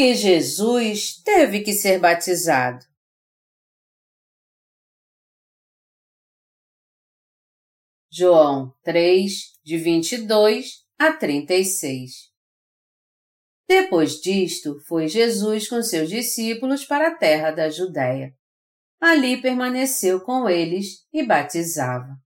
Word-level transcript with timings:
Por 0.00 0.06
que 0.06 0.14
Jesus 0.14 1.22
teve 1.22 1.60
que 1.60 1.74
ser 1.74 2.00
batizado? 2.00 2.82
João 8.10 8.74
3, 8.82 9.30
de 9.62 9.76
22 9.76 10.86
a 10.98 11.12
36 11.12 12.12
Depois 13.68 14.12
disto, 14.22 14.80
foi 14.88 15.06
Jesus 15.06 15.68
com 15.68 15.82
seus 15.82 16.08
discípulos 16.08 16.86
para 16.86 17.08
a 17.08 17.16
terra 17.18 17.50
da 17.50 17.68
Judéia. 17.68 18.34
Ali 18.98 19.42
permaneceu 19.42 20.22
com 20.22 20.48
eles 20.48 21.06
e 21.12 21.22
batizava. 21.22 22.16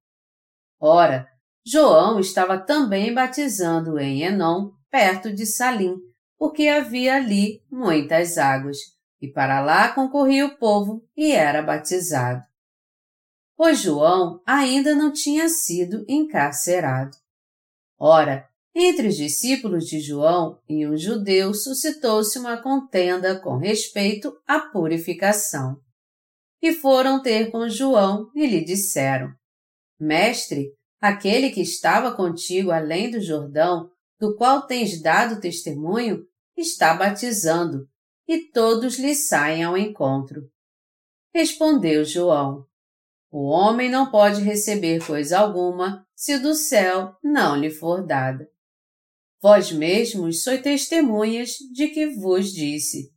Ora, 0.78 1.28
João 1.66 2.20
estava 2.20 2.56
também 2.56 3.12
batizando 3.12 3.98
em 3.98 4.22
Enom, 4.22 4.70
perto 4.92 5.34
de 5.34 5.44
Salim, 5.44 5.96
porque 6.38 6.68
havia 6.68 7.16
ali 7.16 7.62
muitas 7.70 8.38
águas, 8.38 8.78
e 9.20 9.28
para 9.28 9.60
lá 9.60 9.92
concorria 9.92 10.46
o 10.46 10.56
povo 10.56 11.02
e 11.16 11.32
era 11.32 11.62
batizado 11.62 12.42
pois 13.56 13.80
João 13.80 14.40
ainda 14.46 14.94
não 14.94 15.12
tinha 15.12 15.48
sido 15.48 16.04
encarcerado. 16.08 17.16
Ora, 17.98 18.48
entre 18.74 19.08
os 19.08 19.16
discípulos 19.16 19.86
de 19.86 20.00
João 20.00 20.58
e 20.68 20.86
um 20.86 20.96
judeu 20.96 21.54
suscitou-se 21.54 22.38
uma 22.38 22.60
contenda 22.60 23.38
com 23.38 23.56
respeito 23.56 24.36
à 24.46 24.58
purificação. 24.58 25.78
E 26.60 26.72
foram 26.72 27.22
ter 27.22 27.50
com 27.50 27.69
João 27.69 28.30
e 28.34 28.46
lhe 28.46 28.64
disseram: 28.64 29.32
Mestre, 30.00 30.72
aquele 31.00 31.50
que 31.50 31.60
estava 31.60 32.12
contigo 32.12 32.72
além 32.72 33.10
do 33.10 33.20
Jordão, 33.20 33.91
do 34.18 34.36
qual 34.36 34.66
tens 34.66 35.00
dado 35.00 35.40
testemunho, 35.40 36.24
está 36.56 36.94
batizando, 36.94 37.88
e 38.26 38.50
todos 38.50 38.98
lhe 38.98 39.14
saem 39.14 39.64
ao 39.64 39.76
encontro. 39.76 40.48
Respondeu 41.34 42.04
João: 42.04 42.66
o 43.36 43.48
homem 43.48 43.90
não 43.90 44.12
pode 44.12 44.42
receber 44.42 45.04
coisa 45.04 45.40
alguma 45.40 46.06
se 46.14 46.38
do 46.38 46.54
céu 46.54 47.16
não 47.20 47.56
lhe 47.56 47.68
for 47.68 48.06
dada. 48.06 48.48
Vós 49.42 49.72
mesmos 49.72 50.44
sois 50.44 50.62
testemunhas 50.62 51.56
de 51.72 51.88
que 51.88 52.06
vos 52.14 52.52
disse: 52.52 53.10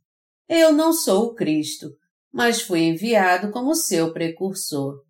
Eu 0.48 0.72
não 0.72 0.92
sou 0.92 1.26
o 1.26 1.34
Cristo, 1.36 1.96
mas 2.32 2.60
fui 2.60 2.80
enviado 2.80 3.52
como 3.52 3.76
seu 3.76 4.12
precursor. 4.12 5.04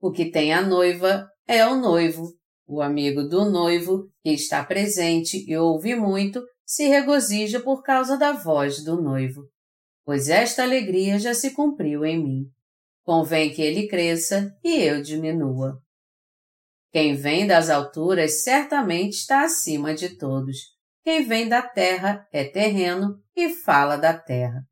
O 0.00 0.10
que 0.10 0.30
tem 0.30 0.54
a 0.54 0.62
noiva 0.62 1.28
é 1.46 1.66
o 1.66 1.76
noivo. 1.76 2.34
O 2.66 2.80
amigo 2.80 3.22
do 3.24 3.50
noivo, 3.50 4.08
que 4.22 4.30
está 4.30 4.64
presente 4.64 5.44
e 5.46 5.56
ouve 5.56 5.94
muito, 5.94 6.42
se 6.64 6.88
regozija 6.88 7.60
por 7.60 7.82
causa 7.82 8.16
da 8.16 8.32
voz 8.32 8.82
do 8.82 9.00
noivo, 9.00 9.42
pois 10.04 10.28
esta 10.28 10.62
alegria 10.62 11.18
já 11.18 11.34
se 11.34 11.52
cumpriu 11.52 12.04
em 12.04 12.22
mim. 12.22 12.42
Convém 13.02 13.52
que 13.52 13.60
ele 13.60 13.86
cresça 13.86 14.50
e 14.64 14.80
eu 14.80 15.02
diminua. 15.02 15.78
Quem 16.90 17.14
vem 17.14 17.46
das 17.46 17.68
alturas 17.68 18.42
certamente 18.42 19.14
está 19.14 19.44
acima 19.44 19.94
de 19.94 20.16
todos. 20.16 20.56
Quem 21.02 21.26
vem 21.26 21.48
da 21.48 21.60
terra 21.60 22.26
é 22.32 22.44
terreno 22.44 23.20
e 23.36 23.50
fala 23.50 23.96
da 23.96 24.16
terra. 24.16 24.62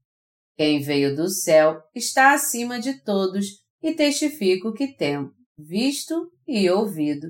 Quem 0.56 0.80
veio 0.80 1.14
do 1.14 1.28
céu 1.28 1.82
está 1.94 2.32
acima 2.32 2.80
de 2.80 3.02
todos 3.02 3.46
e 3.82 3.92
testifica 3.92 4.68
o 4.68 4.72
que 4.72 4.96
tem 4.96 5.28
visto 5.58 6.30
e 6.46 6.70
ouvido. 6.70 7.28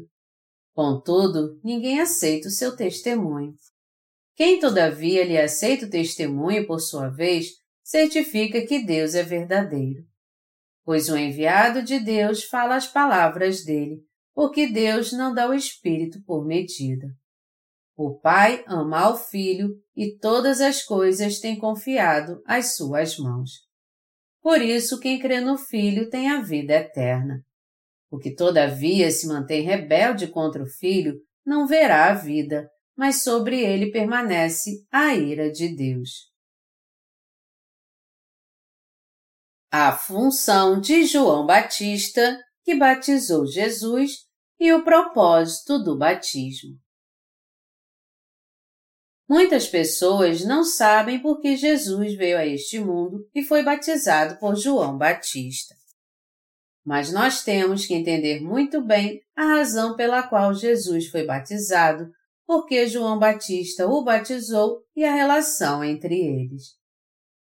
Contudo, 0.75 1.61
ninguém 1.63 2.01
aceita 2.01 2.49
o 2.49 2.51
seu 2.51 2.75
testemunho. 2.75 3.55
Quem, 4.35 4.59
todavia, 4.59 5.25
lhe 5.25 5.39
aceita 5.39 5.87
o 5.87 5.91
testemunho 5.91 6.67
por 6.67 6.81
sua 6.81 7.09
vez, 7.09 7.49
certifica 7.83 8.65
que 8.67 8.85
Deus 8.85 9.15
é 9.15 9.23
verdadeiro 9.23 10.05
pois 10.85 11.09
o 11.09 11.17
enviado 11.17 11.83
de 11.83 11.99
Deus 12.01 12.45
fala 12.45 12.77
as 12.77 12.87
palavras 12.87 13.65
dele, 13.65 14.01
porque 14.35 14.67
Deus 14.67 15.13
não 15.13 15.35
dá 15.35 15.49
o 15.49 15.55
Espírito 15.55 16.23
por 16.25 16.45
medida. 16.45 17.07
O 17.97 18.19
Pai 18.19 18.65
ama 18.67 19.01
ao 19.01 19.17
Filho 19.17 19.77
e 19.95 20.17
todas 20.19 20.61
as 20.61 20.83
coisas 20.83 21.39
tem 21.39 21.59
confiado 21.59 22.43
às 22.47 22.75
suas 22.75 23.17
mãos. 23.19 23.51
Por 24.41 24.61
isso, 24.61 24.99
quem 24.99 25.21
crê 25.21 25.41
no 25.41 25.57
Filho 25.57 26.11
tem 26.11 26.31
a 26.31 26.41
vida 26.41 26.75
eterna. 26.75 27.45
O 28.13 28.19
que 28.19 28.33
todavia 28.33 29.11
se 29.11 29.27
mantém 29.27 29.63
rebelde 29.63 30.29
contra 30.29 30.63
o 30.63 30.69
Filho 30.69 31.19
não 31.45 31.67
verá 31.67 32.11
a 32.11 32.15
vida, 32.15 32.71
mas 32.97 33.25
sobre 33.25 33.61
ele 33.61 33.91
permanece 33.91 34.87
a 34.93 35.15
ira 35.17 35.51
de 35.51 35.75
Deus. 35.75 36.33
a 39.75 39.91
função 39.91 40.79
de 40.79 41.07
João 41.07 41.47
Batista, 41.47 42.39
que 42.63 42.75
batizou 42.75 43.47
Jesus, 43.47 44.27
e 44.61 44.71
o 44.71 44.85
propósito 44.85 45.83
do 45.83 45.97
batismo. 45.97 46.79
Muitas 49.27 49.67
pessoas 49.67 50.45
não 50.45 50.63
sabem 50.63 51.23
por 51.23 51.41
que 51.41 51.57
Jesus 51.57 52.15
veio 52.15 52.37
a 52.37 52.47
este 52.47 52.79
mundo 52.79 53.27
e 53.35 53.43
foi 53.43 53.63
batizado 53.63 54.39
por 54.39 54.57
João 54.57 54.99
Batista. 54.99 55.75
Mas 56.85 57.13
nós 57.13 57.45
temos 57.45 57.87
que 57.87 57.95
entender 57.95 58.41
muito 58.41 58.81
bem 58.81 59.21
a 59.37 59.45
razão 59.45 59.97
pela 59.97 60.23
qual 60.23 60.53
Jesus 60.55 61.09
foi 61.09 61.25
batizado, 61.25 62.11
porque 62.47 62.87
João 62.87 63.19
Batista 63.19 63.87
o 63.87 64.03
batizou 64.03 64.83
e 64.97 65.05
a 65.05 65.15
relação 65.15 65.85
entre 65.85 66.15
eles. 66.15 66.77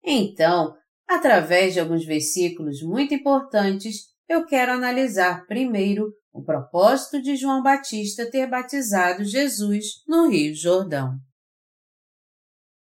Então, 0.04 0.74
Através 1.10 1.74
de 1.74 1.80
alguns 1.80 2.04
versículos 2.04 2.80
muito 2.82 3.12
importantes, 3.12 4.04
eu 4.28 4.46
quero 4.46 4.70
analisar 4.70 5.44
primeiro 5.44 6.14
o 6.32 6.40
propósito 6.40 7.20
de 7.20 7.34
João 7.34 7.64
Batista 7.64 8.30
ter 8.30 8.46
batizado 8.46 9.24
Jesus 9.24 10.04
no 10.06 10.28
Rio 10.28 10.54
Jordão. 10.54 11.18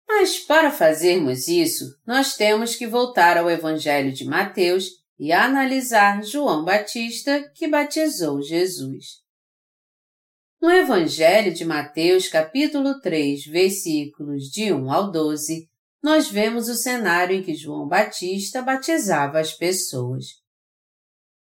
Mas 0.06 0.40
para 0.40 0.70
fazermos 0.70 1.48
isso, 1.48 1.86
nós 2.06 2.36
temos 2.36 2.76
que 2.76 2.86
voltar 2.86 3.38
ao 3.38 3.50
Evangelho 3.50 4.12
de 4.12 4.26
Mateus 4.26 4.90
e 5.20 5.32
analisar 5.32 6.24
João 6.24 6.64
Batista 6.64 7.50
que 7.56 7.68
batizou 7.68 8.42
Jesus. 8.42 9.26
No 10.62 10.72
Evangelho 10.72 11.54
de 11.54 11.64
Mateus, 11.64 12.28
capítulo 12.28 13.00
3, 13.00 13.46
versículos 13.46 14.46
de 14.46 14.74
1 14.74 14.92
ao 14.92 15.12
12, 15.12 15.70
nós 16.02 16.30
vemos 16.30 16.68
o 16.68 16.76
cenário 16.76 17.36
em 17.36 17.44
que 17.44 17.56
João 17.56 17.88
Batista 17.88 18.62
batizava 18.62 19.40
as 19.40 19.54
pessoas. 19.54 20.26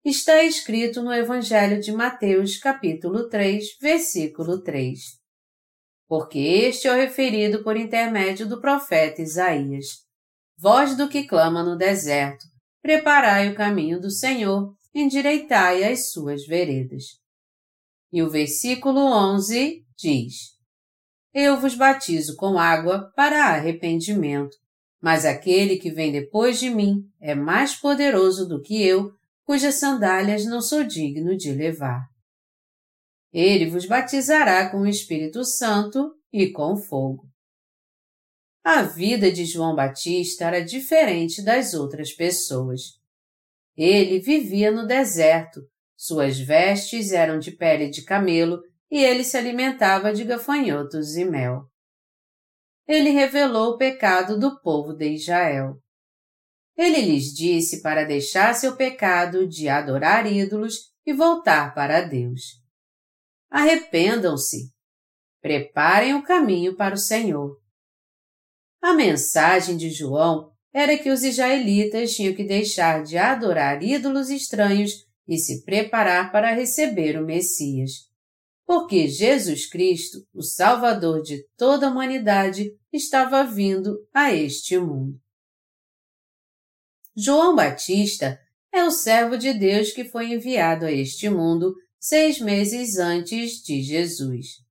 Está 0.03 0.43
escrito 0.43 1.01
no 1.01 1.13
Evangelho 1.13 1.79
de 1.79 1.91
Mateus, 1.91 2.57
capítulo 2.57 3.27
3, 3.27 3.77
versículo 3.81 4.61
3. 4.61 4.99
Porque 6.07 6.37
este 6.37 6.87
é 6.87 6.91
o 6.91 6.95
referido 6.95 7.63
por 7.63 7.75
intermédio 7.75 8.47
do 8.47 8.61
profeta 8.61 9.21
Isaías. 9.21 10.05
Voz 10.57 10.95
do 10.95 11.09
que 11.09 11.27
clama 11.27 11.63
no 11.63 11.75
deserto, 11.75 12.45
preparai 12.85 13.50
o 13.50 13.56
caminho 13.56 14.00
do 14.00 14.12
Senhor, 14.12 14.72
endireitai 14.94 15.84
as 15.84 16.12
suas 16.12 16.46
veredas. 16.46 17.19
E 18.13 18.22
o 18.22 18.29
versículo 18.29 19.00
11 19.00 19.84
diz: 19.97 20.55
eu 21.34 21.59
vos 21.59 21.73
batizo 21.76 22.35
com 22.35 22.59
água 22.59 23.11
para 23.16 23.47
arrependimento. 23.47 24.55
Mas 25.02 25.26
aquele 25.26 25.78
que 25.78 25.90
vem 25.90 26.11
depois 26.11 26.59
de 26.59 26.70
mim 26.70 27.09
é 27.20 27.34
mais 27.34 27.76
poderoso 27.76 28.47
do 28.47 28.61
que 28.61 28.82
eu, 28.82 29.11
cujas 29.43 29.76
sandálias 29.76 30.46
não 30.46 30.61
sou 30.61 30.84
digno 30.84 31.35
de 31.35 31.52
levar. 31.52 32.08
Ele 33.34 33.66
vos 33.66 33.88
batizará 33.88 34.70
com 34.70 34.81
o 34.81 34.88
Espírito 34.88 35.43
Santo 35.43 36.14
e 36.31 36.52
com 36.52 36.78
fogo. 36.78 37.28
A 38.67 38.82
vida 38.82 39.32
de 39.32 39.46
João 39.46 39.76
Batista 39.76 40.46
era 40.46 40.59
diferente 40.59 41.44
das 41.44 41.76
outras 41.76 42.12
pessoas. 42.12 43.00
Ele 43.78 44.20
vivia 44.20 44.72
no 44.72 44.88
deserto, 44.88 45.62
suas 45.96 46.40
vestes 46.40 47.12
eram 47.12 47.38
de 47.38 47.52
pele 47.52 47.91
de 47.91 48.03
camelo 48.03 48.59
e 48.90 49.03
ele 49.03 49.23
se 49.23 49.38
alimentava 49.38 50.12
de 50.12 50.23
gafanhotos 50.23 51.16
e 51.16 51.23
mel. 51.23 51.70
Ele 52.88 53.12
revelou 53.12 53.73
o 53.73 53.78
pecado 53.78 54.40
do 54.40 54.59
povo 54.59 54.94
de 54.94 55.09
Israel. 55.09 55.79
Ele 56.76 57.02
lhes 57.02 57.26
disse 57.35 57.84
para 57.84 58.03
deixar 58.03 58.56
seu 58.56 58.76
pecado 58.76 59.47
de 59.47 59.70
adorar 59.70 60.26
ídolos 60.26 60.91
e 61.06 61.14
voltar 61.14 61.76
para 61.76 62.02
Deus. 62.02 62.59
Arrependam-se. 63.47 64.73
Preparem 65.40 66.16
o 66.16 66.23
caminho 66.23 66.76
para 66.76 66.96
o 66.96 66.97
Senhor. 66.97 67.64
A 68.85 68.93
mensagem 68.93 69.76
de 69.78 69.90
João 69.90 70.52
era 70.73 70.97
que 70.97 71.09
os 71.09 71.23
israelitas 71.23 72.14
tinham 72.14 72.35
que 72.35 72.43
deixar 72.43 73.03
de 73.03 73.17
adorar 73.17 73.82
ídolos 73.82 74.29
estranhos 74.29 74.91
e 75.28 75.37
se 75.37 75.64
preparar 75.64 76.32
para 76.32 76.53
receber 76.53 77.17
o 77.17 77.26
Messias 77.26 78.05
porque 78.66 79.08
Jesus 79.08 79.67
Cristo, 79.67 80.28
o 80.34 80.41
Salvador 80.41 81.22
de 81.22 81.46
toda 81.55 81.87
a 81.87 81.91
humanidade, 81.91 82.72
estava 82.91 83.43
vindo 83.43 83.96
a 84.14 84.34
este 84.34 84.78
mundo. 84.78 85.20
João 87.16 87.55
Batista 87.55 88.40
é 88.73 88.84
o 88.84 88.91
servo 88.91 89.38
de 89.38 89.53
Deus 89.53 89.91
que 89.91 90.03
foi 90.03 90.34
enviado 90.34 90.85
a 90.85 90.91
este 90.91 91.29
mundo 91.29 91.76
seis 91.99 92.40
meses 92.40 92.97
antes 92.97 93.61
de 93.64 93.81
Jesus. 93.81 94.64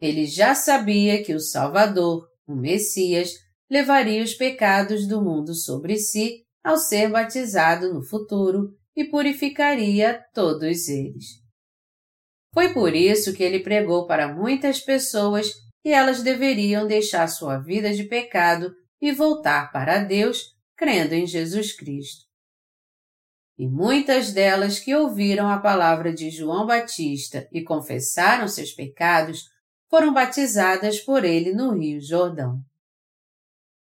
Ele 0.00 0.26
já 0.26 0.54
sabia 0.54 1.22
que 1.22 1.34
o 1.34 1.40
Salvador, 1.40 2.28
o 2.46 2.54
Messias, 2.54 3.30
levaria 3.70 4.22
os 4.22 4.34
pecados 4.34 5.06
do 5.06 5.22
mundo 5.22 5.54
sobre 5.54 5.96
si 5.96 6.44
ao 6.62 6.76
ser 6.76 7.10
batizado 7.10 7.92
no 7.92 8.02
futuro 8.02 8.74
e 8.96 9.04
purificaria 9.04 10.24
todos 10.32 10.88
eles. 10.88 11.42
Foi 12.52 12.72
por 12.72 12.94
isso 12.94 13.34
que 13.34 13.42
ele 13.42 13.60
pregou 13.60 14.06
para 14.06 14.32
muitas 14.32 14.80
pessoas 14.80 15.50
que 15.82 15.90
elas 15.90 16.22
deveriam 16.22 16.86
deixar 16.86 17.26
sua 17.26 17.58
vida 17.58 17.92
de 17.92 18.04
pecado 18.04 18.72
e 19.02 19.12
voltar 19.12 19.70
para 19.72 19.98
Deus 19.98 20.54
crendo 20.76 21.14
em 21.14 21.26
Jesus 21.26 21.76
Cristo. 21.76 22.24
E 23.58 23.68
muitas 23.68 24.32
delas 24.32 24.80
que 24.80 24.94
ouviram 24.94 25.48
a 25.48 25.58
palavra 25.58 26.12
de 26.12 26.30
João 26.30 26.66
Batista 26.66 27.48
e 27.52 27.62
confessaram 27.62 28.48
seus 28.48 28.72
pecados 28.72 29.44
foram 29.94 30.12
batizadas 30.12 30.98
por 30.98 31.24
ele 31.24 31.52
no 31.52 31.70
Rio 31.70 32.00
Jordão. 32.00 32.60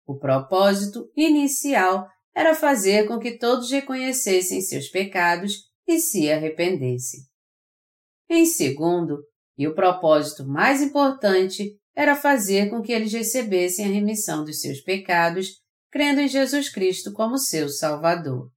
O 0.06 0.18
propósito 0.18 1.10
inicial 1.16 2.06
era 2.34 2.54
fazer 2.54 3.08
com 3.08 3.18
que 3.18 3.38
todos 3.38 3.70
reconhecessem 3.70 4.60
seus 4.60 4.88
pecados 4.88 5.70
e 5.88 5.98
se 5.98 6.30
arrependessem. 6.30 7.20
Em 8.28 8.44
segundo, 8.44 9.24
e 9.56 9.66
o 9.66 9.74
propósito 9.74 10.46
mais 10.46 10.82
importante, 10.82 11.80
era 11.94 12.14
fazer 12.14 12.68
com 12.68 12.82
que 12.82 12.92
eles 12.92 13.14
recebessem 13.14 13.86
a 13.86 13.88
remissão 13.88 14.44
dos 14.44 14.60
seus 14.60 14.82
pecados, 14.82 15.62
crendo 15.90 16.20
em 16.20 16.28
Jesus 16.28 16.68
Cristo 16.68 17.10
como 17.14 17.38
seu 17.38 17.70
Salvador. 17.70 18.50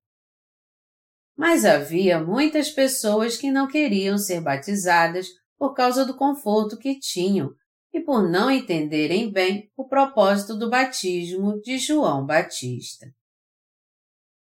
Mas 1.37 1.63
havia 1.63 2.19
muitas 2.19 2.69
pessoas 2.69 3.37
que 3.37 3.49
não 3.49 3.65
queriam 3.65 4.17
ser 4.17 4.41
batizadas 4.41 5.38
por 5.59 5.73
causa 5.73 6.05
do 6.05 6.15
conforto 6.15 6.77
que 6.77 6.97
tinham 6.97 7.53
e 7.93 7.99
por 7.99 8.23
não 8.23 8.49
entenderem 8.49 9.29
bem 9.29 9.69
o 9.75 9.85
propósito 9.85 10.57
do 10.57 10.69
batismo 10.69 11.59
de 11.59 11.77
João 11.77 12.25
Batista. 12.25 13.05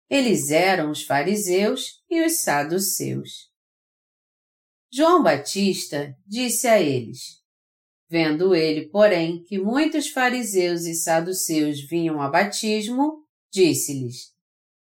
Eles 0.10 0.52
eram 0.52 0.92
os 0.92 1.04
fariseus 1.04 2.04
e 2.10 2.22
os 2.22 2.42
saduceus. 2.42 3.50
João 4.92 5.24
Batista 5.24 6.16
disse 6.26 6.68
a 6.68 6.82
eles: 6.82 7.40
Vendo 8.10 8.56
ele, 8.56 8.90
porém, 8.90 9.44
que 9.44 9.60
muitos 9.60 10.10
fariseus 10.10 10.82
e 10.82 10.96
saduceus 10.96 11.80
vinham 11.80 12.20
a 12.20 12.28
batismo, 12.28 13.24
disse-lhes: 13.54 14.34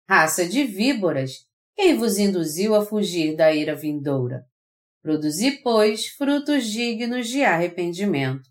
Raça 0.07 0.47
de 0.47 0.63
víboras, 0.63 1.47
quem 1.75 1.97
vos 1.97 2.19
induziu 2.19 2.75
a 2.75 2.85
fugir 2.85 3.35
da 3.35 3.51
ira 3.51 3.75
vindoura? 3.75 4.45
Produzi, 5.05 5.61
pois, 5.61 6.07
frutos 6.07 6.65
dignos 6.65 7.27
de 7.27 7.43
arrependimento. 7.43 8.49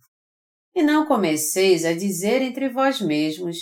E 0.73 0.85
não 0.85 1.05
comeceis 1.05 1.85
a 1.85 1.93
dizer 1.93 2.41
entre 2.43 2.69
vós 2.69 3.01
mesmos: 3.01 3.57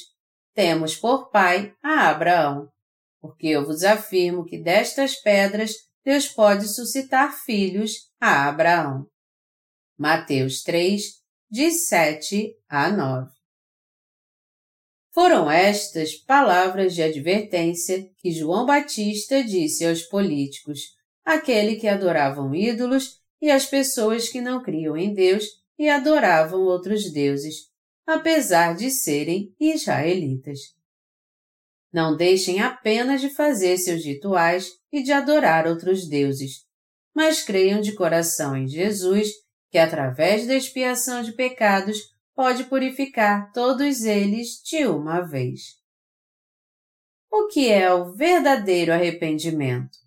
Temos 0.52 0.94
por 0.94 1.30
pai 1.30 1.74
a 1.82 2.10
Abraão. 2.10 2.68
Porque 3.18 3.46
eu 3.46 3.64
vos 3.64 3.82
afirmo 3.82 4.44
que 4.44 4.58
destas 4.58 5.14
pedras 5.14 5.72
Deus 6.04 6.28
pode 6.28 6.68
suscitar 6.68 7.32
filhos 7.32 8.10
a 8.20 8.46
Abraão. 8.46 9.06
Mateus 9.98 10.62
3, 10.62 11.02
de 11.50 11.70
7 11.70 12.54
a 12.68 12.90
9. 12.90 13.30
Foram 15.14 15.50
estas 15.50 16.14
palavras 16.14 16.94
de 16.94 17.02
advertência 17.02 18.06
que 18.18 18.30
João 18.30 18.66
Batista 18.66 19.42
disse 19.42 19.86
aos 19.86 20.02
políticos, 20.02 21.00
aquele 21.24 21.76
que 21.76 21.88
adoravam 21.88 22.54
ídolos 22.54 23.20
e 23.40 23.50
as 23.50 23.66
pessoas 23.66 24.28
que 24.28 24.40
não 24.40 24.62
criam 24.62 24.96
em 24.96 25.12
Deus 25.12 25.44
e 25.78 25.88
adoravam 25.88 26.60
outros 26.60 27.12
deuses, 27.12 27.70
apesar 28.06 28.74
de 28.74 28.90
serem 28.90 29.54
israelitas. 29.58 30.58
Não 31.92 32.16
deixem 32.16 32.60
apenas 32.60 33.20
de 33.20 33.28
fazer 33.28 33.76
seus 33.76 34.04
rituais 34.04 34.70
e 34.90 35.02
de 35.02 35.12
adorar 35.12 35.66
outros 35.66 36.08
deuses, 36.08 36.64
mas 37.14 37.42
creiam 37.42 37.80
de 37.80 37.94
coração 37.94 38.56
em 38.56 38.66
Jesus, 38.66 39.28
que 39.70 39.78
através 39.78 40.46
da 40.46 40.54
expiação 40.54 41.22
de 41.22 41.32
pecados 41.32 41.98
pode 42.34 42.64
purificar 42.64 43.52
todos 43.52 44.02
eles 44.02 44.62
de 44.64 44.86
uma 44.86 45.20
vez. 45.20 45.80
O 47.30 47.48
que 47.48 47.70
é 47.70 47.92
o 47.92 48.12
verdadeiro 48.12 48.92
arrependimento? 48.92 50.01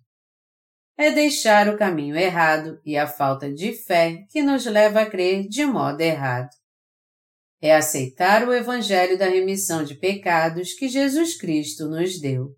É 0.98 1.10
deixar 1.10 1.68
o 1.68 1.76
caminho 1.76 2.16
errado 2.16 2.80
e 2.84 2.96
a 2.96 3.06
falta 3.06 3.52
de 3.52 3.72
fé 3.72 4.24
que 4.30 4.42
nos 4.42 4.64
leva 4.64 5.02
a 5.02 5.10
crer 5.10 5.46
de 5.46 5.64
modo 5.64 6.00
errado 6.00 6.50
é 7.60 7.74
aceitar 7.74 8.46
o 8.46 8.52
Evangelho 8.52 9.18
da 9.18 9.26
remissão 9.26 9.82
de 9.82 9.94
pecados 9.94 10.72
que 10.74 10.88
Jesus 10.88 11.36
Cristo 11.36 11.88
nos 11.88 12.20
deu. 12.20 12.54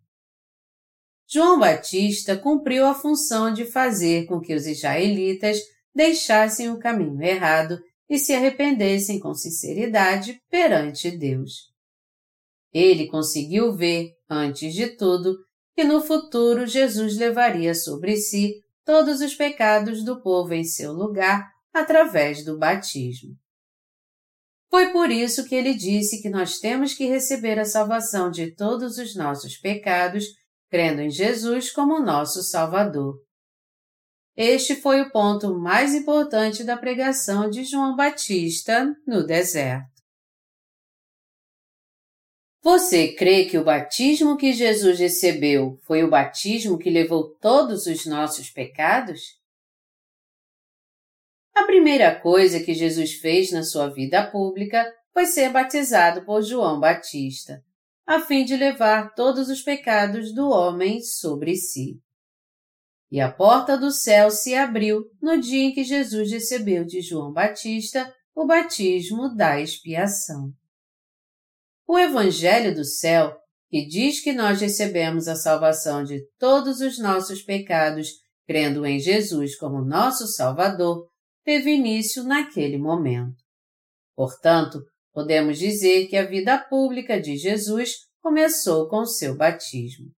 João 1.27 1.59
Batista 1.59 2.37
cumpriu 2.37 2.87
a 2.87 2.95
função 2.95 3.53
de 3.53 3.65
fazer 3.65 4.27
com 4.27 4.41
que 4.41 4.55
os 4.55 4.67
israelitas 4.67 5.59
deixassem 5.95 6.71
o 6.71 6.79
caminho 6.79 7.23
errado 7.23 7.79
e 8.09 8.19
se 8.19 8.33
arrependessem 8.33 9.21
com 9.21 9.35
sinceridade 9.35 10.41
perante 10.51 11.11
Deus. 11.11 11.69
Ele 12.73 13.07
conseguiu 13.09 13.75
ver, 13.75 14.13
antes 14.29 14.73
de 14.73 14.89
tudo, 14.97 15.37
que 15.79 15.85
no 15.85 16.01
futuro 16.01 16.67
Jesus 16.67 17.17
levaria 17.17 17.73
sobre 17.73 18.17
si 18.17 18.65
todos 18.85 19.21
os 19.21 19.37
pecados 19.37 20.05
do 20.05 20.21
povo 20.21 20.53
em 20.53 20.65
seu 20.65 20.93
lugar 20.93 21.53
através 21.73 22.45
do 22.45 22.59
batismo. 22.59 23.37
Foi 24.69 24.91
por 24.91 25.09
isso 25.09 25.45
que 25.45 25.55
ele 25.55 25.75
disse 25.75 26.21
que 26.21 26.29
nós 26.29 26.59
temos 26.59 26.95
que 26.95 27.07
receber 27.07 27.61
a 27.61 27.65
salvação 27.65 28.29
de 28.29 28.57
todos 28.57 28.99
os 28.99 29.15
nossos 29.15 29.57
pecados, 29.57 30.25
crendo 30.69 31.01
em 31.01 31.11
Jesus 31.11 31.71
como 31.71 32.01
nosso 32.01 32.43
Salvador. 32.43 33.15
Este 34.37 34.75
foi 34.75 35.01
o 35.01 35.13
ponto 35.13 35.57
mais 35.57 35.95
importante 35.95 36.65
da 36.65 36.77
pregação 36.77 37.49
de 37.49 37.63
João 37.63 37.95
Batista 37.95 38.93
no 39.07 39.25
deserto. 39.25 39.98
Você 42.61 43.15
crê 43.15 43.45
que 43.45 43.57
o 43.57 43.65
batismo 43.65 44.37
que 44.37 44.53
Jesus 44.53 44.99
recebeu 44.99 45.79
foi 45.85 46.03
o 46.03 46.11
batismo 46.11 46.77
que 46.77 46.91
levou 46.91 47.35
todos 47.37 47.87
os 47.87 48.05
nossos 48.05 48.51
pecados? 48.51 49.39
A 51.55 51.65
primeira 51.65 52.15
coisa 52.19 52.61
que 52.61 52.75
Jesus 52.75 53.15
fez 53.15 53.53
na 53.53 53.63
sua 53.63 53.89
vida 53.89 54.29
pública 54.29 54.93
foi 55.13 55.27
ser 55.27 55.51
batizado 55.51 56.25
por 56.25 56.43
João 56.43 56.81
Batista, 56.81 57.63
a 58.07 58.21
fim 58.21 58.45
de 58.45 58.57
levar 58.57 59.15
todos 59.15 59.49
os 59.49 59.63
pecados 59.63 60.33
do 60.33 60.49
homem 60.49 61.01
sobre 61.01 61.57
si. 61.57 62.01
E 63.11 63.21
a 63.21 63.33
porta 63.33 63.79
do 63.79 63.91
céu 63.91 64.31
se 64.31 64.55
abriu 64.55 65.05
no 65.21 65.41
dia 65.41 65.65
em 65.65 65.73
que 65.73 65.83
Jesus 65.83 66.31
recebeu 66.31 66.85
de 66.85 67.01
João 67.01 67.33
Batista 67.33 68.13
o 68.35 68.47
batismo 68.47 69.35
da 69.35 69.61
expiação. 69.61 70.53
O 71.89 71.99
Evangelho 71.99 72.75
do 72.75 72.85
céu, 72.85 73.35
que 73.71 73.87
diz 73.87 74.21
que 74.21 74.35
nós 74.35 74.61
recebemos 74.61 75.27
a 75.27 75.35
salvação 75.35 76.05
de 76.05 76.21
todos 76.39 76.83
os 76.83 76.99
nossos 76.99 77.41
pecados 77.41 78.11
crendo 78.47 78.85
em 78.85 79.01
Jesus 79.01 79.57
como 79.57 79.81
nosso 79.83 80.27
Salvador, 80.27 81.09
teve 81.43 81.71
início 81.71 82.25
naquele 82.25 82.77
momento. 82.77 83.43
Portanto, 84.15 84.83
podemos 85.15 85.59
dizer 85.59 86.09
que 86.09 86.17
a 86.19 86.27
vida 86.27 86.59
pública 86.59 87.19
de 87.19 87.39
Jesus 87.39 87.95
começou 88.21 88.87
com 88.87 89.07
seu 89.07 89.35
batismo. 89.35 90.11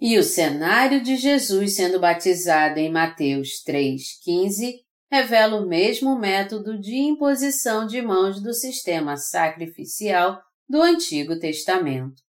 E 0.00 0.16
o 0.16 0.22
cenário 0.22 1.02
de 1.02 1.16
Jesus 1.16 1.74
sendo 1.74 1.98
batizado 1.98 2.78
em 2.78 2.90
Mateus 2.90 3.62
3,15 3.66 4.74
revela 5.10 5.56
o 5.60 5.66
mesmo 5.66 6.16
método 6.16 6.78
de 6.78 6.96
imposição 6.96 7.86
de 7.86 8.00
mãos 8.00 8.40
do 8.40 8.54
sistema 8.54 9.16
sacrificial 9.16 10.40
do 10.68 10.80
Antigo 10.80 11.36
Testamento. 11.38 12.22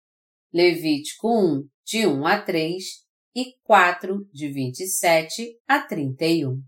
Levítico 0.52 1.28
1, 1.28 1.68
de 1.84 2.06
1 2.06 2.26
a 2.26 2.40
3 2.40 2.82
e 3.36 3.54
4, 3.62 4.26
de 4.32 4.48
27 4.48 5.58
a 5.68 5.80
31. 5.80 6.58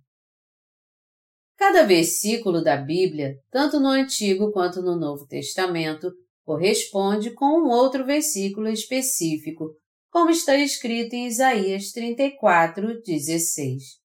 Cada 1.56 1.84
versículo 1.84 2.62
da 2.62 2.76
Bíblia, 2.76 3.36
tanto 3.50 3.80
no 3.80 3.88
Antigo 3.88 4.52
quanto 4.52 4.82
no 4.82 4.96
Novo 4.96 5.26
Testamento, 5.26 6.12
corresponde 6.44 7.32
com 7.32 7.60
um 7.60 7.68
outro 7.70 8.04
versículo 8.04 8.68
específico, 8.68 9.70
como 10.10 10.30
está 10.30 10.56
escrito 10.56 11.14
em 11.14 11.26
Isaías 11.26 11.90
34, 11.92 13.00
16. 13.02 14.01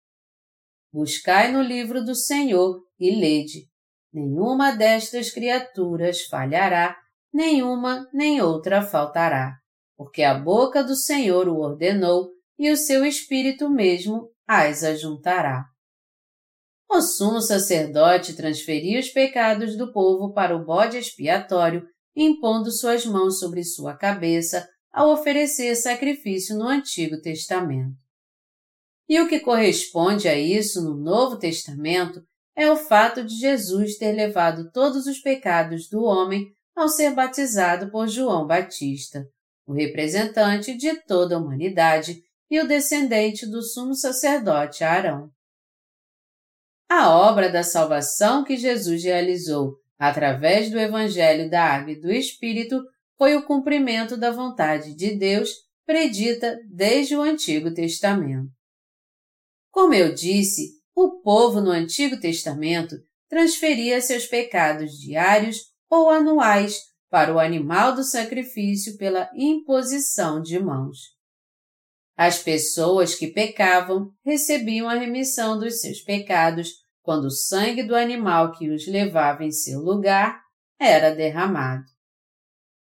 Buscai 0.97 1.51
no 1.51 1.61
livro 1.61 2.03
do 2.03 2.15
Senhor 2.15 2.81
e 2.99 3.11
lede. 3.11 3.67
Nenhuma 4.11 4.71
destas 4.71 5.29
criaturas 5.29 6.23
falhará, 6.23 6.97
nenhuma 7.31 8.09
nem 8.11 8.41
outra 8.41 8.81
faltará, 8.81 9.53
porque 9.95 10.23
a 10.23 10.33
boca 10.33 10.83
do 10.83 10.95
Senhor 10.95 11.47
o 11.47 11.59
ordenou 11.59 12.31
e 12.57 12.71
o 12.71 12.75
seu 12.75 13.05
espírito 13.05 13.69
mesmo 13.69 14.31
as 14.47 14.83
ajuntará. 14.83 15.65
O 16.89 16.99
sumo 16.99 17.41
sacerdote 17.41 18.35
transferia 18.35 18.99
os 18.99 19.09
pecados 19.09 19.77
do 19.77 19.93
povo 19.93 20.33
para 20.33 20.57
o 20.57 20.65
bode 20.65 20.97
expiatório, 20.97 21.87
impondo 22.15 22.71
suas 22.71 23.05
mãos 23.05 23.37
sobre 23.37 23.63
sua 23.63 23.95
cabeça 23.95 24.67
ao 24.91 25.11
oferecer 25.11 25.75
sacrifício 25.75 26.57
no 26.57 26.67
Antigo 26.67 27.21
Testamento. 27.21 28.06
E 29.09 29.19
o 29.21 29.27
que 29.27 29.39
corresponde 29.39 30.27
a 30.27 30.37
isso 30.37 30.81
no 30.83 30.95
Novo 30.95 31.37
Testamento 31.37 32.21
é 32.55 32.69
o 32.71 32.75
fato 32.75 33.23
de 33.23 33.35
Jesus 33.35 33.97
ter 33.97 34.11
levado 34.11 34.71
todos 34.71 35.05
os 35.05 35.19
pecados 35.19 35.87
do 35.87 36.03
homem 36.03 36.51
ao 36.75 36.89
ser 36.89 37.11
batizado 37.13 37.89
por 37.89 38.07
João 38.07 38.45
Batista, 38.45 39.25
o 39.65 39.73
representante 39.73 40.75
de 40.75 40.95
toda 41.03 41.35
a 41.35 41.39
humanidade 41.39 42.21
e 42.49 42.59
o 42.59 42.67
descendente 42.67 43.45
do 43.45 43.61
sumo 43.61 43.93
sacerdote 43.93 44.83
Arão. 44.83 45.29
A 46.89 47.09
obra 47.09 47.49
da 47.49 47.63
salvação 47.63 48.43
que 48.43 48.57
Jesus 48.57 49.03
realizou 49.03 49.75
através 49.99 50.69
do 50.69 50.79
Evangelho 50.79 51.49
da 51.49 51.63
Água 51.63 51.91
e 51.91 51.99
do 51.99 52.11
Espírito 52.11 52.83
foi 53.17 53.35
o 53.35 53.45
cumprimento 53.45 54.15
da 54.15 54.31
vontade 54.31 54.93
de 54.95 55.15
Deus 55.15 55.49
predita 55.85 56.59
desde 56.69 57.15
o 57.15 57.21
Antigo 57.21 57.73
Testamento. 57.73 58.56
Como 59.77 59.93
eu 59.93 60.11
disse, 60.11 60.71
o 60.95 61.21
povo 61.21 61.61
no 61.61 61.69
Antigo 61.69 62.19
Testamento 62.19 62.95
transferia 63.29 64.01
seus 64.01 64.25
pecados 64.25 64.93
diários 64.93 65.71
ou 65.87 66.09
anuais 66.09 66.79
para 67.11 67.31
o 67.31 67.37
animal 67.37 67.93
do 67.93 68.03
sacrifício 68.03 68.97
pela 68.97 69.29
imposição 69.35 70.41
de 70.41 70.57
mãos. 70.57 70.97
As 72.17 72.41
pessoas 72.41 73.13
que 73.13 73.27
pecavam 73.27 74.11
recebiam 74.25 74.89
a 74.89 74.95
remissão 74.95 75.59
dos 75.59 75.79
seus 75.79 76.01
pecados 76.01 76.71
quando 77.03 77.25
o 77.25 77.31
sangue 77.31 77.83
do 77.83 77.95
animal 77.95 78.53
que 78.53 78.71
os 78.71 78.87
levava 78.87 79.45
em 79.45 79.51
seu 79.51 79.79
lugar 79.79 80.41
era 80.79 81.13
derramado. 81.13 81.85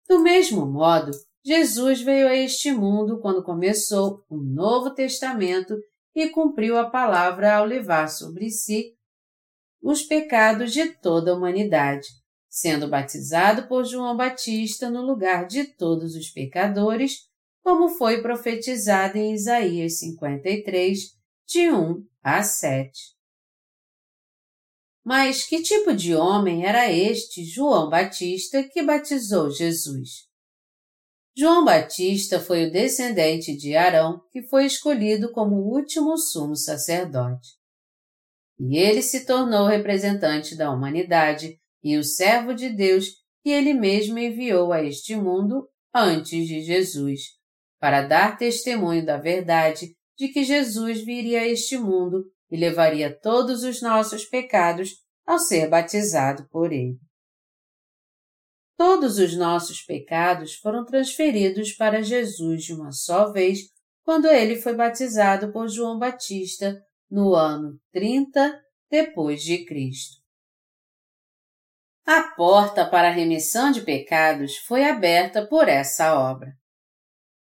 Do 0.06 0.20
mesmo 0.20 0.66
modo, 0.66 1.12
Jesus 1.46 2.02
veio 2.02 2.28
a 2.28 2.36
este 2.36 2.74
mundo 2.74 3.22
quando 3.22 3.42
começou 3.42 4.25
o 4.30 4.36
Novo 4.36 4.94
Testamento 4.94 5.78
e 6.15 6.29
cumpriu 6.29 6.77
a 6.77 6.89
palavra 6.89 7.55
ao 7.55 7.65
levar 7.65 8.08
sobre 8.08 8.50
si 8.50 8.96
os 9.82 10.01
pecados 10.03 10.72
de 10.72 10.93
toda 10.96 11.32
a 11.32 11.36
humanidade, 11.36 12.08
sendo 12.50 12.88
batizado 12.88 13.67
por 13.67 13.84
João 13.84 14.15
Batista 14.15 14.89
no 14.89 15.01
lugar 15.01 15.46
de 15.46 15.65
todos 15.65 16.15
os 16.15 16.29
pecadores, 16.29 17.27
como 17.62 17.89
foi 17.89 18.22
profetizado 18.22 19.17
em 19.17 19.34
Isaías 19.34 20.00
53, 20.00 21.00
de 21.48 21.72
1 21.72 22.05
a 22.22 22.43
7. 22.43 23.13
Mas 25.03 25.46
que 25.46 25.62
tipo 25.62 25.93
de 25.93 26.15
homem 26.15 26.65
era 26.65 26.89
este 26.89 27.43
João 27.43 27.89
Batista 27.89 28.63
que 28.63 28.82
batizou 28.82 29.51
Jesus? 29.51 30.29
João 31.36 31.66
Batista 31.66 32.40
foi 32.40 32.68
o 32.68 32.72
descendente 32.72 33.58
de 33.58 33.75
Arão 33.75 34.22
que 34.32 34.44
foi 34.44 34.66
escolhido 34.66 35.32
como 35.32 35.56
o 35.56 35.74
último 35.74 36.16
sumo 36.16 36.56
sacerdote. 36.56 37.50
E 38.60 38.78
ele 38.78 39.02
se 39.02 39.25
tornou 39.25 39.66
representante 39.66 40.56
da 40.56 40.72
humanidade 40.72 41.58
e 41.84 41.98
o 41.98 42.04
servo 42.04 42.54
de 42.54 42.70
Deus 42.70 43.08
que 43.42 43.50
ele 43.50 43.74
mesmo 43.74 44.20
enviou 44.20 44.72
a 44.72 44.84
este 44.84 45.16
mundo 45.16 45.68
antes 45.94 46.48
de 46.48 46.62
Jesus, 46.62 47.22
para 47.80 48.04
dar 48.04 48.38
testemunho 48.38 49.04
da 49.04 49.18
verdade 49.18 49.96
de 50.18 50.28
que 50.28 50.44
Jesus 50.44 51.04
viria 51.04 51.42
a 51.42 51.48
este 51.48 51.78
mundo 51.78 52.24
e 52.50 52.56
levaria 52.56 53.12
todos 53.12 53.63
os 53.63 53.82
nossos 53.82 54.24
pecados 54.25 54.92
ao 55.25 55.40
ser 55.40 55.68
batizado 55.68 56.48
por 56.50 56.72
ele. 56.72 57.00
Todos 58.86 59.18
os 59.18 59.34
nossos 59.34 59.82
pecados 59.82 60.56
foram 60.56 60.84
transferidos 60.84 61.72
para 61.72 62.04
Jesus 62.04 62.66
de 62.66 62.74
uma 62.74 62.92
só 62.92 63.32
vez 63.32 63.60
quando 64.04 64.28
ele 64.28 64.58
foi 64.58 64.75
batizado 64.75 65.54
por 65.54 65.70
João 65.70 65.98
Batista 65.98 66.84
no 67.10 67.34
ano 67.34 67.80
30 67.94 68.62
depois 68.92 69.42
de 69.42 69.63
Cristo. 69.63 70.18
A 72.06 72.24
porta 72.36 72.86
para 72.86 73.08
a 73.08 73.12
remissão 73.12 73.72
de 73.72 73.80
pecados 73.84 74.58
foi 74.58 74.84
aberta 74.84 75.48
por 75.48 75.70
essa 75.70 76.20
obra. 76.20 76.52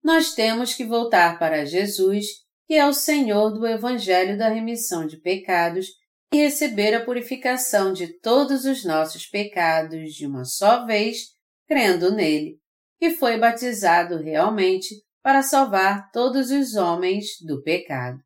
Nós 0.04 0.32
temos 0.32 0.74
que 0.74 0.84
voltar 0.84 1.40
para 1.40 1.66
Jesus 1.66 2.26
que 2.68 2.74
é 2.74 2.86
o 2.86 2.92
Senhor 2.92 3.50
do 3.50 3.66
Evangelho 3.66 4.38
da 4.38 4.48
remissão 4.48 5.04
de 5.04 5.16
pecados, 5.16 5.88
e 6.32 6.38
receber 6.38 6.94
a 6.94 7.04
purificação 7.04 7.92
de 7.92 8.18
todos 8.20 8.64
os 8.64 8.84
nossos 8.84 9.26
pecados 9.26 10.14
de 10.14 10.26
uma 10.26 10.44
só 10.44 10.84
vez, 10.84 11.34
crendo 11.66 12.12
nele, 12.12 12.58
que 12.98 13.10
foi 13.10 13.38
batizado 13.38 14.16
realmente 14.18 14.94
para 15.22 15.42
salvar 15.42 16.10
todos 16.10 16.50
os 16.50 16.74
homens 16.74 17.40
do 17.40 17.62
pecado. 17.62 18.18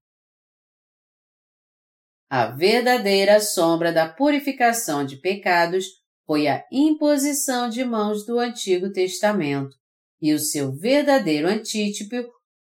A 2.29 2.47
verdadeira 2.47 3.41
sombra 3.41 3.93
da 3.93 4.09
purificação 4.09 5.05
de 5.05 5.17
pecados 5.17 5.87
foi 6.27 6.47
a 6.47 6.65
imposição 6.71 7.69
de 7.69 7.85
mãos 7.85 8.25
do 8.25 8.39
Antigo 8.39 8.93
Testamento, 8.93 9.77
e 10.23 10.33
o 10.33 10.39
seu 10.39 10.73
verdadeiro 10.73 11.49
antítipo 11.49 12.15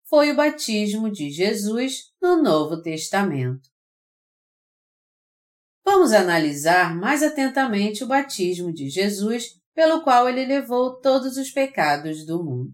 foi 0.04 0.30
o 0.30 0.36
batismo 0.36 1.10
de 1.10 1.30
Jesus 1.30 2.12
no 2.20 2.42
Novo 2.42 2.82
Testamento. 2.82 3.73
Vamos 5.84 6.12
analisar 6.12 6.96
mais 6.96 7.22
atentamente 7.22 8.02
o 8.02 8.06
batismo 8.06 8.72
de 8.72 8.88
Jesus, 8.88 9.60
pelo 9.74 10.02
qual 10.02 10.28
ele 10.28 10.46
levou 10.46 10.98
todos 11.00 11.36
os 11.36 11.50
pecados 11.50 12.24
do 12.24 12.42
mundo. 12.42 12.72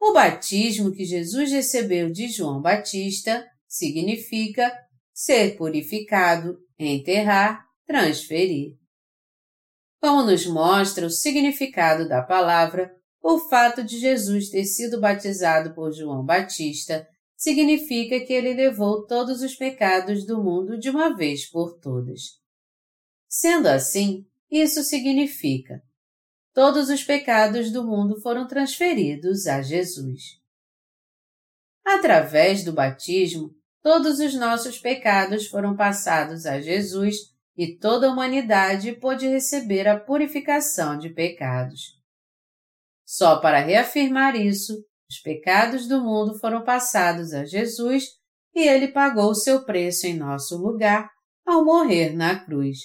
O 0.00 0.12
batismo 0.12 0.92
que 0.92 1.04
Jesus 1.04 1.52
recebeu 1.52 2.10
de 2.10 2.28
João 2.28 2.60
Batista 2.60 3.46
significa 3.66 4.72
ser 5.12 5.56
purificado, 5.56 6.58
enterrar, 6.78 7.64
transferir. 7.86 8.76
Como 10.00 10.22
nos 10.22 10.46
mostra 10.46 11.06
o 11.06 11.10
significado 11.10 12.08
da 12.08 12.22
palavra, 12.22 12.92
o 13.20 13.38
fato 13.38 13.82
de 13.84 13.98
Jesus 13.98 14.48
ter 14.48 14.64
sido 14.64 15.00
batizado 15.00 15.74
por 15.74 15.92
João 15.92 16.24
Batista 16.24 17.06
significa 17.38 18.20
que 18.20 18.34
ele 18.34 18.52
levou 18.52 19.06
todos 19.06 19.40
os 19.40 19.54
pecados 19.54 20.26
do 20.26 20.42
mundo 20.42 20.78
de 20.78 20.90
uma 20.90 21.16
vez 21.16 21.48
por 21.48 21.78
todas. 21.78 22.38
Sendo 23.26 23.68
assim, 23.68 24.26
isso 24.50 24.82
significa 24.82 25.82
todos 26.58 26.88
os 26.88 27.04
pecados 27.04 27.70
do 27.70 27.84
mundo 27.84 28.20
foram 28.20 28.44
transferidos 28.44 29.46
a 29.46 29.62
Jesus. 29.62 30.40
Através 31.84 32.64
do 32.64 32.72
batismo, 32.72 33.54
todos 33.80 34.18
os 34.18 34.34
nossos 34.34 34.76
pecados 34.76 35.46
foram 35.46 35.76
passados 35.76 36.46
a 36.46 36.60
Jesus 36.60 37.32
e 37.56 37.76
toda 37.76 38.08
a 38.08 38.10
humanidade 38.10 38.90
pôde 38.94 39.28
receber 39.28 39.86
a 39.86 40.00
purificação 40.00 40.98
de 40.98 41.10
pecados. 41.10 41.96
Só 43.06 43.38
para 43.40 43.60
reafirmar 43.60 44.34
isso, 44.34 44.84
os 45.10 45.18
pecados 45.20 45.88
do 45.88 46.02
mundo 46.02 46.38
foram 46.38 46.62
passados 46.62 47.32
a 47.32 47.44
Jesus 47.44 48.04
e 48.54 48.60
ele 48.60 48.88
pagou 48.88 49.30
o 49.30 49.34
seu 49.34 49.64
preço 49.64 50.06
em 50.06 50.14
nosso 50.14 50.56
lugar 50.58 51.10
ao 51.46 51.64
morrer 51.64 52.14
na 52.14 52.44
cruz, 52.44 52.78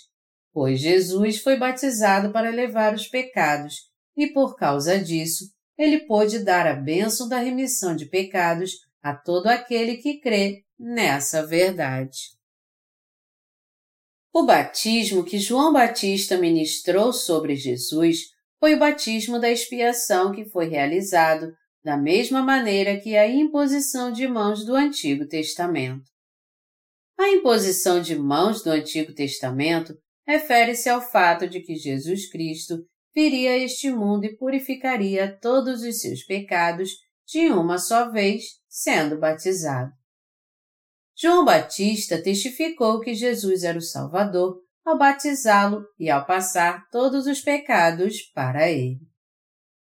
pois 0.53 0.79
Jesus 0.79 1.41
foi 1.41 1.57
batizado 1.57 2.31
para 2.31 2.49
levar 2.49 2.93
os 2.93 3.07
pecados 3.07 3.75
e 4.15 4.27
por 4.27 4.55
causa 4.55 4.97
disso 4.97 5.45
ele 5.77 6.05
pôde 6.05 6.39
dar 6.39 6.65
a 6.65 6.75
bênção 6.75 7.27
da 7.27 7.39
remissão 7.39 7.95
de 7.95 8.05
pecados 8.05 8.71
a 9.01 9.13
todo 9.13 9.47
aquele 9.47 9.97
que 9.97 10.19
crê 10.19 10.63
nessa 10.79 11.45
verdade. 11.45 12.17
O 14.31 14.45
batismo 14.45 15.25
que 15.25 15.39
João 15.39 15.73
Batista 15.73 16.37
ministrou 16.37 17.11
sobre 17.11 17.55
Jesus 17.55 18.31
foi 18.59 18.75
o 18.75 18.79
batismo 18.79 19.39
da 19.39 19.51
expiação 19.51 20.31
que 20.31 20.45
foi 20.45 20.67
realizado 20.69 21.53
da 21.83 21.97
mesma 21.97 22.41
maneira 22.41 22.99
que 22.99 23.17
a 23.17 23.27
imposição 23.27 24.11
de 24.11 24.27
mãos 24.27 24.65
do 24.65 24.75
Antigo 24.75 25.27
Testamento. 25.27 26.03
A 27.19 27.29
imposição 27.29 28.01
de 28.01 28.15
mãos 28.15 28.63
do 28.63 28.69
Antigo 28.69 29.13
Testamento 29.13 29.93
refere-se 30.25 30.89
ao 30.89 31.01
fato 31.01 31.47
de 31.47 31.61
que 31.61 31.75
Jesus 31.75 32.29
Cristo 32.29 32.85
viria 33.13 33.51
a 33.51 33.57
este 33.57 33.91
mundo 33.91 34.25
e 34.25 34.35
purificaria 34.35 35.37
todos 35.39 35.83
os 35.83 35.99
seus 35.99 36.23
pecados 36.23 36.91
de 37.27 37.49
uma 37.49 37.77
só 37.77 38.09
vez, 38.09 38.43
sendo 38.67 39.19
batizado. 39.19 39.91
João 41.15 41.45
Batista 41.45 42.21
testificou 42.21 42.99
que 42.99 43.13
Jesus 43.13 43.63
era 43.63 43.77
o 43.77 43.81
Salvador 43.81 44.59
ao 44.85 44.97
batizá-lo 44.97 45.85
e 45.99 46.09
ao 46.09 46.25
passar 46.25 46.87
todos 46.91 47.27
os 47.27 47.41
pecados 47.41 48.21
para 48.33 48.69
ele. 48.69 48.99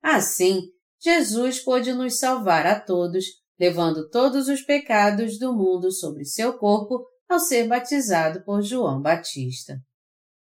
Assim, 0.02 0.62
Jesus 1.04 1.60
pôde 1.60 1.92
nos 1.92 2.18
salvar 2.18 2.66
a 2.66 2.80
todos, 2.80 3.26
levando 3.60 4.10
todos 4.10 4.48
os 4.48 4.62
pecados 4.62 5.38
do 5.38 5.54
mundo 5.54 5.92
sobre 5.92 6.24
seu 6.24 6.58
corpo 6.58 7.06
ao 7.28 7.40
ser 7.40 7.68
batizado 7.68 8.42
por 8.46 8.62
João 8.62 9.02
Batista. 9.02 9.78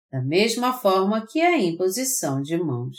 Da 0.09 0.21
mesma 0.21 0.71
forma 0.71 1.25
que 1.27 1.41
a 1.41 1.59
imposição 1.59 2.41
de 2.41 2.55
mãos. 2.55 2.97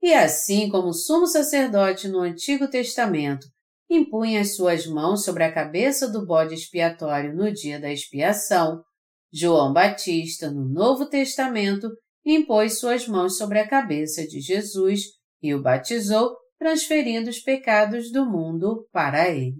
E 0.00 0.14
assim 0.14 0.68
como 0.68 0.88
o 0.88 0.94
sumo 0.94 1.26
sacerdote 1.26 2.06
no 2.06 2.20
Antigo 2.20 2.68
Testamento 2.68 3.48
impunha 3.90 4.42
as 4.42 4.54
suas 4.54 4.86
mãos 4.86 5.24
sobre 5.24 5.42
a 5.42 5.52
cabeça 5.52 6.08
do 6.08 6.24
bode 6.24 6.54
expiatório 6.54 7.34
no 7.34 7.52
dia 7.52 7.80
da 7.80 7.90
expiação, 7.90 8.80
João 9.32 9.72
Batista, 9.72 10.50
no 10.50 10.68
Novo 10.68 11.06
Testamento, 11.06 11.90
impôs 12.24 12.78
suas 12.78 13.08
mãos 13.08 13.36
sobre 13.36 13.58
a 13.58 13.68
cabeça 13.68 14.24
de 14.26 14.40
Jesus 14.40 15.15
e 15.46 15.54
o 15.54 15.62
batizou, 15.62 16.36
transferindo 16.58 17.30
os 17.30 17.38
pecados 17.38 18.10
do 18.10 18.26
mundo 18.26 18.88
para 18.92 19.28
ele. 19.28 19.56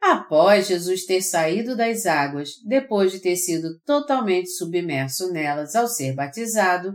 Após 0.00 0.66
Jesus 0.66 1.04
ter 1.06 1.22
saído 1.22 1.76
das 1.76 2.04
águas, 2.04 2.50
depois 2.66 3.10
de 3.10 3.20
ter 3.20 3.36
sido 3.36 3.80
totalmente 3.86 4.50
submerso 4.50 5.32
nelas 5.32 5.74
ao 5.74 5.88
ser 5.88 6.14
batizado, 6.14 6.92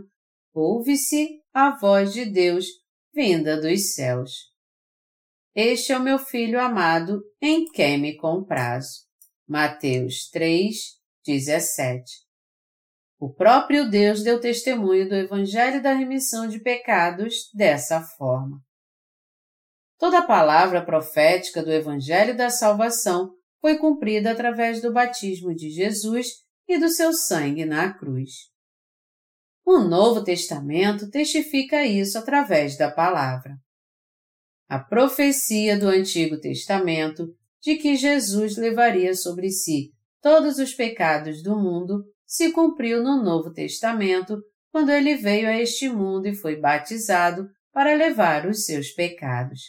ouve-se 0.54 1.40
a 1.52 1.76
voz 1.76 2.12
de 2.12 2.24
Deus 2.24 2.66
vinda 3.12 3.60
dos 3.60 3.94
céus. 3.94 4.50
Este 5.54 5.92
é 5.92 5.98
o 5.98 6.02
meu 6.02 6.18
filho 6.18 6.60
amado, 6.60 7.20
em 7.42 7.64
quem 7.72 7.98
me 7.98 8.16
comprazo. 8.16 9.00
Mateus 9.48 10.30
3, 10.30 10.76
17. 11.26 12.29
O 13.20 13.28
próprio 13.28 13.90
Deus 13.90 14.22
deu 14.22 14.40
testemunho 14.40 15.06
do 15.06 15.14
Evangelho 15.14 15.82
da 15.82 15.92
remissão 15.92 16.48
de 16.48 16.58
pecados 16.58 17.50
dessa 17.52 18.00
forma. 18.00 18.58
Toda 19.98 20.20
a 20.20 20.26
palavra 20.26 20.82
profética 20.82 21.62
do 21.62 21.70
Evangelho 21.70 22.34
da 22.34 22.48
salvação 22.48 23.34
foi 23.60 23.76
cumprida 23.76 24.32
através 24.32 24.80
do 24.80 24.90
batismo 24.90 25.54
de 25.54 25.68
Jesus 25.68 26.28
e 26.66 26.78
do 26.78 26.88
seu 26.88 27.12
sangue 27.12 27.66
na 27.66 27.92
cruz. 27.92 28.48
O 29.66 29.80
Novo 29.80 30.24
Testamento 30.24 31.10
testifica 31.10 31.84
isso 31.84 32.16
através 32.16 32.78
da 32.78 32.90
palavra. 32.90 33.54
A 34.66 34.78
profecia 34.78 35.78
do 35.78 35.88
Antigo 35.88 36.40
Testamento 36.40 37.28
de 37.60 37.76
que 37.76 37.96
Jesus 37.96 38.56
levaria 38.56 39.14
sobre 39.14 39.50
si 39.50 39.92
todos 40.22 40.58
os 40.58 40.72
pecados 40.72 41.42
do 41.42 41.54
mundo 41.54 42.02
se 42.30 42.52
cumpriu 42.52 43.02
no 43.02 43.20
Novo 43.20 43.52
Testamento 43.52 44.40
quando 44.70 44.90
ele 44.90 45.16
veio 45.16 45.48
a 45.48 45.60
este 45.60 45.88
mundo 45.88 46.28
e 46.28 46.34
foi 46.34 46.54
batizado 46.54 47.48
para 47.72 47.92
levar 47.92 48.46
os 48.46 48.64
seus 48.64 48.92
pecados. 48.92 49.60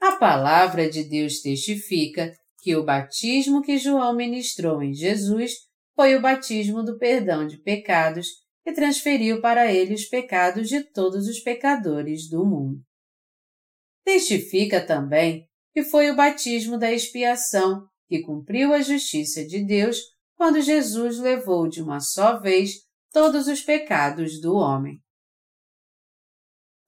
A 0.00 0.12
palavra 0.12 0.88
de 0.88 1.04
Deus 1.04 1.42
testifica 1.42 2.32
que 2.62 2.74
o 2.74 2.82
batismo 2.82 3.60
que 3.60 3.76
João 3.76 4.16
ministrou 4.16 4.82
em 4.82 4.94
Jesus 4.94 5.52
foi 5.94 6.16
o 6.16 6.22
batismo 6.22 6.82
do 6.82 6.98
perdão 6.98 7.46
de 7.46 7.58
pecados 7.58 8.26
e 8.64 8.72
transferiu 8.72 9.42
para 9.42 9.70
ele 9.70 9.92
os 9.92 10.06
pecados 10.06 10.70
de 10.70 10.82
todos 10.82 11.28
os 11.28 11.40
pecadores 11.40 12.30
do 12.30 12.46
mundo. 12.46 12.80
Testifica 14.06 14.80
também 14.80 15.46
que 15.74 15.82
foi 15.82 16.10
o 16.10 16.16
batismo 16.16 16.78
da 16.78 16.90
expiação 16.90 17.86
que 18.08 18.22
cumpriu 18.22 18.72
a 18.72 18.80
justiça 18.80 19.44
de 19.44 19.62
Deus 19.62 19.98
quando 20.40 20.62
Jesus 20.62 21.18
levou 21.18 21.68
de 21.68 21.82
uma 21.82 22.00
só 22.00 22.40
vez 22.40 22.86
todos 23.12 23.46
os 23.46 23.60
pecados 23.60 24.40
do 24.40 24.54
homem. 24.54 24.98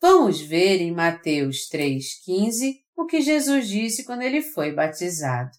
Vamos 0.01 0.41
ver 0.41 0.81
em 0.81 0.91
Mateus 0.91 1.69
3,15 1.71 2.77
o 2.97 3.05
que 3.05 3.21
Jesus 3.21 3.69
disse 3.69 4.07
quando 4.07 4.23
ele 4.23 4.41
foi 4.41 4.73
batizado. 4.73 5.51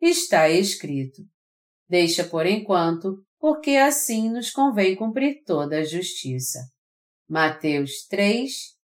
Está 0.00 0.48
escrito: 0.48 1.22
Deixa 1.88 2.22
por 2.22 2.46
enquanto, 2.46 3.20
porque 3.36 3.72
assim 3.72 4.30
nos 4.30 4.52
convém 4.52 4.94
cumprir 4.94 5.42
toda 5.44 5.80
a 5.80 5.84
justiça. 5.84 6.60
Mateus 7.28 8.06
3, 8.08 8.48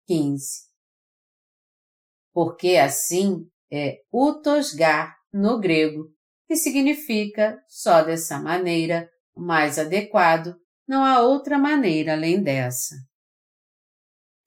15 0.08 0.73
porque 2.34 2.77
assim 2.77 3.47
é 3.71 3.99
utosgar 4.12 5.15
no 5.32 5.60
grego, 5.60 6.12
que 6.54 6.58
significa 6.58 7.60
só 7.68 8.04
dessa 8.04 8.38
maneira, 8.38 9.10
mais 9.36 9.80
adequado, 9.80 10.56
não 10.88 11.04
há 11.04 11.20
outra 11.20 11.58
maneira 11.58 12.13
além 12.13 12.44
dessa. 12.44 12.94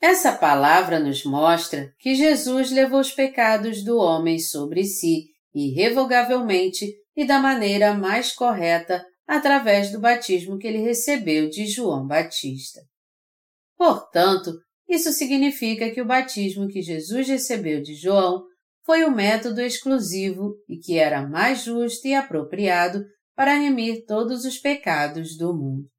Essa 0.00 0.30
palavra 0.30 1.00
nos 1.00 1.24
mostra 1.24 1.92
que 1.98 2.14
Jesus 2.14 2.70
levou 2.70 3.00
os 3.00 3.10
pecados 3.10 3.82
do 3.82 3.98
homem 3.98 4.38
sobre 4.38 4.84
si 4.84 5.24
irrevogavelmente 5.52 6.94
e 7.16 7.24
da 7.24 7.40
maneira 7.40 7.92
mais 7.92 8.32
correta 8.32 9.04
através 9.26 9.90
do 9.90 9.98
batismo 9.98 10.58
que 10.58 10.68
ele 10.68 10.78
recebeu 10.78 11.50
de 11.50 11.66
João 11.66 12.06
Batista. 12.06 12.82
Portanto, 13.76 14.52
isso 14.88 15.10
significa 15.10 15.90
que 15.90 16.00
o 16.00 16.06
batismo 16.06 16.68
que 16.68 16.82
Jesus 16.82 17.26
recebeu 17.26 17.82
de 17.82 17.96
João 17.96 18.44
foi 18.86 19.02
o 19.02 19.10
método 19.10 19.60
exclusivo 19.60 20.54
e 20.68 20.78
que 20.78 20.96
era 20.96 21.28
mais 21.28 21.64
justo 21.64 22.06
e 22.06 22.14
apropriado 22.14 23.04
para 23.34 23.52
remir 23.52 24.06
todos 24.06 24.44
os 24.44 24.58
pecados 24.58 25.36
do 25.36 25.52
mundo. 25.52 25.90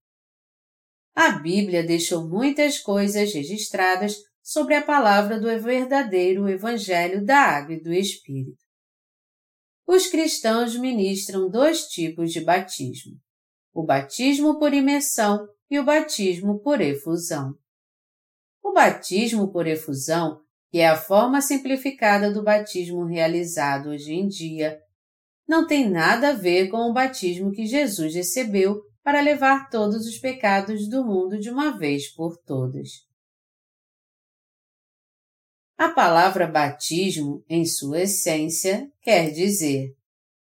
A 1.13 1.31
Bíblia 1.31 1.83
deixou 1.83 2.29
muitas 2.29 2.79
coisas 2.79 3.33
registradas 3.33 4.15
sobre 4.41 4.73
a 4.73 4.81
palavra 4.81 5.37
do 5.37 5.47
verdadeiro 5.61 6.47
Evangelho 6.47 7.25
da 7.25 7.37
Água 7.37 7.75
e 7.75 7.81
do 7.81 7.93
Espírito. 7.93 8.63
Os 9.85 10.07
cristãos 10.07 10.75
ministram 10.75 11.49
dois 11.49 11.87
tipos 11.87 12.31
de 12.31 12.39
batismo: 12.39 13.19
o 13.73 13.83
batismo 13.83 14.57
por 14.57 14.73
imersão 14.73 15.45
e 15.69 15.77
o 15.77 15.83
batismo 15.83 16.59
por 16.61 16.79
efusão. 16.79 17.53
O 18.63 18.71
batismo 18.71 19.51
por 19.51 19.67
efusão, 19.67 20.41
que 20.69 20.79
é 20.79 20.87
a 20.87 20.97
forma 20.97 21.41
simplificada 21.41 22.31
do 22.31 22.43
batismo 22.43 23.05
realizado 23.05 23.89
hoje 23.89 24.13
em 24.13 24.27
dia, 24.27 24.79
não 25.47 25.65
tem 25.65 25.89
nada 25.89 26.29
a 26.29 26.33
ver 26.33 26.69
com 26.69 26.89
o 26.89 26.93
batismo 26.93 27.51
que 27.51 27.65
Jesus 27.65 28.13
recebeu 28.13 28.81
para 29.01 29.21
levar 29.21 29.69
todos 29.69 30.05
os 30.05 30.17
pecados 30.17 30.89
do 30.89 31.05
mundo 31.05 31.39
de 31.39 31.49
uma 31.49 31.77
vez 31.77 32.13
por 32.13 32.37
todas. 32.37 33.07
A 35.77 35.89
palavra 35.89 36.47
batismo, 36.47 37.45
em 37.47 37.63
sua 37.63 38.01
essência, 38.01 38.91
quer 39.01 39.31
dizer 39.31 39.95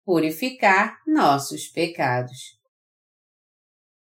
purificar 0.03 0.97
nossos 1.05 1.67
pecados. 1.67 2.57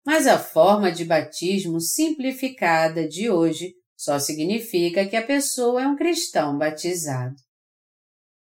Mas 0.04 0.26
a 0.26 0.40
forma 0.40 0.92
de 0.92 1.06
batismo 1.06 1.80
simplificada 1.80 3.08
de 3.08 3.30
hoje 3.30 3.76
só 4.02 4.18
significa 4.18 5.06
que 5.06 5.16
a 5.16 5.24
pessoa 5.24 5.84
é 5.84 5.88
um 5.88 5.96
cristão 5.96 6.58
batizado. 6.58 7.36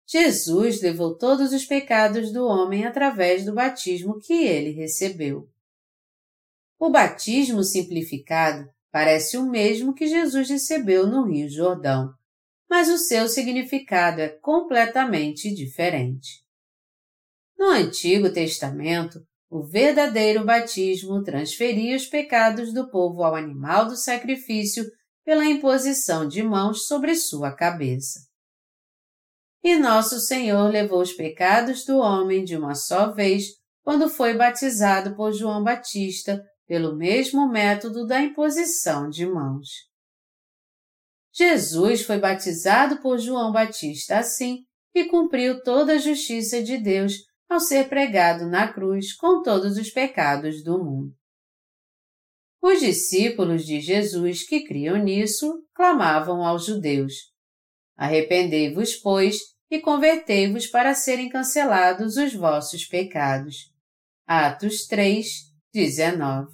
Jesus 0.06 0.82
levou 0.82 1.16
todos 1.16 1.50
os 1.50 1.64
pecados 1.64 2.30
do 2.30 2.44
homem 2.44 2.84
através 2.84 3.42
do 3.42 3.54
batismo 3.54 4.20
que 4.20 4.34
ele 4.34 4.72
recebeu. 4.72 5.48
O 6.78 6.90
batismo 6.90 7.64
simplificado 7.64 8.68
parece 8.92 9.38
o 9.38 9.48
mesmo 9.48 9.94
que 9.94 10.06
Jesus 10.06 10.50
recebeu 10.50 11.06
no 11.06 11.24
Rio 11.24 11.48
Jordão, 11.48 12.12
mas 12.68 12.90
o 12.90 12.98
seu 12.98 13.26
significado 13.26 14.20
é 14.20 14.28
completamente 14.28 15.50
diferente. 15.50 16.44
No 17.56 17.70
Antigo 17.70 18.30
Testamento, 18.30 19.26
o 19.48 19.62
verdadeiro 19.62 20.44
batismo 20.44 21.22
transferia 21.22 21.96
os 21.96 22.04
pecados 22.04 22.74
do 22.74 22.90
povo 22.90 23.24
ao 23.24 23.34
animal 23.34 23.86
do 23.86 23.96
sacrifício 23.96 24.84
pela 25.26 25.44
imposição 25.44 26.28
de 26.28 26.40
mãos 26.40 26.86
sobre 26.86 27.16
sua 27.16 27.52
cabeça. 27.52 28.20
E 29.64 29.76
nosso 29.76 30.20
Senhor 30.20 30.70
levou 30.70 31.02
os 31.02 31.12
pecados 31.12 31.84
do 31.84 31.98
homem 31.98 32.44
de 32.44 32.56
uma 32.56 32.76
só 32.76 33.12
vez 33.12 33.46
quando 33.82 34.08
foi 34.08 34.34
batizado 34.34 35.16
por 35.16 35.32
João 35.32 35.64
Batista 35.64 36.40
pelo 36.64 36.96
mesmo 36.96 37.48
método 37.48 38.06
da 38.06 38.20
imposição 38.20 39.10
de 39.10 39.26
mãos. 39.26 39.68
Jesus 41.34 42.02
foi 42.02 42.18
batizado 42.18 43.02
por 43.02 43.18
João 43.18 43.50
Batista 43.50 44.18
assim 44.18 44.64
e 44.94 45.06
cumpriu 45.06 45.60
toda 45.64 45.94
a 45.94 45.98
justiça 45.98 46.62
de 46.62 46.78
Deus 46.78 47.14
ao 47.48 47.58
ser 47.58 47.88
pregado 47.88 48.46
na 48.46 48.72
cruz 48.72 49.12
com 49.12 49.42
todos 49.42 49.76
os 49.76 49.90
pecados 49.90 50.62
do 50.62 50.78
mundo. 50.78 51.12
Os 52.68 52.80
discípulos 52.80 53.64
de 53.64 53.80
Jesus 53.80 54.44
que 54.44 54.64
criam 54.64 54.96
nisso 54.96 55.64
clamavam 55.72 56.44
aos 56.44 56.66
judeus: 56.66 57.12
Arrependei-vos, 57.96 58.96
pois, 58.96 59.38
e 59.70 59.78
convertei-vos 59.78 60.66
para 60.66 60.92
serem 60.92 61.28
cancelados 61.28 62.16
os 62.16 62.34
vossos 62.34 62.84
pecados. 62.84 63.72
Atos 64.26 64.84
3, 64.88 65.28
19. 65.72 66.50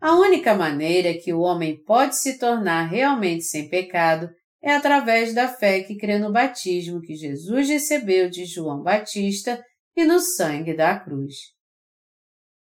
A 0.00 0.14
única 0.14 0.54
maneira 0.54 1.12
que 1.18 1.32
o 1.32 1.40
homem 1.40 1.82
pode 1.82 2.14
se 2.14 2.38
tornar 2.38 2.84
realmente 2.84 3.42
sem 3.42 3.68
pecado 3.68 4.30
é 4.62 4.72
através 4.72 5.34
da 5.34 5.48
fé 5.48 5.82
que 5.82 5.96
crê 5.96 6.20
no 6.20 6.30
batismo 6.30 7.00
que 7.00 7.16
Jesus 7.16 7.68
recebeu 7.68 8.30
de 8.30 8.44
João 8.44 8.80
Batista 8.80 9.60
e 9.96 10.04
no 10.04 10.20
sangue 10.20 10.72
da 10.72 10.96
cruz. 11.00 11.55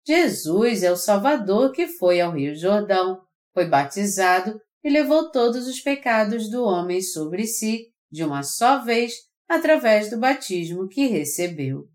Jesus 0.07 0.83
é 0.83 0.91
o 0.91 0.95
Salvador 0.95 1.73
que 1.73 1.85
foi 1.85 2.21
ao 2.21 2.31
Rio 2.31 2.55
Jordão, 2.55 3.21
foi 3.53 3.67
batizado 3.67 4.57
e 4.81 4.89
levou 4.89 5.29
todos 5.31 5.67
os 5.67 5.81
pecados 5.81 6.49
do 6.49 6.63
homem 6.63 7.01
sobre 7.01 7.45
si 7.45 7.87
de 8.09 8.23
uma 8.23 8.41
só 8.41 8.81
vez 8.81 9.11
através 9.49 10.09
do 10.09 10.17
batismo 10.17 10.87
que 10.87 11.07
recebeu. 11.07 11.89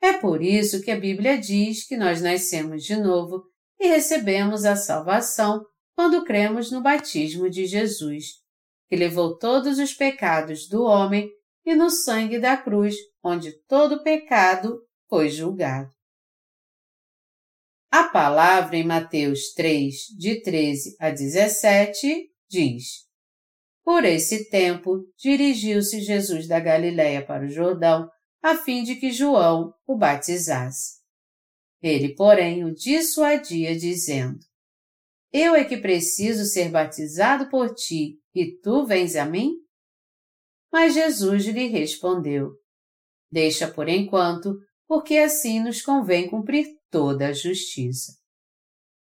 É 0.00 0.14
por 0.14 0.40
isso 0.40 0.80
que 0.80 0.90
a 0.90 0.98
Bíblia 0.98 1.36
diz 1.36 1.86
que 1.86 1.98
nós 1.98 2.22
nascemos 2.22 2.82
de 2.82 2.96
novo 2.96 3.42
e 3.78 3.88
recebemos 3.88 4.64
a 4.64 4.74
salvação 4.74 5.66
quando 5.94 6.24
cremos 6.24 6.70
no 6.70 6.80
batismo 6.80 7.50
de 7.50 7.66
Jesus, 7.66 8.24
que 8.88 8.96
levou 8.96 9.36
todos 9.36 9.78
os 9.78 9.92
pecados 9.92 10.66
do 10.66 10.84
homem 10.84 11.30
e 11.62 11.74
no 11.74 11.90
sangue 11.90 12.38
da 12.38 12.56
cruz, 12.56 12.94
onde 13.22 13.52
todo 13.66 14.02
pecado 14.02 14.80
foi 15.10 15.28
julgado. 15.28 15.95
A 17.98 18.04
palavra 18.10 18.76
em 18.76 18.84
Mateus 18.84 19.54
3, 19.54 19.94
de 20.18 20.42
13 20.42 20.96
a 21.00 21.08
17, 21.08 22.30
diz: 22.46 22.84
Por 23.82 24.04
esse 24.04 24.50
tempo, 24.50 25.02
dirigiu-se 25.16 26.02
Jesus 26.02 26.46
da 26.46 26.60
Galiléia 26.60 27.24
para 27.24 27.46
o 27.46 27.48
Jordão, 27.48 28.06
a 28.42 28.54
fim 28.54 28.82
de 28.82 28.96
que 28.96 29.10
João 29.10 29.72
o 29.86 29.96
batizasse. 29.96 31.00
Ele, 31.82 32.14
porém, 32.14 32.66
o 32.66 32.74
dissuadia, 32.74 33.74
dizendo: 33.74 34.40
Eu 35.32 35.54
é 35.54 35.64
que 35.64 35.78
preciso 35.78 36.44
ser 36.44 36.68
batizado 36.68 37.48
por 37.48 37.74
ti, 37.74 38.18
e 38.34 38.60
tu 38.60 38.84
vens 38.84 39.16
a 39.16 39.24
mim? 39.24 39.54
Mas 40.70 40.92
Jesus 40.92 41.46
lhe 41.46 41.68
respondeu: 41.68 42.50
Deixa 43.32 43.66
por 43.66 43.88
enquanto, 43.88 44.54
porque 44.86 45.16
assim 45.16 45.60
nos 45.60 45.80
convém 45.80 46.28
cumprir 46.28 46.75
toda 46.96 47.28
a 47.28 47.32
justiça. 47.34 48.14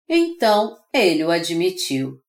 Então 0.07 0.77
ele 0.93 1.23
o 1.23 1.31
admitiu. 1.31 2.21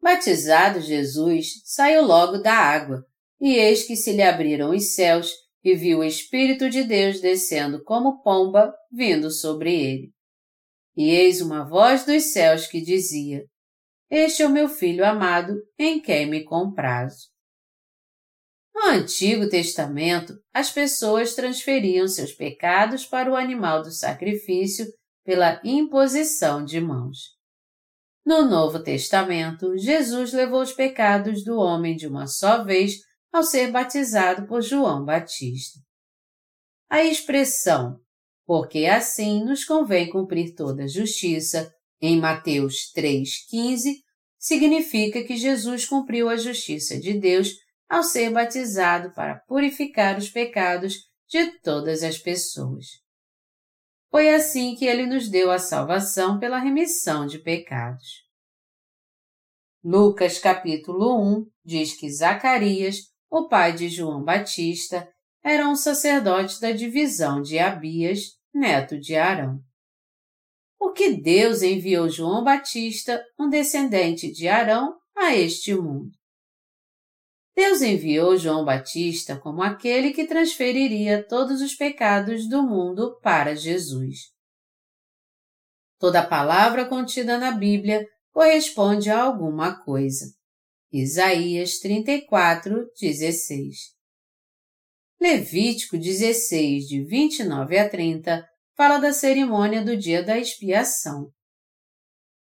Batizado 0.00 0.80
Jesus, 0.80 1.60
saiu 1.66 2.06
logo 2.06 2.38
da 2.38 2.54
água, 2.54 3.04
e 3.38 3.54
eis 3.54 3.86
que 3.86 3.94
se 3.94 4.12
lhe 4.12 4.22
abriram 4.22 4.74
os 4.74 4.94
céus, 4.94 5.30
e 5.62 5.74
viu 5.74 5.98
o 5.98 6.04
Espírito 6.04 6.70
de 6.70 6.84
Deus 6.84 7.20
descendo 7.20 7.84
como 7.84 8.22
pomba, 8.22 8.74
vindo 8.90 9.30
sobre 9.30 9.74
ele. 9.74 10.10
E 10.96 11.10
eis 11.10 11.42
uma 11.42 11.68
voz 11.68 12.06
dos 12.06 12.32
céus 12.32 12.66
que 12.66 12.80
dizia: 12.80 13.44
Este 14.10 14.42
é 14.42 14.46
o 14.46 14.50
meu 14.50 14.70
filho 14.70 15.04
amado, 15.04 15.54
em 15.78 16.00
quem 16.00 16.24
me 16.24 16.44
comprazo. 16.44 17.28
No 18.74 18.88
Antigo 18.88 19.48
Testamento, 19.48 20.34
as 20.52 20.70
pessoas 20.70 21.34
transferiam 21.34 22.08
seus 22.08 22.32
pecados 22.32 23.04
para 23.04 23.30
o 23.30 23.36
animal 23.36 23.82
do 23.82 23.90
sacrifício 23.90 24.86
pela 25.24 25.60
imposição 25.64 26.64
de 26.64 26.80
mãos. 26.80 27.18
No 28.24 28.48
Novo 28.48 28.82
Testamento, 28.82 29.76
Jesus 29.76 30.32
levou 30.32 30.62
os 30.62 30.72
pecados 30.72 31.44
do 31.44 31.56
homem 31.58 31.96
de 31.96 32.06
uma 32.06 32.26
só 32.26 32.64
vez 32.64 32.98
ao 33.32 33.42
ser 33.42 33.70
batizado 33.70 34.46
por 34.46 34.62
João 34.62 35.04
Batista. 35.04 35.80
A 36.88 37.02
expressão, 37.02 37.98
porque 38.46 38.86
assim 38.86 39.44
nos 39.44 39.64
convém 39.64 40.10
cumprir 40.10 40.54
toda 40.54 40.84
a 40.84 40.88
justiça, 40.88 41.72
em 42.00 42.18
Mateus 42.18 42.92
3,15, 42.96 43.94
significa 44.38 45.22
que 45.24 45.36
Jesus 45.36 45.86
cumpriu 45.86 46.28
a 46.28 46.36
justiça 46.36 46.98
de 46.98 47.14
Deus 47.14 47.54
ao 47.92 48.02
ser 48.02 48.30
batizado 48.30 49.12
para 49.12 49.40
purificar 49.40 50.16
os 50.16 50.30
pecados 50.30 51.10
de 51.28 51.60
todas 51.60 52.02
as 52.02 52.16
pessoas. 52.16 52.86
Foi 54.10 54.30
assim 54.30 54.74
que 54.74 54.86
ele 54.86 55.04
nos 55.04 55.28
deu 55.28 55.50
a 55.50 55.58
salvação 55.58 56.38
pela 56.38 56.58
remissão 56.58 57.26
de 57.26 57.38
pecados. 57.38 58.22
Lucas 59.84 60.38
capítulo 60.38 61.22
1 61.22 61.46
diz 61.62 61.94
que 61.94 62.10
Zacarias, 62.10 62.96
o 63.30 63.46
pai 63.46 63.74
de 63.74 63.90
João 63.90 64.24
Batista, 64.24 65.06
era 65.44 65.68
um 65.68 65.76
sacerdote 65.76 66.62
da 66.62 66.72
divisão 66.72 67.42
de 67.42 67.58
Abias, 67.58 68.38
neto 68.54 68.98
de 68.98 69.16
Arão. 69.16 69.60
O 70.80 70.92
que 70.92 71.12
Deus 71.12 71.60
enviou 71.60 72.08
João 72.08 72.42
Batista, 72.42 73.22
um 73.38 73.50
descendente 73.50 74.32
de 74.32 74.48
Arão, 74.48 74.96
a 75.14 75.36
este 75.36 75.74
mundo. 75.74 76.21
Deus 77.54 77.82
enviou 77.82 78.36
João 78.38 78.64
Batista 78.64 79.38
como 79.38 79.62
aquele 79.62 80.12
que 80.12 80.26
transferiria 80.26 81.26
todos 81.26 81.60
os 81.60 81.74
pecados 81.74 82.48
do 82.48 82.62
mundo 82.62 83.18
para 83.20 83.54
Jesus. 83.54 84.32
Toda 85.98 86.26
palavra 86.26 86.86
contida 86.86 87.38
na 87.38 87.52
Bíblia 87.52 88.06
corresponde 88.32 89.10
a 89.10 89.22
alguma 89.22 89.84
coisa. 89.84 90.24
Isaías 90.90 91.78
34, 91.78 92.90
16. 92.98 93.76
Levítico 95.20 95.96
16, 95.96 96.88
de 96.88 97.04
29 97.04 97.78
a 97.78 97.88
30, 97.88 98.44
fala 98.76 98.98
da 98.98 99.12
cerimônia 99.12 99.84
do 99.84 99.96
dia 99.96 100.22
da 100.22 100.38
expiação. 100.38 101.30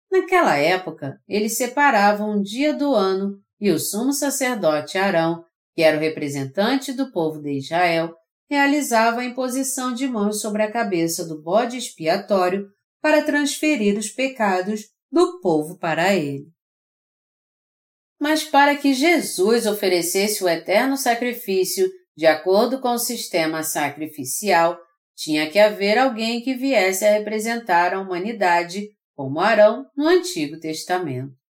Naquela 0.09 0.55
época, 0.55 1.19
eles 1.27 1.57
separavam 1.57 2.37
um 2.37 2.41
dia 2.41 2.73
do 2.73 2.93
ano 2.95 3.41
e 3.61 3.69
o 3.69 3.79
sumo 3.79 4.11
sacerdote 4.11 4.97
Arão, 4.97 5.45
que 5.75 5.83
era 5.83 5.95
o 5.95 5.99
representante 5.99 6.91
do 6.91 7.11
povo 7.11 7.39
de 7.39 7.59
Israel, 7.59 8.13
realizava 8.49 9.21
a 9.21 9.25
imposição 9.25 9.93
de 9.93 10.07
mãos 10.07 10.41
sobre 10.41 10.63
a 10.63 10.71
cabeça 10.71 11.25
do 11.25 11.41
bode 11.41 11.77
expiatório 11.77 12.67
para 12.99 13.23
transferir 13.23 13.97
os 13.97 14.09
pecados 14.09 14.89
do 15.11 15.39
povo 15.39 15.77
para 15.77 16.13
ele. 16.13 16.47
Mas 18.19 18.43
para 18.43 18.75
que 18.75 18.93
Jesus 18.93 19.65
oferecesse 19.65 20.43
o 20.43 20.49
eterno 20.49 20.97
sacrifício 20.97 21.89
de 22.15 22.25
acordo 22.25 22.81
com 22.81 22.89
o 22.89 22.99
sistema 22.99 23.63
sacrificial, 23.63 24.77
tinha 25.15 25.49
que 25.49 25.59
haver 25.59 25.97
alguém 25.97 26.41
que 26.41 26.55
viesse 26.55 27.05
a 27.05 27.13
representar 27.13 27.93
a 27.93 27.99
humanidade, 27.99 28.89
como 29.15 29.39
Arão 29.39 29.85
no 29.95 30.07
Antigo 30.07 30.59
Testamento. 30.59 31.40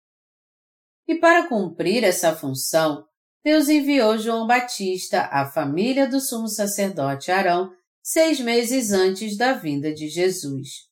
E 1.11 1.15
para 1.15 1.45
cumprir 1.45 2.05
essa 2.05 2.33
função, 2.33 3.05
Deus 3.43 3.67
enviou 3.67 4.17
João 4.17 4.47
Batista 4.47 5.23
à 5.23 5.45
família 5.45 6.07
do 6.07 6.21
sumo 6.21 6.47
sacerdote 6.47 7.29
Arão 7.29 7.69
seis 8.01 8.39
meses 8.39 8.91
antes 8.91 9.35
da 9.35 9.51
vinda 9.51 9.93
de 9.93 10.07
Jesus. 10.07 10.87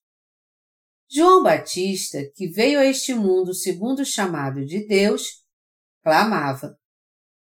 João 1.10 1.42
Batista, 1.42 2.20
que 2.36 2.50
veio 2.50 2.82
a 2.82 2.86
este 2.86 3.14
mundo 3.14 3.54
segundo 3.54 4.00
o 4.00 4.06
chamado 4.06 4.66
de 4.66 4.86
Deus, 4.86 5.42
clamava: 6.04 6.78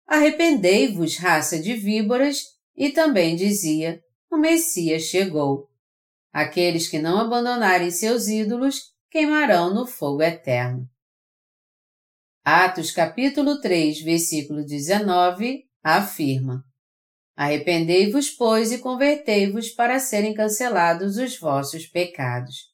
Arrependei-vos, 0.07 1.17
raça 1.17 1.59
de 1.59 1.75
víboras, 1.75 2.45
e 2.75 2.89
também 2.89 3.35
dizia: 3.35 4.01
O 4.31 4.37
Messias 4.37 5.03
chegou. 5.03 5.69
Aqueles 6.33 6.87
que 6.87 6.97
não 6.97 7.19
abandonarem 7.19 7.91
seus 7.91 8.27
ídolos 8.27 8.91
queimarão 9.11 9.71
no 9.71 9.85
fogo 9.85 10.23
eterno. 10.23 10.89
Atos 12.47 12.91
capítulo 12.91 13.59
3, 13.59 14.01
versículo 14.01 14.63
19, 14.63 15.63
afirma: 15.83 16.63
Arrependei-vos, 17.35 18.29
pois, 18.29 18.71
e 18.71 18.77
convertei-vos 18.77 19.71
para 19.71 19.97
serem 19.97 20.31
cancelados 20.31 21.17
os 21.17 21.39
vossos 21.39 21.87
pecados. 21.87 22.71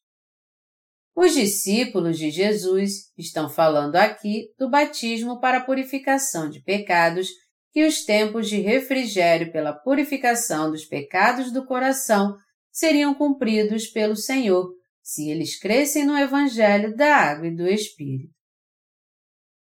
Os 1.15 1.33
discípulos 1.33 2.17
de 2.17 2.29
Jesus 2.29 3.13
estão 3.17 3.49
falando 3.49 3.95
aqui 3.95 4.49
do 4.59 4.69
batismo 4.69 5.39
para 5.39 5.63
purificação 5.63 6.49
de 6.49 6.61
pecados 6.61 7.29
que 7.71 7.85
os 7.87 8.03
tempos 8.03 8.49
de 8.49 8.59
refrigério 8.59 9.53
pela 9.53 9.71
purificação 9.71 10.69
dos 10.69 10.83
pecados 10.83 11.49
do 11.49 11.65
coração 11.65 12.35
seriam 12.69 13.13
cumpridos 13.13 13.87
pelo 13.87 14.17
Senhor 14.17 14.69
se 15.01 15.29
eles 15.29 15.57
crescem 15.57 16.05
no 16.05 16.17
Evangelho 16.17 16.93
da 16.93 17.15
Água 17.15 17.47
e 17.47 17.55
do 17.55 17.65
Espírito. 17.65 18.40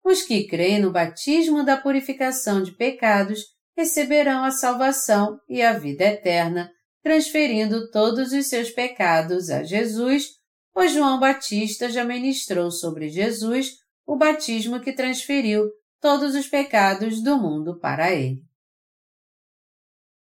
Os 0.05 0.23
que 0.23 0.47
creem 0.47 0.81
no 0.81 0.93
batismo 0.93 1.65
da 1.65 1.79
purificação 1.79 2.63
de 2.63 2.73
pecados 2.73 3.41
receberão 3.75 4.45
a 4.45 4.51
salvação 4.51 5.41
e 5.49 5.63
a 5.63 5.73
vida 5.73 6.05
eterna, 6.05 6.71
transferindo 7.03 7.91
todos 7.91 8.33
os 8.33 8.47
seus 8.47 8.71
pecados 8.71 9.49
a 9.49 9.63
Jesus, 9.63 10.27
pois 10.73 10.93
João 10.93 11.19
Batista 11.19 11.89
já 11.89 12.05
ministrou 12.05 12.71
sobre 12.71 13.09
Jesus 13.09 13.73
o 14.07 14.17
batismo 14.17 14.81
que 14.81 14.93
transferiu 14.93 15.71
todos 16.01 16.35
os 16.35 16.47
pecados 16.47 17.23
do 17.23 17.39
mundo 17.39 17.79
para 17.81 18.13
ele. 18.13 18.43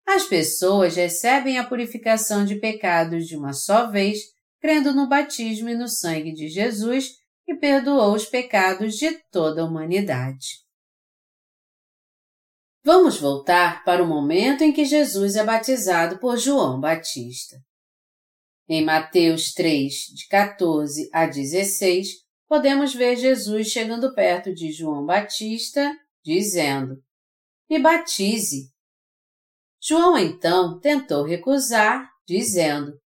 As 0.05 0.25
pessoas 0.25 0.97
recebem 0.97 1.59
a 1.59 1.65
purificação 1.65 2.45
de 2.45 2.57
pecados 2.57 3.29
de 3.29 3.37
uma 3.37 3.53
só 3.53 3.89
vez, 3.89 4.19
crendo 4.61 4.93
no 4.93 5.09
batismo 5.09 5.69
e 5.69 5.77
no 5.77 5.87
sangue 5.87 6.33
de 6.33 6.49
Jesus, 6.49 7.20
que 7.51 7.57
perdoou 7.57 8.15
os 8.15 8.27
pecados 8.27 8.95
de 8.95 9.13
toda 9.29 9.63
a 9.63 9.65
humanidade. 9.65 10.61
Vamos 12.85 13.19
voltar 13.19 13.83
para 13.83 14.05
o 14.05 14.07
momento 14.07 14.63
em 14.63 14.73
que 14.73 14.85
Jesus 14.85 15.35
é 15.35 15.43
batizado 15.43 16.21
por 16.21 16.37
João 16.37 16.79
Batista. 16.79 17.57
Em 18.69 18.85
Mateus 18.85 19.53
3, 19.53 19.93
de 20.15 20.29
14 20.29 21.11
a 21.13 21.27
16, 21.27 22.07
podemos 22.47 22.95
ver 22.95 23.17
Jesus 23.17 23.67
chegando 23.67 24.15
perto 24.15 24.55
de 24.55 24.71
João 24.71 25.05
Batista, 25.05 25.93
dizendo: 26.25 27.03
Me 27.69 27.81
batize. 27.81 28.71
João 29.83 30.17
então 30.17 30.79
tentou 30.79 31.25
recusar, 31.25 32.09
dizendo: 32.25 32.97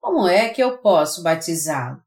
Como 0.00 0.26
é 0.26 0.48
que 0.48 0.60
eu 0.60 0.78
posso 0.78 1.22
batizá-lo? 1.22 2.03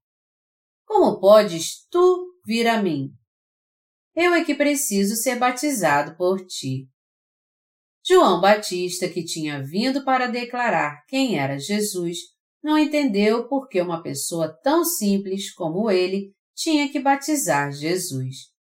Como 0.87 1.19
podes 1.19 1.85
tu 1.91 2.33
vir 2.43 2.67
a 2.67 2.81
mim? 2.81 3.11
Eu 4.15 4.33
é 4.33 4.43
que 4.43 4.55
preciso 4.55 5.15
ser 5.15 5.35
batizado 5.35 6.17
por 6.17 6.43
ti. 6.47 6.87
João 8.03 8.41
Batista, 8.41 9.07
que 9.07 9.23
tinha 9.23 9.61
vindo 9.61 10.03
para 10.03 10.25
declarar 10.25 11.03
quem 11.07 11.37
era 11.37 11.59
Jesus, 11.59 12.17
não 12.63 12.79
entendeu 12.79 13.47
por 13.47 13.67
que 13.67 13.79
uma 13.81 14.01
pessoa 14.01 14.57
tão 14.63 14.83
simples 14.83 15.53
como 15.53 15.91
ele 15.91 16.33
tinha 16.55 16.89
que 16.89 16.99
batizar 16.99 17.71
Jesus 17.71 18.57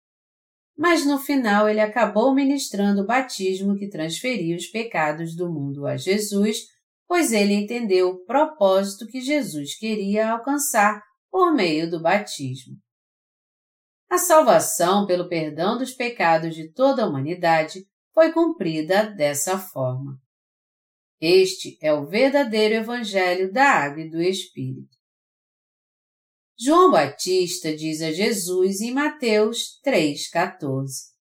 mas 0.76 1.04
no 1.04 1.18
final 1.18 1.68
ele 1.68 1.80
acabou 1.80 2.34
ministrando 2.34 3.02
o 3.02 3.06
batismo 3.06 3.76
que 3.76 3.88
transferia 3.88 4.56
os 4.56 4.66
pecados 4.66 5.36
do 5.36 5.48
mundo 5.48 5.86
a 5.86 5.96
Jesus, 5.96 6.58
pois 7.06 7.32
ele 7.32 7.54
entendeu 7.54 8.08
o 8.08 8.24
propósito 8.24 9.06
que 9.06 9.20
Jesus 9.20 9.76
queria 9.78 10.32
alcançar 10.32 11.02
por 11.32 11.54
meio 11.54 11.90
do 11.90 11.98
batismo. 11.98 12.76
A 14.10 14.18
salvação 14.18 15.06
pelo 15.06 15.26
perdão 15.26 15.78
dos 15.78 15.94
pecados 15.94 16.54
de 16.54 16.70
toda 16.70 17.02
a 17.02 17.08
humanidade 17.08 17.88
foi 18.12 18.30
cumprida 18.30 19.10
dessa 19.10 19.58
forma. 19.58 20.20
Este 21.18 21.78
é 21.80 21.90
o 21.94 22.04
verdadeiro 22.04 22.74
Evangelho 22.74 23.50
da 23.50 23.64
Água 23.64 24.02
e 24.02 24.10
do 24.10 24.20
Espírito. 24.20 24.94
João 26.58 26.90
Batista 26.90 27.74
diz 27.74 28.02
a 28.02 28.12
Jesus 28.12 28.82
em 28.82 28.92
Mateus 28.92 29.80
3,14: 29.82 31.12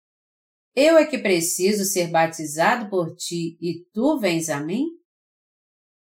Eu 0.76 0.97
é 0.97 1.06
que 1.06 1.17
preciso 1.17 1.86
ser 1.86 2.10
batizado 2.10 2.89
por 2.89 3.15
ti 3.15 3.58
e 3.62 3.86
tu 3.93 4.19
vens 4.19 4.50
a 4.50 4.60
mim? 4.60 4.88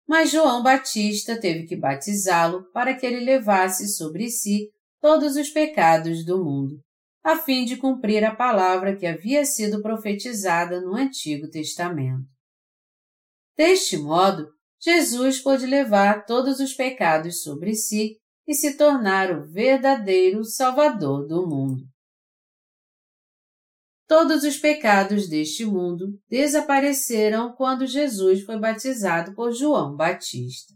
Mas 0.07 0.31
João 0.31 0.63
Batista 0.63 1.41
teve 1.41 1.67
que 1.67 1.77
batizá-lo 1.77 2.65
para 2.73 2.95
que 2.95 3.07
ele 3.07 3.21
levasse 3.21 3.89
sobre 3.89 4.29
si 4.29 4.71
todos 5.01 5.37
os 5.37 5.51
pecados 5.51 6.25
do 6.25 6.45
mundo, 6.45 6.81
a 7.23 7.37
fim 7.37 7.65
de 7.65 7.77
cumprir 7.77 8.25
a 8.25 8.35
palavra 8.35 8.97
que 8.97 9.07
havia 9.07 9.45
sido 9.45 9.81
profetizada 9.83 10.81
no 10.81 10.95
Antigo 10.95 11.49
Testamento. 11.49 12.27
Deste 13.57 13.97
modo, 13.97 14.49
Jesus 14.81 15.41
pôde 15.41 15.67
levar 15.67 16.27
todos 16.27 16.61
os 16.61 16.75
pecados 16.75 17.43
sobre 17.43 17.75
si 17.75 18.19
e 18.47 18.55
se 18.55 18.77
tornar 18.77 19.31
o 19.31 19.45
verdadeiro 19.45 20.45
Salvador 20.45 21.27
do 21.27 21.47
mundo. 21.47 21.94
Todos 24.07 24.45
os 24.45 24.59
pecados 24.59 25.29
deste 25.29 25.65
mundo 25.65 26.21
desapareceram 26.29 27.55
quando 27.55 27.87
Jesus 27.87 28.43
foi 28.43 28.59
batizado 28.59 29.35
por 29.35 29.53
João 29.53 29.97
Batista. 29.97 30.75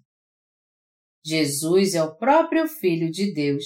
Jesus 1.24 1.94
é 1.94 2.02
o 2.02 2.16
próprio 2.16 2.66
Filho 2.66 3.10
de 3.10 3.32
Deus, 3.34 3.64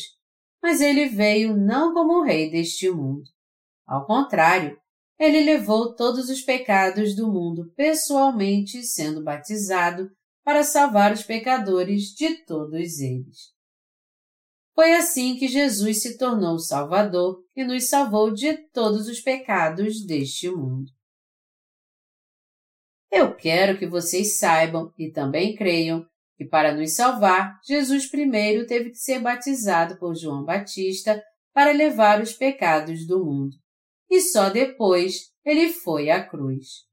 mas 0.61 0.81
ele 0.81 1.09
veio 1.09 1.57
não 1.57 1.94
como 1.94 2.25
rei 2.25 2.51
deste 2.51 2.90
mundo. 2.90 3.22
Ao 3.87 4.05
contrário, 4.05 4.77
ele 5.18 5.44
levou 5.44 5.94
todos 5.94 6.29
os 6.29 6.42
pecados 6.42 7.14
do 7.14 7.31
mundo 7.31 7.72
pessoalmente 7.77 8.83
sendo 8.83 9.22
batizado 9.22 10.11
para 10.44 10.64
salvar 10.64 11.12
os 11.12 11.22
pecadores 11.22 12.07
de 12.09 12.44
todos 12.44 12.98
eles. 12.98 13.53
Foi 14.74 14.94
assim 14.94 15.37
que 15.37 15.48
Jesus 15.48 16.02
se 16.02 16.16
tornou 16.16 16.58
Salvador 16.58 17.44
e 17.54 17.62
nos 17.62 17.88
salvou 17.88 18.32
de 18.32 18.56
todos 18.70 19.06
os 19.06 19.20
pecados 19.20 20.04
deste 20.06 20.50
mundo. 20.50 20.90
Eu 23.11 23.37
quero 23.37 23.78
que 23.78 23.87
vocês 23.87 24.38
saibam 24.38 24.90
e 24.98 25.11
também 25.11 25.54
creiam 25.54 26.06
que 26.37 26.46
para 26.46 26.74
nos 26.74 26.94
salvar, 26.94 27.61
Jesus 27.62 28.06
primeiro 28.06 28.66
teve 28.66 28.90
que 28.90 28.96
ser 28.96 29.20
batizado 29.20 29.98
por 29.98 30.14
João 30.14 30.44
Batista 30.44 31.22
para 31.52 31.72
levar 31.72 32.22
os 32.22 32.32
pecados 32.32 33.06
do 33.06 33.22
mundo. 33.22 33.54
E 34.11 34.20
só 34.20 34.48
depois 34.48 35.30
ele 35.44 35.70
foi 35.70 36.08
à 36.08 36.26
cruz. 36.26 36.87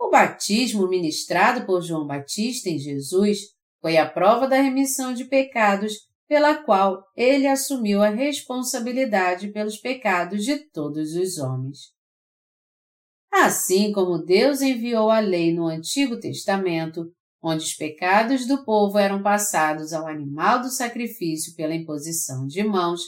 O 0.00 0.10
batismo 0.10 0.88
ministrado 0.88 1.66
por 1.66 1.82
João 1.82 2.06
Batista 2.06 2.70
em 2.70 2.78
Jesus 2.78 3.40
foi 3.80 3.96
a 3.96 4.08
prova 4.08 4.46
da 4.46 4.60
remissão 4.60 5.12
de 5.12 5.24
pecados 5.24 5.92
pela 6.28 6.62
qual 6.62 7.02
ele 7.16 7.46
assumiu 7.46 8.02
a 8.02 8.10
responsabilidade 8.10 9.50
pelos 9.50 9.78
pecados 9.78 10.44
de 10.44 10.58
todos 10.70 11.14
os 11.14 11.38
homens. 11.38 11.92
Assim 13.32 13.92
como 13.92 14.24
Deus 14.24 14.60
enviou 14.60 15.10
a 15.10 15.20
lei 15.20 15.54
no 15.54 15.66
Antigo 15.66 16.18
Testamento, 16.18 17.10
onde 17.42 17.64
os 17.64 17.74
pecados 17.74 18.46
do 18.46 18.64
povo 18.64 18.98
eram 18.98 19.22
passados 19.22 19.92
ao 19.92 20.06
animal 20.06 20.60
do 20.60 20.70
sacrifício 20.70 21.54
pela 21.54 21.74
imposição 21.74 22.46
de 22.46 22.62
mãos, 22.62 23.00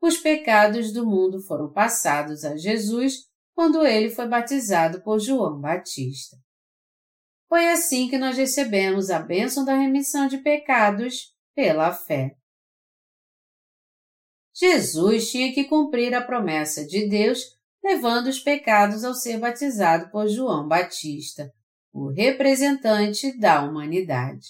os 0.00 0.18
pecados 0.18 0.92
do 0.92 1.06
mundo 1.06 1.42
foram 1.42 1.72
passados 1.72 2.44
a 2.44 2.56
Jesus 2.56 3.24
quando 3.54 3.86
ele 3.86 4.10
foi 4.10 4.28
batizado 4.28 5.02
por 5.02 5.18
João 5.18 5.60
Batista. 5.60 6.36
Foi 7.54 7.68
assim 7.68 8.08
que 8.08 8.18
nós 8.18 8.36
recebemos 8.36 9.10
a 9.10 9.20
bênção 9.20 9.64
da 9.64 9.76
remissão 9.76 10.26
de 10.26 10.38
pecados 10.38 11.32
pela 11.54 11.92
fé. 11.92 12.34
Jesus 14.52 15.30
tinha 15.30 15.54
que 15.54 15.62
cumprir 15.62 16.12
a 16.14 16.20
promessa 16.20 16.84
de 16.84 17.08
Deus, 17.08 17.38
levando 17.80 18.26
os 18.26 18.40
pecados 18.40 19.04
ao 19.04 19.14
ser 19.14 19.38
batizado 19.38 20.10
por 20.10 20.26
João 20.26 20.66
Batista, 20.66 21.48
o 21.92 22.10
representante 22.10 23.38
da 23.38 23.62
humanidade. 23.62 24.48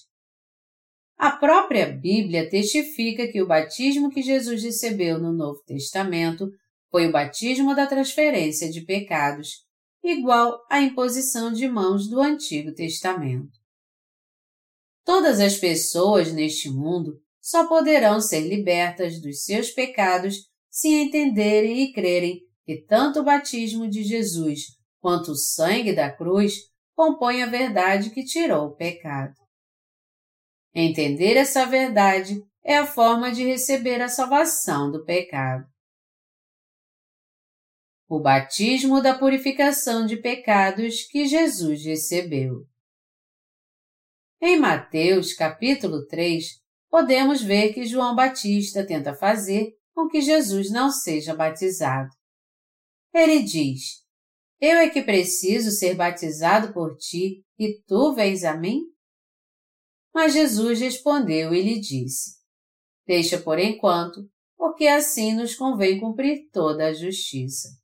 A 1.18 1.30
própria 1.30 1.84
Bíblia 1.84 2.48
testifica 2.48 3.30
que 3.30 3.42
o 3.42 3.46
batismo 3.46 4.08
que 4.08 4.22
Jesus 4.22 4.62
recebeu 4.62 5.18
no 5.18 5.30
Novo 5.30 5.62
Testamento 5.66 6.50
foi 6.90 7.06
o 7.06 7.12
batismo 7.12 7.74
da 7.74 7.86
transferência 7.86 8.70
de 8.70 8.80
pecados, 8.80 9.63
igual 10.04 10.62
à 10.70 10.82
imposição 10.82 11.50
de 11.50 11.66
mãos 11.66 12.08
do 12.08 12.20
Antigo 12.20 12.74
Testamento. 12.74 13.58
Todas 15.02 15.40
as 15.40 15.56
pessoas 15.56 16.30
neste 16.30 16.70
mundo 16.70 17.18
só 17.40 17.66
poderão 17.66 18.20
ser 18.20 18.40
libertas 18.40 19.20
dos 19.20 19.44
seus 19.44 19.70
pecados 19.70 20.36
se 20.70 20.88
entenderem 20.88 21.82
e 21.82 21.92
crerem 21.92 22.40
que 22.64 22.82
tanto 22.82 23.20
o 23.20 23.24
batismo 23.24 23.88
de 23.88 24.02
Jesus 24.02 24.76
quanto 25.00 25.32
o 25.32 25.36
sangue 25.36 25.94
da 25.94 26.10
cruz 26.10 26.54
compõem 26.94 27.42
a 27.42 27.46
verdade 27.46 28.10
que 28.10 28.24
tirou 28.24 28.68
o 28.68 28.76
pecado. 28.76 29.34
Entender 30.74 31.36
essa 31.36 31.66
verdade 31.66 32.42
é 32.62 32.76
a 32.76 32.86
forma 32.86 33.30
de 33.30 33.44
receber 33.44 34.00
a 34.00 34.08
salvação 34.08 34.90
do 34.90 35.04
pecado 35.04 35.66
o 38.08 38.20
batismo 38.20 39.00
da 39.00 39.18
purificação 39.18 40.04
de 40.04 40.16
pecados 40.16 41.02
que 41.04 41.26
Jesus 41.26 41.84
recebeu. 41.84 42.66
Em 44.40 44.58
Mateus 44.58 45.32
capítulo 45.32 46.06
3, 46.06 46.44
podemos 46.90 47.42
ver 47.42 47.72
que 47.72 47.86
João 47.86 48.14
Batista 48.14 48.86
tenta 48.86 49.14
fazer 49.14 49.74
com 49.94 50.06
que 50.06 50.20
Jesus 50.20 50.70
não 50.70 50.90
seja 50.90 51.34
batizado. 51.34 52.10
Ele 53.12 53.42
diz: 53.42 54.04
Eu 54.60 54.78
é 54.78 54.90
que 54.90 55.02
preciso 55.02 55.70
ser 55.70 55.94
batizado 55.94 56.74
por 56.74 56.96
ti 56.96 57.42
e 57.58 57.80
tu 57.86 58.12
vens 58.12 58.44
a 58.44 58.56
mim? 58.56 58.82
Mas 60.12 60.34
Jesus 60.34 60.78
respondeu 60.80 61.54
e 61.54 61.62
lhe 61.62 61.80
disse: 61.80 62.38
Deixa 63.06 63.40
por 63.40 63.58
enquanto, 63.58 64.28
porque 64.56 64.86
assim 64.86 65.34
nos 65.34 65.54
convém 65.54 65.98
cumprir 65.98 66.50
toda 66.52 66.88
a 66.88 66.92
justiça. 66.92 67.83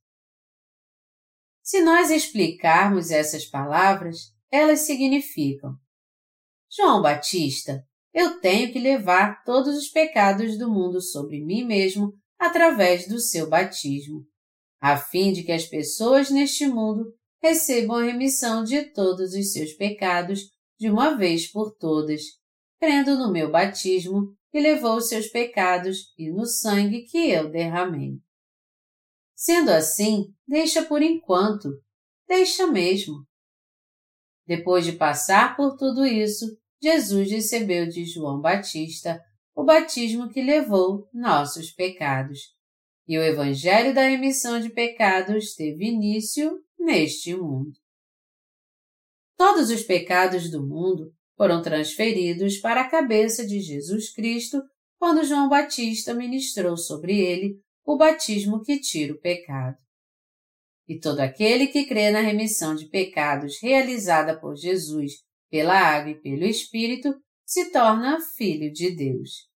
Se 1.70 1.80
nós 1.82 2.10
explicarmos 2.10 3.12
essas 3.12 3.46
palavras, 3.46 4.32
elas 4.50 4.80
significam: 4.80 5.76
João 6.68 7.00
Batista, 7.00 7.86
eu 8.12 8.40
tenho 8.40 8.72
que 8.72 8.80
levar 8.80 9.44
todos 9.44 9.76
os 9.78 9.88
pecados 9.88 10.58
do 10.58 10.68
mundo 10.68 11.00
sobre 11.00 11.40
mim 11.40 11.64
mesmo 11.64 12.12
através 12.36 13.06
do 13.06 13.20
seu 13.20 13.48
batismo. 13.48 14.26
a 14.80 14.96
fim 14.96 15.32
de 15.32 15.44
que 15.44 15.52
as 15.52 15.64
pessoas 15.64 16.28
neste 16.28 16.66
mundo 16.66 17.04
recebam 17.40 17.98
a 17.98 18.04
remissão 18.04 18.64
de 18.64 18.86
todos 18.92 19.32
os 19.32 19.52
seus 19.52 19.72
pecados 19.74 20.40
de 20.76 20.90
uma 20.90 21.16
vez 21.16 21.46
por 21.52 21.76
todas, 21.76 22.22
crendo 22.80 23.16
no 23.16 23.30
meu 23.30 23.48
batismo 23.48 24.34
que 24.50 24.58
levou 24.58 24.96
os 24.96 25.08
seus 25.08 25.28
pecados 25.28 26.12
e 26.18 26.32
no 26.32 26.46
sangue 26.46 27.02
que 27.02 27.30
eu 27.30 27.48
derramei. 27.48 28.18
Sendo 29.40 29.70
assim, 29.70 30.34
deixa 30.46 30.84
por 30.84 31.00
enquanto, 31.00 31.70
deixa 32.28 32.66
mesmo. 32.66 33.26
Depois 34.46 34.84
de 34.84 34.92
passar 34.92 35.56
por 35.56 35.78
tudo 35.78 36.04
isso, 36.04 36.44
Jesus 36.78 37.30
recebeu 37.30 37.88
de 37.88 38.04
João 38.04 38.38
Batista 38.38 39.18
o 39.54 39.64
batismo 39.64 40.28
que 40.28 40.42
levou 40.42 41.08
nossos 41.10 41.70
pecados. 41.70 42.54
E 43.08 43.16
o 43.16 43.22
Evangelho 43.22 43.94
da 43.94 44.02
remissão 44.02 44.60
de 44.60 44.68
pecados 44.68 45.54
teve 45.54 45.86
início 45.86 46.62
neste 46.78 47.34
mundo. 47.34 47.72
Todos 49.38 49.70
os 49.70 49.82
pecados 49.82 50.50
do 50.50 50.62
mundo 50.62 51.14
foram 51.34 51.62
transferidos 51.62 52.58
para 52.58 52.82
a 52.82 52.90
cabeça 52.90 53.46
de 53.46 53.58
Jesus 53.58 54.12
Cristo 54.12 54.62
quando 54.98 55.24
João 55.24 55.48
Batista 55.48 56.12
ministrou 56.12 56.76
sobre 56.76 57.18
ele 57.18 57.58
o 57.90 57.96
batismo 57.96 58.62
que 58.62 58.78
tira 58.78 59.12
o 59.12 59.20
pecado. 59.20 59.76
E 60.86 61.00
todo 61.00 61.18
aquele 61.18 61.66
que 61.66 61.86
crê 61.86 62.12
na 62.12 62.20
remissão 62.20 62.76
de 62.76 62.86
pecados 62.86 63.60
realizada 63.60 64.38
por 64.38 64.54
Jesus 64.54 65.14
pela 65.50 65.74
água 65.74 66.12
e 66.12 66.20
pelo 66.20 66.44
Espírito 66.44 67.12
se 67.44 67.72
torna 67.72 68.20
filho 68.20 68.72
de 68.72 68.94
Deus. 68.94 69.48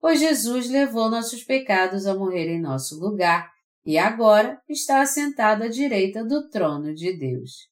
Pois 0.00 0.20
Jesus 0.20 0.70
levou 0.70 1.10
nossos 1.10 1.44
pecados 1.44 2.06
a 2.06 2.14
morrer 2.14 2.48
em 2.48 2.58
nosso 2.58 2.98
lugar 2.98 3.50
e 3.84 3.98
agora 3.98 4.58
está 4.66 5.02
assentado 5.02 5.64
à 5.64 5.68
direita 5.68 6.24
do 6.24 6.48
trono 6.48 6.94
de 6.94 7.12
Deus. 7.12 7.68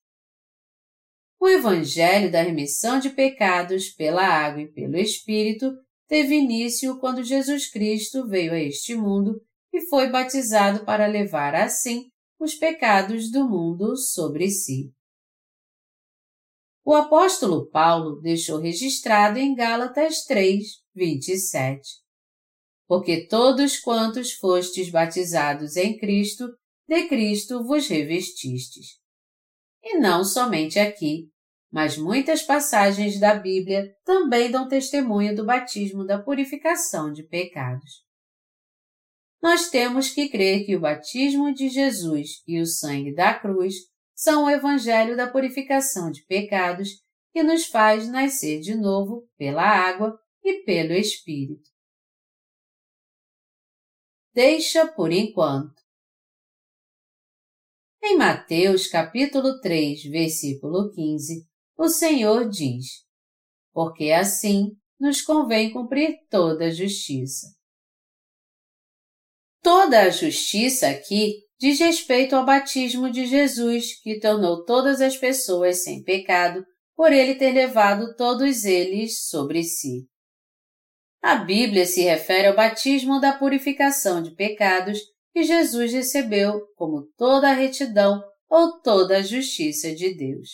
O 1.41 1.49
Evangelho 1.49 2.31
da 2.31 2.43
remissão 2.43 2.99
de 2.99 3.09
pecados 3.09 3.89
pela 3.89 4.23
água 4.23 4.61
e 4.61 4.71
pelo 4.71 4.99
Espírito 4.99 5.73
teve 6.07 6.35
início 6.35 6.99
quando 6.99 7.25
Jesus 7.25 7.71
Cristo 7.71 8.27
veio 8.29 8.53
a 8.53 8.59
este 8.59 8.95
mundo 8.95 9.41
e 9.73 9.83
foi 9.89 10.09
batizado 10.09 10.85
para 10.85 11.07
levar 11.07 11.55
assim 11.55 12.11
os 12.39 12.55
pecados 12.55 13.31
do 13.31 13.49
mundo 13.49 13.97
sobre 13.97 14.51
si. 14.51 14.93
O 16.85 16.95
apóstolo 16.95 17.69
Paulo 17.69 18.21
deixou 18.21 18.59
registrado 18.59 19.39
em 19.39 19.55
Gálatas 19.55 20.25
3, 20.25 20.65
27. 20.95 21.83
Porque 22.87 23.27
todos 23.27 23.79
quantos 23.79 24.33
fostes 24.33 24.91
batizados 24.91 25.77
em 25.77 25.99
Cristo, 25.99 26.49
de 26.89 27.07
Cristo 27.07 27.63
vos 27.63 27.87
revestistes 27.89 28.99
e 29.83 29.99
não 29.99 30.25
somente 30.25 30.79
aqui, 30.79 31.31
mas 31.71 31.97
muitas 31.97 32.43
passagens 32.43 33.21
da 33.21 33.35
Bíblia 33.35 33.95
também 34.05 34.51
dão 34.51 34.69
testemunho 34.69 35.35
do 35.37 35.45
batismo 35.45 36.05
da 36.05 36.19
purificação 36.19 37.13
de 37.13 37.23
pecados. 37.23 38.08
Nós 39.41 39.71
temos 39.71 40.11
que 40.11 40.29
crer 40.29 40.67
que 40.67 40.75
o 40.75 40.81
batismo 40.81 41.55
de 41.55 41.69
Jesus 41.69 42.43
e 42.47 42.61
o 42.61 42.67
sangue 42.67 43.15
da 43.15 43.39
cruz 43.39 43.75
são 44.15 44.47
o 44.47 44.51
Evangelho 44.51 45.17
da 45.17 45.31
purificação 45.31 46.11
de 46.11 46.25
pecados 46.25 46.89
que 47.33 47.43
nos 47.43 47.67
faz 47.67 48.09
nascer 48.09 48.61
de 48.61 48.75
novo 48.75 49.29
pela 49.37 49.63
água 49.63 50.19
e 50.43 50.65
pelo 50.65 50.93
Espírito. 50.93 51.71
Deixa 54.35 54.87
por 54.87 55.13
enquanto. 55.13 55.81
Em 58.03 58.17
Mateus 58.17 58.87
capítulo 58.87 59.61
3, 59.61 60.05
versículo 60.05 60.91
15, 60.93 61.47
o 61.77 61.89
Senhor 61.89 62.49
diz: 62.49 63.05
Porque 63.73 64.11
assim 64.11 64.77
nos 64.99 65.21
convém 65.21 65.73
cumprir 65.73 66.27
toda 66.29 66.67
a 66.67 66.71
justiça. 66.71 67.58
Toda 69.63 70.03
a 70.03 70.11
justiça 70.11 70.89
aqui 70.89 71.45
diz 71.59 71.81
respeito 71.81 72.37
ao 72.37 72.45
batismo 72.45 73.11
de 73.11 73.27
Jesus, 73.27 74.01
que 74.01 74.21
tornou 74.21 74.65
todas 74.65 75.01
as 75.01 75.17
pessoas 75.17 75.83
sem 75.83 76.03
pecado, 76.03 76.65
por 76.97 77.13
ele 77.13 77.35
ter 77.35 77.53
levado 77.53 78.15
todos 78.17 78.65
eles 78.65 79.27
sobre 79.27 79.65
si. 79.65 80.07
A 81.21 81.37
Bíblia 81.37 81.85
se 81.85 82.03
refere 82.03 82.47
ao 82.47 82.57
batismo 82.57 83.21
da 83.21 83.33
purificação 83.33 84.23
de 84.23 84.31
pecados 84.35 85.01
que 85.33 85.43
Jesus 85.43 85.93
recebeu 85.93 86.61
como 86.77 87.09
toda 87.17 87.51
a 87.51 87.55
retidão 87.55 88.23
ou 88.49 88.81
toda 88.81 89.19
a 89.19 89.23
justiça 89.23 89.95
de 89.95 90.15
Deus. 90.15 90.49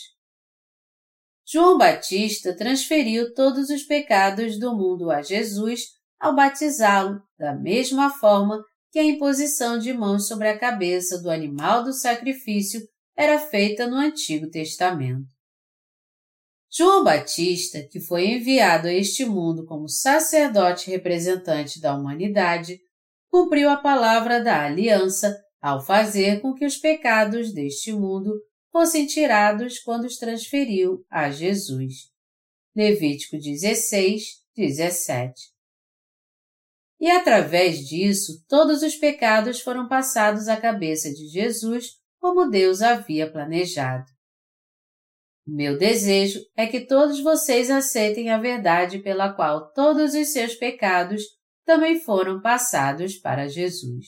João 1.47 1.77
Batista 1.77 2.55
transferiu 2.55 3.33
todos 3.35 3.69
os 3.69 3.83
pecados 3.83 4.59
do 4.59 4.75
mundo 4.75 5.11
a 5.11 5.21
Jesus 5.21 5.81
ao 6.19 6.35
batizá-lo, 6.35 7.21
da 7.37 7.53
mesma 7.53 8.09
forma 8.09 8.63
que 8.95 8.99
a 8.99 9.03
imposição 9.03 9.77
de 9.77 9.91
mãos 9.91 10.25
sobre 10.25 10.47
a 10.47 10.57
cabeça 10.57 11.21
do 11.21 11.29
animal 11.29 11.83
do 11.83 11.91
sacrifício 11.91 12.79
era 13.13 13.37
feita 13.37 13.85
no 13.85 13.97
Antigo 13.97 14.49
Testamento. 14.49 15.27
João 16.71 17.03
Batista, 17.03 17.85
que 17.91 17.99
foi 17.99 18.25
enviado 18.27 18.87
a 18.87 18.93
este 18.93 19.25
mundo 19.25 19.65
como 19.65 19.89
sacerdote 19.89 20.89
representante 20.89 21.81
da 21.81 21.93
humanidade, 21.93 22.79
cumpriu 23.29 23.69
a 23.69 23.75
palavra 23.75 24.41
da 24.41 24.63
aliança 24.63 25.43
ao 25.61 25.85
fazer 25.85 26.39
com 26.39 26.53
que 26.53 26.65
os 26.65 26.77
pecados 26.77 27.53
deste 27.53 27.91
mundo 27.91 28.31
fossem 28.71 29.05
tirados 29.05 29.77
quando 29.77 30.05
os 30.05 30.15
transferiu 30.15 31.05
a 31.09 31.29
Jesus. 31.29 32.09
Levítico 32.73 33.37
16, 33.37 34.41
17. 34.55 35.54
E 36.99 37.09
através 37.11 37.79
disso, 37.79 38.43
todos 38.47 38.81
os 38.81 38.95
pecados 38.95 39.59
foram 39.59 39.87
passados 39.87 40.47
à 40.47 40.55
cabeça 40.55 41.11
de 41.11 41.27
Jesus, 41.27 41.97
como 42.19 42.49
Deus 42.49 42.81
havia 42.81 43.31
planejado. 43.31 44.05
Meu 45.45 45.77
desejo 45.77 46.39
é 46.55 46.65
que 46.65 46.87
todos 46.87 47.19
vocês 47.19 47.69
aceitem 47.69 48.31
a 48.31 48.39
verdade 48.39 48.99
pela 48.99 49.31
qual 49.31 49.71
todos 49.73 50.15
os 50.15 50.31
seus 50.31 50.55
pecados 50.55 51.21
também 51.63 51.99
foram 51.99 52.41
passados 52.41 53.15
para 53.17 53.47
Jesus. 53.47 54.05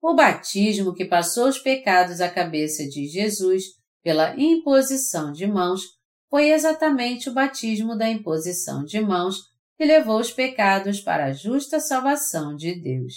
O 0.00 0.14
batismo 0.14 0.94
que 0.94 1.04
passou 1.04 1.48
os 1.48 1.58
pecados 1.58 2.20
à 2.20 2.30
cabeça 2.30 2.86
de 2.86 3.06
Jesus 3.08 3.64
pela 4.04 4.38
imposição 4.38 5.32
de 5.32 5.46
mãos 5.46 5.82
foi 6.30 6.50
exatamente 6.50 7.28
o 7.28 7.34
batismo 7.34 7.96
da 7.96 8.08
imposição 8.08 8.84
de 8.84 9.00
mãos 9.00 9.38
que 9.76 9.84
levou 9.84 10.18
os 10.18 10.32
pecados 10.32 11.00
para 11.00 11.26
a 11.26 11.32
justa 11.32 11.78
salvação 11.78 12.56
de 12.56 12.74
Deus. 12.74 13.14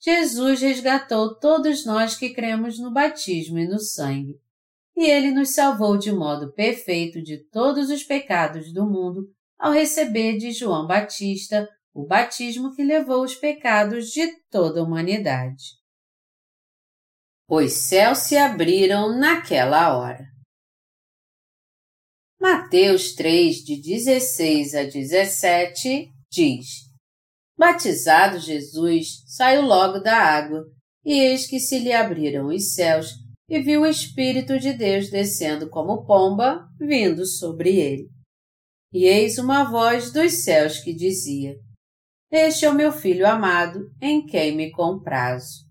Jesus 0.00 0.60
resgatou 0.60 1.38
todos 1.38 1.84
nós 1.84 2.16
que 2.16 2.34
cremos 2.34 2.78
no 2.78 2.92
batismo 2.92 3.58
e 3.58 3.66
no 3.66 3.78
sangue, 3.78 4.38
e 4.96 5.06
ele 5.06 5.30
nos 5.30 5.54
salvou 5.54 5.96
de 5.96 6.12
modo 6.12 6.52
perfeito 6.52 7.22
de 7.22 7.38
todos 7.50 7.90
os 7.90 8.04
pecados 8.04 8.72
do 8.72 8.84
mundo 8.84 9.28
ao 9.58 9.72
receber 9.72 10.36
de 10.36 10.52
João 10.52 10.86
Batista 10.86 11.68
o 11.92 12.06
batismo 12.06 12.74
que 12.74 12.84
levou 12.84 13.22
os 13.22 13.34
pecados 13.34 14.10
de 14.10 14.26
toda 14.50 14.80
a 14.80 14.82
humanidade. 14.82 15.64
Os 17.48 17.72
céus 17.72 18.18
se 18.18 18.36
abriram 18.36 19.16
naquela 19.18 19.96
hora. 19.96 20.33
Mateus 22.44 23.14
3, 23.14 23.64
de 23.64 23.80
16 23.80 24.74
a 24.74 24.84
17, 24.84 26.10
diz: 26.30 26.66
Batizado 27.58 28.38
Jesus, 28.38 29.24
saiu 29.26 29.62
logo 29.62 29.98
da 29.98 30.14
água, 30.14 30.62
e 31.02 31.14
eis 31.14 31.46
que 31.46 31.58
se 31.58 31.78
lhe 31.78 31.90
abriram 31.90 32.48
os 32.48 32.74
céus, 32.74 33.12
e 33.48 33.58
viu 33.60 33.80
o 33.80 33.86
Espírito 33.86 34.58
de 34.58 34.74
Deus 34.74 35.08
descendo 35.08 35.70
como 35.70 36.04
pomba, 36.04 36.68
vindo 36.78 37.24
sobre 37.24 37.76
ele. 37.76 38.10
E 38.92 39.06
eis 39.06 39.38
uma 39.38 39.64
voz 39.64 40.12
dos 40.12 40.44
céus 40.44 40.80
que 40.80 40.92
dizia: 40.92 41.56
Este 42.30 42.66
é 42.66 42.68
o 42.68 42.74
meu 42.74 42.92
filho 42.92 43.26
amado, 43.26 43.90
em 44.02 44.26
quem 44.26 44.54
me 44.54 44.70
comprazo. 44.70 45.64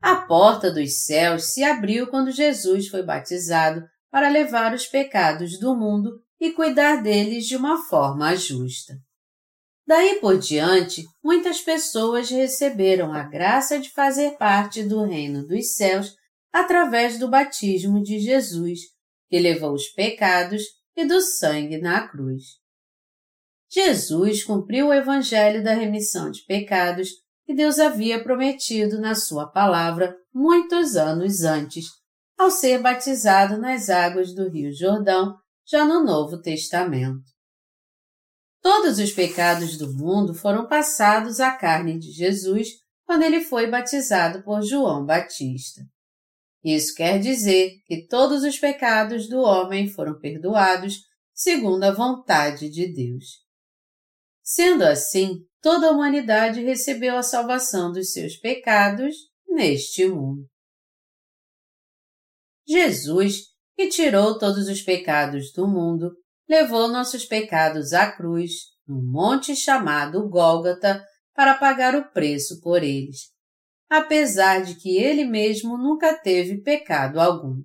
A 0.00 0.24
porta 0.24 0.72
dos 0.72 1.04
céus 1.04 1.46
se 1.46 1.64
abriu 1.64 2.06
quando 2.06 2.30
Jesus 2.30 2.86
foi 2.86 3.04
batizado 3.04 3.82
para 4.12 4.28
levar 4.28 4.74
os 4.74 4.86
pecados 4.86 5.58
do 5.58 5.74
mundo 5.74 6.22
e 6.38 6.52
cuidar 6.52 7.02
deles 7.02 7.46
de 7.46 7.56
uma 7.56 7.82
forma 7.84 8.36
justa. 8.36 8.94
Daí 9.86 10.20
por 10.20 10.38
diante, 10.38 11.02
muitas 11.24 11.62
pessoas 11.62 12.28
receberam 12.28 13.12
a 13.12 13.22
graça 13.22 13.78
de 13.78 13.90
fazer 13.90 14.36
parte 14.36 14.84
do 14.84 15.02
reino 15.02 15.46
dos 15.46 15.74
céus 15.74 16.14
através 16.52 17.18
do 17.18 17.26
batismo 17.26 18.02
de 18.02 18.18
Jesus, 18.18 18.80
que 19.30 19.38
levou 19.38 19.72
os 19.72 19.88
pecados 19.88 20.62
e 20.94 21.06
do 21.06 21.20
sangue 21.22 21.78
na 21.78 22.06
cruz. 22.06 22.42
Jesus 23.70 24.44
cumpriu 24.44 24.88
o 24.88 24.92
Evangelho 24.92 25.64
da 25.64 25.72
remissão 25.72 26.30
de 26.30 26.44
pecados 26.44 27.08
que 27.46 27.54
Deus 27.54 27.78
havia 27.78 28.22
prometido 28.22 29.00
na 29.00 29.14
Sua 29.14 29.46
palavra 29.46 30.14
muitos 30.32 30.96
anos 30.96 31.42
antes, 31.42 31.86
ao 32.42 32.50
ser 32.50 32.82
batizado 32.82 33.56
nas 33.56 33.88
águas 33.88 34.34
do 34.34 34.48
Rio 34.48 34.74
Jordão, 34.74 35.36
já 35.64 35.84
no 35.84 36.02
Novo 36.02 36.40
Testamento. 36.40 37.22
Todos 38.60 38.98
os 38.98 39.12
pecados 39.12 39.78
do 39.78 39.92
mundo 39.94 40.34
foram 40.34 40.66
passados 40.66 41.38
à 41.38 41.52
carne 41.52 41.98
de 42.00 42.10
Jesus 42.10 42.68
quando 43.04 43.22
ele 43.22 43.42
foi 43.42 43.68
batizado 43.68 44.42
por 44.42 44.60
João 44.60 45.06
Batista. 45.06 45.82
Isso 46.64 46.94
quer 46.96 47.20
dizer 47.20 47.76
que 47.86 48.06
todos 48.08 48.42
os 48.42 48.58
pecados 48.58 49.28
do 49.28 49.40
homem 49.40 49.88
foram 49.88 50.18
perdoados 50.18 50.98
segundo 51.32 51.84
a 51.84 51.92
vontade 51.92 52.68
de 52.68 52.92
Deus. 52.92 53.24
Sendo 54.42 54.82
assim, 54.82 55.38
toda 55.60 55.88
a 55.88 55.90
humanidade 55.92 56.60
recebeu 56.60 57.16
a 57.16 57.22
salvação 57.22 57.92
dos 57.92 58.12
seus 58.12 58.36
pecados 58.36 59.14
neste 59.48 60.08
mundo. 60.08 60.51
Jesus, 62.66 63.52
que 63.76 63.88
tirou 63.88 64.38
todos 64.38 64.68
os 64.68 64.82
pecados 64.82 65.52
do 65.52 65.66
mundo, 65.66 66.12
levou 66.48 66.88
nossos 66.88 67.24
pecados 67.24 67.92
à 67.92 68.10
cruz, 68.10 68.52
no 68.86 69.02
monte 69.02 69.56
chamado 69.56 70.28
Gólgota, 70.28 71.04
para 71.34 71.54
pagar 71.54 71.94
o 71.94 72.10
preço 72.12 72.60
por 72.60 72.82
eles, 72.82 73.30
apesar 73.88 74.62
de 74.62 74.74
que 74.74 74.98
ele 74.98 75.24
mesmo 75.24 75.78
nunca 75.78 76.14
teve 76.14 76.60
pecado 76.62 77.20
algum. 77.20 77.62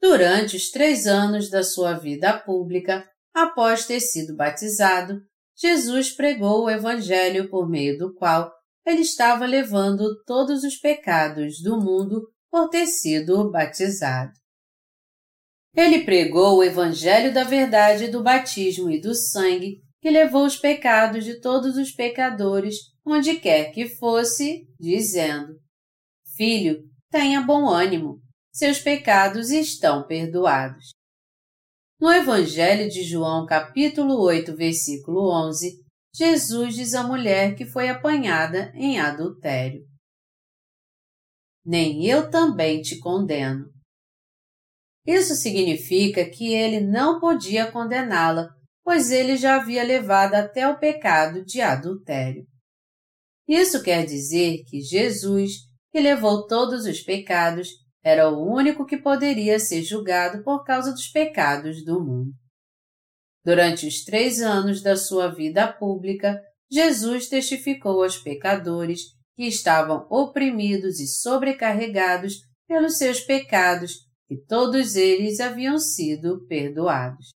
Durante 0.00 0.56
os 0.56 0.70
três 0.70 1.06
anos 1.06 1.50
da 1.50 1.62
sua 1.62 1.94
vida 1.94 2.36
pública, 2.38 3.08
após 3.34 3.86
ter 3.86 4.00
sido 4.00 4.36
batizado, 4.36 5.20
Jesus 5.56 6.10
pregou 6.10 6.64
o 6.64 6.70
Evangelho 6.70 7.48
por 7.48 7.68
meio 7.68 7.98
do 7.98 8.14
qual 8.14 8.52
ele 8.84 9.02
estava 9.02 9.46
levando 9.46 10.22
todos 10.24 10.64
os 10.64 10.76
pecados 10.76 11.60
do 11.62 11.78
mundo 11.78 12.20
por 12.52 12.68
ter 12.68 12.86
sido 12.86 13.50
batizado. 13.50 14.30
Ele 15.74 16.04
pregou 16.04 16.58
o 16.58 16.62
Evangelho 16.62 17.32
da 17.32 17.44
verdade 17.44 18.08
do 18.08 18.22
batismo 18.22 18.90
e 18.90 19.00
do 19.00 19.14
sangue, 19.14 19.80
que 20.02 20.10
levou 20.10 20.44
os 20.44 20.58
pecados 20.58 21.24
de 21.24 21.40
todos 21.40 21.78
os 21.78 21.92
pecadores, 21.92 22.74
onde 23.06 23.40
quer 23.40 23.72
que 23.72 23.88
fosse, 23.96 24.68
dizendo: 24.78 25.54
Filho, 26.36 26.84
tenha 27.10 27.40
bom 27.40 27.70
ânimo, 27.70 28.20
seus 28.52 28.78
pecados 28.78 29.50
estão 29.50 30.06
perdoados. 30.06 30.90
No 31.98 32.12
Evangelho 32.12 32.90
de 32.90 33.02
João, 33.02 33.46
capítulo 33.46 34.20
8, 34.20 34.54
versículo 34.54 35.32
11, 35.48 35.80
Jesus 36.14 36.74
diz 36.74 36.92
à 36.92 37.02
mulher 37.02 37.54
que 37.54 37.64
foi 37.64 37.88
apanhada 37.88 38.70
em 38.74 39.00
adultério: 39.00 39.80
Nem 41.64 42.04
eu 42.06 42.30
também 42.30 42.80
te 42.80 42.98
condeno. 42.98 43.70
Isso 45.06 45.34
significa 45.34 46.28
que 46.28 46.52
ele 46.52 46.80
não 46.80 47.18
podia 47.18 47.70
condená-la, 47.70 48.48
pois 48.84 49.10
ele 49.10 49.36
já 49.36 49.56
havia 49.56 49.82
levado 49.82 50.34
até 50.34 50.68
o 50.68 50.78
pecado 50.78 51.44
de 51.44 51.60
adultério. 51.60 52.46
Isso 53.48 53.82
quer 53.82 54.06
dizer 54.06 54.62
que 54.68 54.80
Jesus, 54.80 55.52
que 55.90 56.00
levou 56.00 56.46
todos 56.46 56.86
os 56.86 57.00
pecados, 57.00 57.68
era 58.04 58.28
o 58.28 58.44
único 58.44 58.84
que 58.84 58.96
poderia 58.96 59.58
ser 59.58 59.82
julgado 59.82 60.42
por 60.42 60.64
causa 60.64 60.92
dos 60.92 61.08
pecados 61.08 61.84
do 61.84 62.02
mundo. 62.02 62.32
Durante 63.44 63.86
os 63.86 64.04
três 64.04 64.40
anos 64.40 64.82
da 64.82 64.96
sua 64.96 65.28
vida 65.28 65.72
pública, 65.72 66.40
Jesus 66.70 67.28
testificou 67.28 68.02
aos 68.02 68.16
pecadores 68.16 69.00
que 69.42 69.48
estavam 69.48 70.06
oprimidos 70.08 71.00
e 71.00 71.06
sobrecarregados 71.08 72.42
pelos 72.68 72.96
seus 72.96 73.18
pecados 73.18 74.06
que 74.28 74.36
todos 74.36 74.94
eles 74.94 75.40
haviam 75.40 75.80
sido 75.80 76.46
perdoados. 76.46 77.30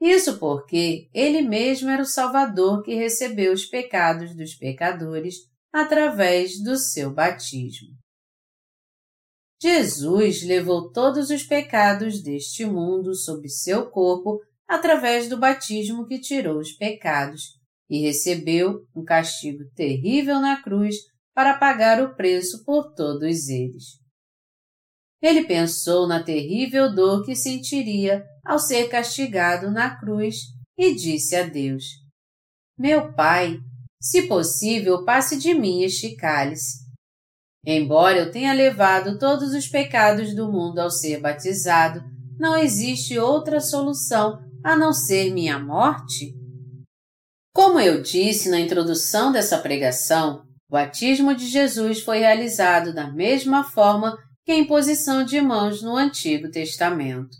Isso 0.00 0.40
porque 0.40 1.08
ele 1.14 1.40
mesmo 1.40 1.88
era 1.88 2.02
o 2.02 2.04
Salvador 2.04 2.82
que 2.82 2.96
recebeu 2.96 3.52
os 3.52 3.64
pecados 3.64 4.34
dos 4.34 4.56
pecadores 4.56 5.36
através 5.72 6.60
do 6.60 6.76
seu 6.76 7.14
batismo. 7.14 7.96
Jesus 9.62 10.42
levou 10.42 10.90
todos 10.90 11.30
os 11.30 11.44
pecados 11.44 12.20
deste 12.24 12.64
mundo 12.64 13.14
sobre 13.14 13.48
seu 13.48 13.88
corpo 13.88 14.40
através 14.66 15.28
do 15.28 15.38
batismo 15.38 16.08
que 16.08 16.18
tirou 16.18 16.58
os 16.58 16.72
pecados 16.72 17.56
e 17.88 18.00
recebeu 18.00 18.84
um 18.94 19.04
castigo 19.04 19.64
terrível 19.74 20.40
na 20.40 20.62
cruz 20.62 20.96
para 21.34 21.58
pagar 21.58 22.02
o 22.02 22.14
preço 22.14 22.64
por 22.64 22.94
todos 22.94 23.48
eles. 23.48 23.84
Ele 25.22 25.44
pensou 25.44 26.06
na 26.06 26.22
terrível 26.22 26.94
dor 26.94 27.24
que 27.24 27.34
sentiria 27.34 28.24
ao 28.44 28.58
ser 28.58 28.88
castigado 28.88 29.70
na 29.70 29.98
cruz 29.98 30.36
e 30.78 30.94
disse 30.94 31.34
a 31.34 31.42
Deus: 31.42 31.84
Meu 32.78 33.12
Pai, 33.14 33.58
se 34.00 34.28
possível, 34.28 35.04
passe 35.04 35.38
de 35.38 35.54
mim 35.54 35.82
este 35.82 36.14
cálice. 36.16 36.86
Embora 37.64 38.18
eu 38.18 38.30
tenha 38.30 38.52
levado 38.52 39.18
todos 39.18 39.52
os 39.52 39.66
pecados 39.66 40.34
do 40.34 40.50
mundo 40.52 40.78
ao 40.78 40.90
ser 40.90 41.20
batizado, 41.20 42.00
não 42.38 42.56
existe 42.56 43.18
outra 43.18 43.60
solução 43.60 44.38
a 44.62 44.76
não 44.76 44.92
ser 44.92 45.32
minha 45.32 45.58
morte? 45.58 46.45
Como 47.56 47.80
eu 47.80 48.02
disse 48.02 48.50
na 48.50 48.60
introdução 48.60 49.32
dessa 49.32 49.56
pregação, 49.56 50.42
o 50.68 50.72
batismo 50.72 51.34
de 51.34 51.46
Jesus 51.46 52.02
foi 52.02 52.18
realizado 52.18 52.92
da 52.92 53.10
mesma 53.10 53.64
forma 53.64 54.14
que 54.44 54.52
a 54.52 54.58
imposição 54.58 55.24
de 55.24 55.40
mãos 55.40 55.80
no 55.80 55.96
Antigo 55.96 56.50
Testamento. 56.50 57.34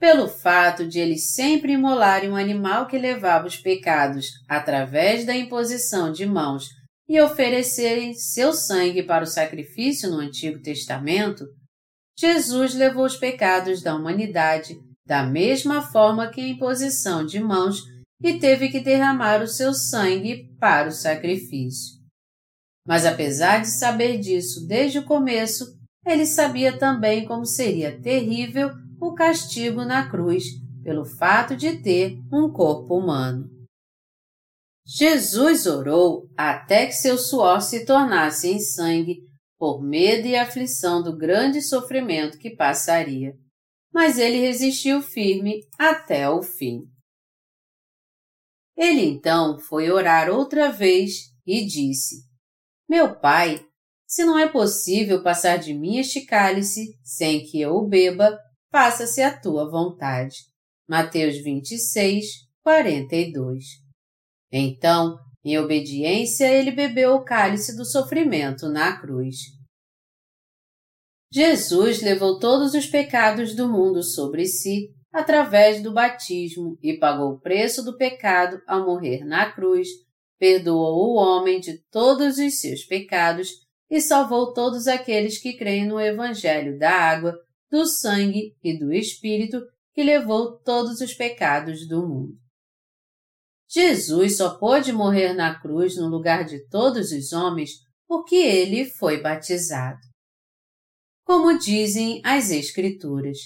Pelo 0.00 0.26
fato 0.26 0.88
de 0.88 1.00
eles 1.00 1.34
sempre 1.34 1.72
imolarem 1.72 2.30
um 2.30 2.34
animal 2.34 2.86
que 2.86 2.96
levava 2.96 3.46
os 3.46 3.58
pecados 3.58 4.28
através 4.48 5.26
da 5.26 5.36
imposição 5.36 6.10
de 6.10 6.24
mãos 6.24 6.64
e 7.06 7.20
oferecerem 7.20 8.14
seu 8.14 8.54
sangue 8.54 9.02
para 9.02 9.24
o 9.24 9.26
sacrifício 9.26 10.10
no 10.10 10.16
Antigo 10.16 10.62
Testamento, 10.62 11.44
Jesus 12.18 12.74
levou 12.74 13.04
os 13.04 13.16
pecados 13.16 13.82
da 13.82 13.94
humanidade 13.94 14.74
da 15.06 15.22
mesma 15.22 15.82
forma 15.82 16.30
que 16.30 16.40
a 16.40 16.48
imposição 16.48 17.26
de 17.26 17.38
mãos 17.38 17.92
e 18.24 18.38
teve 18.38 18.70
que 18.70 18.80
derramar 18.80 19.42
o 19.42 19.46
seu 19.46 19.74
sangue 19.74 20.48
para 20.58 20.88
o 20.88 20.92
sacrifício. 20.92 22.00
Mas 22.86 23.04
apesar 23.04 23.60
de 23.60 23.68
saber 23.68 24.18
disso 24.18 24.66
desde 24.66 24.98
o 24.98 25.04
começo, 25.04 25.78
ele 26.06 26.24
sabia 26.24 26.78
também 26.78 27.26
como 27.26 27.44
seria 27.44 28.00
terrível 28.00 28.70
o 28.98 29.12
castigo 29.12 29.84
na 29.84 30.08
cruz 30.08 30.44
pelo 30.82 31.04
fato 31.04 31.54
de 31.54 31.76
ter 31.82 32.18
um 32.32 32.50
corpo 32.50 32.96
humano. 32.96 33.50
Jesus 34.86 35.66
orou 35.66 36.26
até 36.34 36.86
que 36.86 36.92
seu 36.92 37.18
suor 37.18 37.60
se 37.60 37.84
tornasse 37.84 38.48
em 38.48 38.58
sangue 38.58 39.20
por 39.58 39.82
medo 39.82 40.26
e 40.26 40.34
aflição 40.34 41.02
do 41.02 41.14
grande 41.14 41.60
sofrimento 41.60 42.38
que 42.38 42.56
passaria, 42.56 43.34
mas 43.92 44.18
ele 44.18 44.38
resistiu 44.38 45.02
firme 45.02 45.60
até 45.78 46.28
o 46.28 46.42
fim. 46.42 46.93
Ele 48.76 49.02
então 49.02 49.58
foi 49.58 49.90
orar 49.90 50.28
outra 50.30 50.70
vez 50.70 51.32
e 51.46 51.64
disse: 51.64 52.16
Meu 52.88 53.18
pai, 53.18 53.64
se 54.06 54.24
não 54.24 54.38
é 54.38 54.48
possível 54.48 55.22
passar 55.22 55.58
de 55.58 55.74
mim 55.74 55.98
este 55.98 56.24
cálice 56.24 56.98
sem 57.02 57.44
que 57.44 57.60
eu 57.60 57.74
o 57.74 57.88
beba, 57.88 58.38
faça-se 58.70 59.22
a 59.22 59.38
tua 59.38 59.70
vontade. 59.70 60.36
Mateus 60.88 61.36
26, 61.42 62.26
42. 62.62 63.64
Então, 64.52 65.18
em 65.44 65.58
obediência, 65.58 66.50
ele 66.50 66.70
bebeu 66.70 67.14
o 67.14 67.24
cálice 67.24 67.76
do 67.76 67.84
sofrimento 67.84 68.68
na 68.68 69.00
cruz. 69.00 69.36
Jesus 71.32 72.00
levou 72.00 72.38
todos 72.38 72.74
os 72.74 72.86
pecados 72.86 73.54
do 73.54 73.68
mundo 73.68 74.02
sobre 74.02 74.46
si 74.46 74.94
através 75.14 75.80
do 75.80 75.92
batismo 75.92 76.76
e 76.82 76.98
pagou 76.98 77.34
o 77.34 77.40
preço 77.40 77.84
do 77.84 77.96
pecado 77.96 78.60
ao 78.66 78.84
morrer 78.84 79.24
na 79.24 79.52
cruz, 79.52 79.86
perdoou 80.40 81.12
o 81.12 81.14
homem 81.14 81.60
de 81.60 81.78
todos 81.88 82.36
os 82.36 82.60
seus 82.60 82.84
pecados 82.84 83.48
e 83.88 84.00
salvou 84.00 84.52
todos 84.52 84.88
aqueles 84.88 85.38
que 85.38 85.52
creem 85.56 85.86
no 85.86 86.00
Evangelho 86.00 86.76
da 86.76 86.90
água, 86.90 87.32
do 87.70 87.86
sangue 87.86 88.56
e 88.60 88.76
do 88.76 88.92
Espírito 88.92 89.62
que 89.94 90.02
levou 90.02 90.58
todos 90.58 91.00
os 91.00 91.14
pecados 91.14 91.86
do 91.86 92.08
mundo. 92.08 92.34
Jesus 93.68 94.36
só 94.36 94.58
pôde 94.58 94.92
morrer 94.92 95.32
na 95.32 95.60
cruz 95.60 95.96
no 95.96 96.08
lugar 96.08 96.44
de 96.44 96.68
todos 96.68 97.12
os 97.12 97.32
homens 97.32 97.70
porque 98.08 98.34
ele 98.34 98.84
foi 98.84 99.20
batizado. 99.20 100.00
Como 101.24 101.56
dizem 101.56 102.20
as 102.24 102.50
Escrituras, 102.50 103.38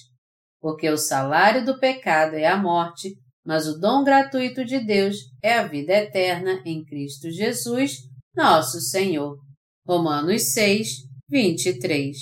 porque 0.61 0.89
o 0.89 0.97
salário 0.97 1.65
do 1.65 1.79
pecado 1.79 2.35
é 2.35 2.47
a 2.47 2.57
morte, 2.57 3.15
mas 3.45 3.67
o 3.67 3.79
dom 3.79 4.05
gratuito 4.05 4.65
de 4.65 4.79
Deus 4.79 5.17
é 5.43 5.55
a 5.55 5.67
vida 5.67 5.93
eterna 5.93 6.61
em 6.65 6.85
Cristo 6.85 7.31
Jesus, 7.31 7.99
nosso 8.35 8.81
Senhor. 8.81 9.39
Romanos 9.87 10.53
6, 10.53 10.89
23. 11.29 12.17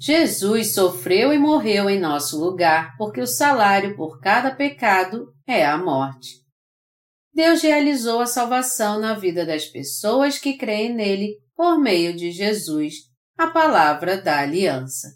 Jesus 0.00 0.74
sofreu 0.74 1.32
e 1.32 1.38
morreu 1.38 1.88
em 1.88 2.00
nosso 2.00 2.38
lugar, 2.38 2.96
porque 2.96 3.20
o 3.20 3.26
salário 3.26 3.96
por 3.96 4.20
cada 4.20 4.54
pecado 4.54 5.32
é 5.46 5.64
a 5.64 5.76
morte. 5.76 6.42
Deus 7.32 7.62
realizou 7.62 8.20
a 8.20 8.26
salvação 8.26 9.00
na 9.00 9.14
vida 9.14 9.44
das 9.44 9.66
pessoas 9.66 10.38
que 10.38 10.56
creem 10.56 10.94
nele 10.94 11.36
por 11.56 11.78
meio 11.78 12.14
de 12.14 12.30
Jesus, 12.30 12.94
a 13.36 13.48
palavra 13.48 14.20
da 14.20 14.40
aliança. 14.40 15.08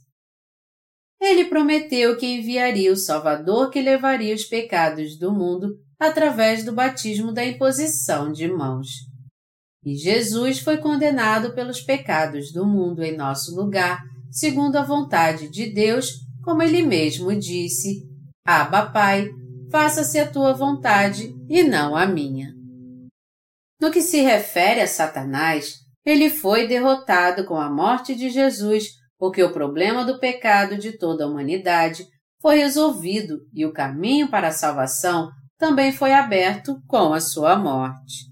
Ele 1.20 1.46
prometeu 1.46 2.16
que 2.16 2.26
enviaria 2.26 2.92
o 2.92 2.96
Salvador 2.96 3.70
que 3.70 3.80
levaria 3.80 4.34
os 4.34 4.44
pecados 4.44 5.18
do 5.18 5.32
mundo 5.32 5.74
através 5.98 6.64
do 6.64 6.72
batismo 6.72 7.32
da 7.32 7.44
imposição 7.44 8.30
de 8.30 8.46
mãos. 8.46 8.88
E 9.84 9.96
Jesus 9.96 10.60
foi 10.60 10.78
condenado 10.78 11.54
pelos 11.54 11.80
pecados 11.80 12.52
do 12.52 12.66
mundo 12.66 13.02
em 13.02 13.16
nosso 13.16 13.54
lugar, 13.56 14.02
segundo 14.30 14.76
a 14.76 14.84
vontade 14.84 15.48
de 15.48 15.72
Deus, 15.72 16.12
como 16.44 16.62
ele 16.62 16.82
mesmo 16.82 17.34
disse: 17.34 18.02
Abba, 18.46 18.90
Pai, 18.90 19.28
faça-se 19.70 20.18
a 20.18 20.30
tua 20.30 20.52
vontade 20.52 21.34
e 21.48 21.62
não 21.62 21.96
a 21.96 22.06
minha. 22.06 22.54
No 23.80 23.90
que 23.90 24.02
se 24.02 24.20
refere 24.20 24.80
a 24.80 24.86
Satanás, 24.86 25.76
ele 26.04 26.30
foi 26.30 26.66
derrotado 26.66 27.44
com 27.44 27.56
a 27.56 27.70
morte 27.70 28.14
de 28.14 28.30
Jesus, 28.30 28.88
porque 29.18 29.42
o 29.42 29.52
problema 29.52 30.04
do 30.04 30.18
pecado 30.18 30.78
de 30.78 30.96
toda 30.96 31.24
a 31.24 31.26
humanidade 31.26 32.06
foi 32.40 32.58
resolvido 32.58 33.40
e 33.52 33.66
o 33.66 33.72
caminho 33.72 34.28
para 34.30 34.48
a 34.48 34.52
salvação 34.52 35.28
também 35.58 35.92
foi 35.92 36.12
aberto 36.12 36.80
com 36.86 37.12
a 37.12 37.20
sua 37.20 37.56
morte. 37.56 38.28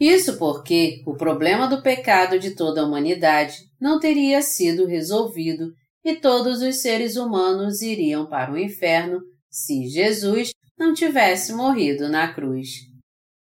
Isso 0.00 0.38
porque 0.38 1.02
o 1.06 1.14
problema 1.14 1.68
do 1.68 1.82
pecado 1.82 2.38
de 2.38 2.54
toda 2.54 2.80
a 2.80 2.84
humanidade 2.84 3.58
não 3.80 4.00
teria 4.00 4.42
sido 4.42 4.86
resolvido 4.86 5.72
e 6.04 6.16
todos 6.16 6.62
os 6.62 6.76
seres 6.76 7.16
humanos 7.16 7.80
iriam 7.80 8.26
para 8.26 8.52
o 8.52 8.58
inferno 8.58 9.20
se 9.50 9.88
Jesus 9.88 10.50
não 10.76 10.92
tivesse 10.92 11.52
morrido 11.52 12.08
na 12.08 12.32
cruz. 12.34 12.68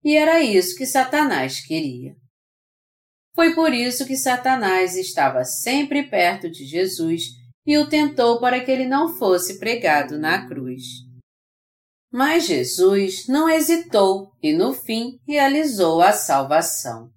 E 0.03 0.17
era 0.17 0.43
isso 0.43 0.77
que 0.77 0.87
Satanás 0.87 1.61
queria. 1.61 2.17
Foi 3.39 3.55
por 3.55 3.73
isso 3.73 4.05
que 4.05 4.17
Satanás 4.17 4.97
estava 4.97 5.45
sempre 5.45 6.03
perto 6.03 6.51
de 6.51 6.65
Jesus 6.65 7.23
e 7.65 7.79
o 7.79 7.89
tentou 7.89 8.41
para 8.41 8.59
que 8.59 8.69
ele 8.69 8.85
não 8.85 9.17
fosse 9.17 9.61
pregado 9.61 10.19
na 10.19 10.49
cruz. 10.49 10.83
Mas 12.11 12.47
Jesus 12.47 13.29
não 13.29 13.49
hesitou 13.49 14.33
e, 14.43 14.53
no 14.53 14.75
fim, 14.75 15.21
realizou 15.25 16.03
a 16.03 16.11
salvação. 16.11 17.11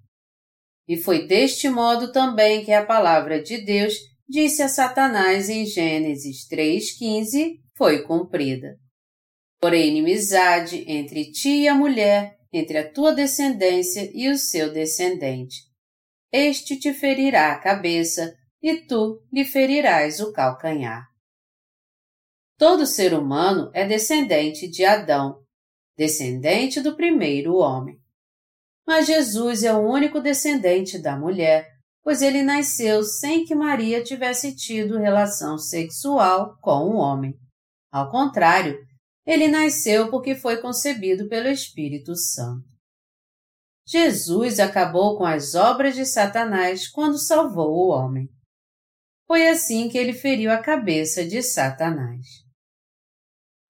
E 0.86 0.96
foi 0.96 1.26
deste 1.26 1.68
modo 1.68 2.12
também 2.12 2.64
que 2.64 2.70
a 2.70 2.86
palavra 2.86 3.42
de 3.42 3.60
Deus 3.60 3.94
disse 4.28 4.62
a 4.62 4.68
Satanás 4.68 5.50
em 5.50 5.66
Gênesis 5.66 6.46
3,15 6.48 7.56
foi 7.76 8.04
cumprida. 8.04 8.76
Porém, 9.60 9.88
inimizade 9.88 10.84
entre 10.86 11.32
ti 11.32 11.62
e 11.62 11.68
a 11.68 11.74
mulher, 11.74 12.36
entre 12.52 12.78
a 12.78 12.88
tua 12.88 13.12
descendência 13.12 14.08
e 14.14 14.28
o 14.28 14.38
seu 14.38 14.72
descendente. 14.72 15.71
Este 16.32 16.78
te 16.78 16.94
ferirá 16.94 17.52
a 17.52 17.58
cabeça, 17.58 18.34
e 18.62 18.86
tu 18.86 19.22
lhe 19.30 19.44
ferirás 19.44 20.20
o 20.20 20.32
calcanhar. 20.32 21.06
Todo 22.56 22.86
ser 22.86 23.12
humano 23.12 23.70
é 23.74 23.86
descendente 23.86 24.68
de 24.68 24.84
Adão, 24.84 25.42
descendente 25.96 26.80
do 26.80 26.96
primeiro 26.96 27.56
homem. 27.56 27.98
Mas 28.86 29.06
Jesus 29.06 29.62
é 29.62 29.72
o 29.72 29.80
único 29.80 30.20
descendente 30.20 30.98
da 30.98 31.16
mulher, 31.16 31.68
pois 32.02 32.22
ele 32.22 32.42
nasceu 32.42 33.02
sem 33.02 33.44
que 33.44 33.54
Maria 33.54 34.02
tivesse 34.02 34.54
tido 34.56 34.98
relação 34.98 35.58
sexual 35.58 36.56
com 36.60 36.88
o 36.88 36.96
homem. 36.96 37.34
Ao 37.90 38.10
contrário, 38.10 38.78
ele 39.26 39.48
nasceu 39.48 40.10
porque 40.10 40.34
foi 40.34 40.60
concebido 40.60 41.28
pelo 41.28 41.48
Espírito 41.48 42.16
Santo. 42.16 42.71
Jesus 43.86 44.60
acabou 44.60 45.18
com 45.18 45.24
as 45.24 45.54
obras 45.54 45.94
de 45.94 46.06
Satanás 46.06 46.88
quando 46.88 47.18
salvou 47.18 47.70
o 47.70 47.88
homem. 47.88 48.28
Foi 49.26 49.48
assim 49.48 49.88
que 49.88 49.98
ele 49.98 50.12
feriu 50.12 50.50
a 50.50 50.58
cabeça 50.58 51.24
de 51.24 51.42
Satanás. 51.42 52.26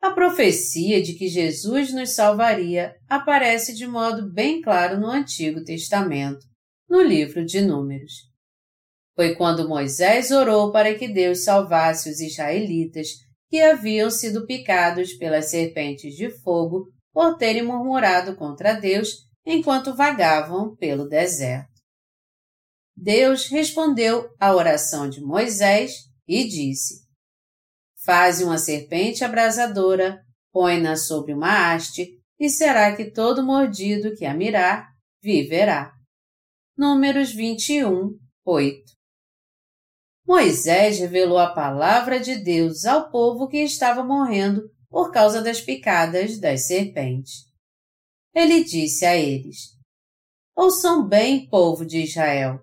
A 0.01 0.11
profecia 0.11 1.01
de 1.01 1.15
que 1.15 1.29
Jesus 1.29 1.93
nos 1.93 2.11
salvaria 2.11 2.95
aparece 3.09 3.75
de 3.75 3.87
modo 3.87 4.33
bem 4.33 4.61
claro 4.61 4.99
no 4.99 5.07
Antigo 5.07 5.63
Testamento, 5.63 6.45
no 6.89 7.01
livro 7.01 7.45
de 7.45 7.61
Números. 7.61 8.13
Foi 9.15 9.35
quando 9.37 9.69
Moisés 9.69 10.31
orou 10.31 10.73
para 10.73 10.95
que 10.99 11.07
Deus 11.07 11.45
salvasse 11.45 12.11
os 12.11 12.21
israelitas 12.21 13.09
que 13.49 13.61
haviam 13.61 14.11
sido 14.11 14.47
picados 14.47 15.13
pelas 15.15 15.51
serpentes 15.51 16.15
de 16.15 16.31
fogo 16.43 16.89
por 17.13 17.37
terem 17.37 17.63
murmurado 17.63 18.35
contra 18.35 18.73
Deus 18.73 19.09
enquanto 19.45 19.95
vagavam 19.95 20.77
pelo 20.77 21.09
deserto. 21.09 21.73
Deus 22.97 23.47
respondeu 23.47 24.29
à 24.39 24.55
oração 24.55 25.09
de 25.09 25.21
Moisés 25.21 26.09
e 26.27 26.47
disse: 26.47 27.03
Faze 28.05 28.45
uma 28.45 28.59
serpente 28.59 29.25
abrasadora, 29.25 30.25
põe-na 30.53 30.97
sobre 30.97 31.33
uma 31.33 31.73
haste, 31.73 32.19
e 32.39 32.51
será 32.51 32.95
que 32.95 33.11
todo 33.11 33.45
mordido 33.45 34.15
que 34.15 34.25
a 34.25 34.35
mirar 34.35 34.89
viverá. 35.23 35.93
Números 36.77 37.33
21, 37.33 38.19
8 38.45 38.93
Moisés 40.27 40.99
revelou 40.99 41.39
a 41.39 41.53
palavra 41.53 42.19
de 42.19 42.37
Deus 42.37 42.85
ao 42.85 43.11
povo 43.11 43.49
que 43.49 43.59
estava 43.59 44.03
morrendo 44.03 44.63
por 44.89 45.11
causa 45.11 45.43
das 45.43 45.61
picadas 45.61 46.39
das 46.39 46.67
serpentes. 46.67 47.52
Ele 48.35 48.65
disse 48.65 49.05
a 49.05 49.17
eles: 49.17 49.73
Ouçam 50.57 51.07
bem, 51.07 51.49
povo 51.49 51.85
de 51.85 52.03
Israel. 52.03 52.61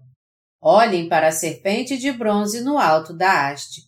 Olhem 0.61 1.07
para 1.07 1.27
a 1.29 1.31
serpente 1.31 1.97
de 1.97 2.11
bronze 2.11 2.61
no 2.61 2.77
alto 2.77 3.13
da 3.13 3.47
haste. 3.47 3.81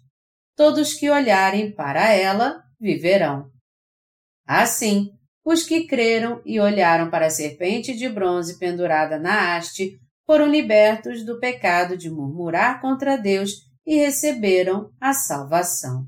Todos 0.55 0.93
que 0.93 1.09
olharem 1.09 1.73
para 1.73 2.09
ela 2.09 2.63
viverão. 2.79 3.49
Assim, 4.47 5.09
os 5.43 5.63
que 5.63 5.87
creram 5.87 6.41
e 6.45 6.59
olharam 6.59 7.09
para 7.09 7.27
a 7.27 7.29
serpente 7.29 7.95
de 7.95 8.07
bronze 8.07 8.59
pendurada 8.59 9.19
na 9.19 9.55
haste 9.55 9.99
foram 10.25 10.47
libertos 10.47 11.25
do 11.25 11.39
pecado 11.39 11.97
de 11.97 12.09
murmurar 12.09 12.79
contra 12.79 13.17
Deus 13.17 13.51
e 13.85 13.95
receberam 13.95 14.91
a 14.99 15.13
salvação. 15.13 16.05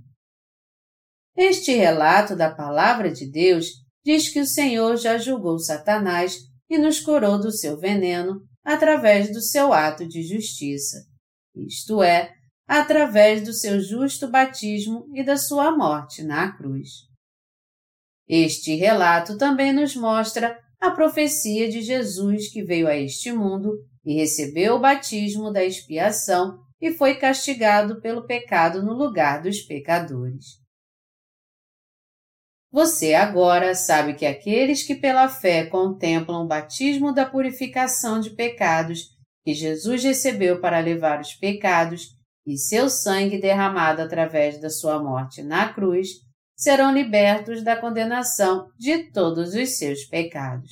Este 1.36 1.74
relato 1.74 2.36
da 2.36 2.54
palavra 2.54 3.12
de 3.12 3.30
Deus 3.30 3.83
diz 4.06 4.30
que 4.30 4.40
o 4.40 4.46
Senhor 4.46 4.98
já 4.98 5.18
julgou 5.18 5.58
Satanás 5.60 6.38
e 6.70 6.78
nos 6.78 7.00
curou 7.00 7.40
do 7.40 7.52
seu 7.52 7.78
veneno 7.78 8.42
através 8.64 9.32
do 9.32 9.42
seu 9.42 9.74
ato 9.74 10.08
de 10.08 10.24
justiça, 10.24 11.06
isto 11.56 12.02
é, 12.02 12.34
através 12.68 13.44
do 13.44 13.54
seu 13.54 13.80
justo 13.80 14.30
batismo 14.30 15.06
e 15.14 15.24
da 15.24 15.38
sua 15.38 15.76
morte 15.76 16.24
na 16.24 16.56
cruz. 16.56 16.90
Este 18.28 18.76
relato 18.76 19.38
também 19.38 19.74
nos 19.74 19.96
mostra 19.96 20.58
a 20.80 20.92
profecia 20.92 21.70
de 21.70 21.82
Jesus 21.82 22.50
que 22.52 22.64
veio 22.64 22.88
a 22.88 22.96
este 22.96 23.32
mundo 23.32 23.72
e 24.06 24.16
recebeu 24.16 24.76
o 24.76 24.80
batismo 24.80 25.52
da 25.52 25.64
expiação 25.64 26.60
e 26.80 26.92
foi 26.92 27.16
castigado 27.16 28.02
pelo 28.02 28.26
pecado 28.26 28.84
no 28.84 28.94
lugar 28.94 29.42
dos 29.42 29.62
pecadores. 29.62 30.63
Você 32.74 33.14
agora 33.14 33.76
sabe 33.76 34.16
que 34.16 34.26
aqueles 34.26 34.82
que 34.82 34.96
pela 34.96 35.30
fé 35.30 35.64
contemplam 35.68 36.44
o 36.44 36.48
batismo 36.48 37.14
da 37.14 37.24
purificação 37.24 38.20
de 38.20 38.32
pecados 38.32 39.10
que 39.46 39.54
Jesus 39.54 40.04
recebeu 40.04 40.60
para 40.60 40.80
levar 40.80 41.22
os 41.22 41.36
pecados 41.36 42.08
e 42.48 42.58
seu 42.58 42.90
sangue 42.90 43.40
derramado 43.40 44.02
através 44.02 44.60
da 44.60 44.72
sua 44.72 44.98
morte 45.02 45.44
na 45.44 45.72
cruz, 45.72 46.08
serão 46.58 46.92
libertos 46.92 47.64
da 47.64 47.80
condenação 47.80 48.68
de 48.76 49.12
todos 49.12 49.54
os 49.54 49.78
seus 49.78 50.06
pecados. 50.06 50.72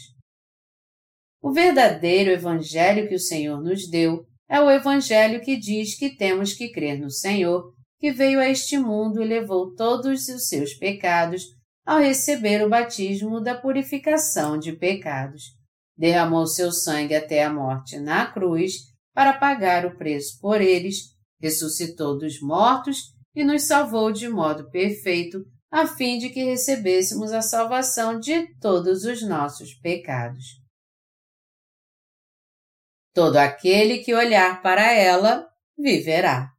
O 1.39 1.52
verdadeiro 1.52 2.32
Evangelho 2.32 3.08
que 3.08 3.16
o 3.16 3.20
Senhor 3.20 3.62
nos 3.62 3.88
deu 3.88 4.26
é 4.49 4.60
o 4.60 4.72
Evangelho 4.72 5.39
que 5.39 5.56
diz 5.56 5.95
que 5.95 6.16
temos 6.16 6.54
que 6.54 6.72
crer 6.72 6.99
no 6.99 7.12
Senhor, 7.12 7.72
que 7.99 8.12
veio 8.12 8.39
a 8.39 8.49
este 8.49 8.76
mundo 8.80 9.22
e 9.22 9.28
levou 9.28 9.76
todos 9.76 10.28
os 10.28 10.47
seus 10.47 10.74
pecados 10.74 11.61
ao 11.86 11.99
receber 11.99 12.65
o 12.65 12.69
batismo 12.69 13.41
da 13.41 13.55
purificação 13.55 14.57
de 14.57 14.73
pecados. 14.73 15.43
Derramou 15.97 16.47
seu 16.47 16.71
sangue 16.71 17.15
até 17.15 17.43
a 17.43 17.53
morte 17.53 17.99
na 17.99 18.25
cruz 18.25 18.73
para 19.13 19.34
pagar 19.34 19.86
o 19.86 19.97
preço 19.97 20.39
por 20.39 20.61
eles, 20.61 21.15
ressuscitou 21.39 22.17
dos 22.17 22.39
mortos 22.41 22.97
e 23.36 23.43
nos 23.43 23.63
salvou 23.63 24.11
de 24.11 24.29
modo 24.29 24.69
perfeito 24.69 25.43
a 25.71 25.88
fim 25.88 26.17
de 26.17 26.29
que 26.29 26.43
recebêssemos 26.43 27.32
a 27.32 27.41
salvação 27.41 28.19
de 28.19 28.53
todos 28.59 29.05
os 29.05 29.21
nossos 29.21 29.73
pecados. 29.75 30.61
Todo 33.13 33.38
aquele 33.38 33.99
que 33.99 34.13
olhar 34.13 34.61
para 34.61 34.91
ela 34.91 35.47
viverá. 35.77 36.51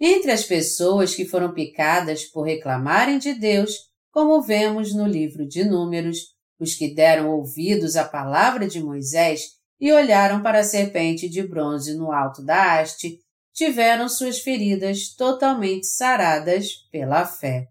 Entre 0.00 0.32
as 0.32 0.44
pessoas 0.44 1.14
que 1.14 1.26
foram 1.26 1.52
picadas 1.52 2.24
por 2.24 2.46
reclamarem 2.46 3.18
de 3.18 3.34
Deus, 3.34 3.90
como 4.10 4.40
vemos 4.40 4.94
no 4.94 5.06
livro 5.06 5.46
de 5.46 5.62
Números, 5.62 6.34
os 6.58 6.74
que 6.74 6.94
deram 6.94 7.28
ouvidos 7.30 7.96
à 7.96 8.04
palavra 8.08 8.66
de 8.66 8.82
Moisés 8.82 9.42
e 9.78 9.92
olharam 9.92 10.42
para 10.42 10.60
a 10.60 10.64
serpente 10.64 11.28
de 11.28 11.42
bronze 11.42 11.94
no 11.94 12.12
alto 12.12 12.42
da 12.42 12.80
haste, 12.80 13.18
tiveram 13.52 14.08
suas 14.08 14.38
feridas 14.40 15.14
totalmente 15.14 15.86
saradas 15.86 16.86
pela 16.90 17.26
fé. 17.26 17.68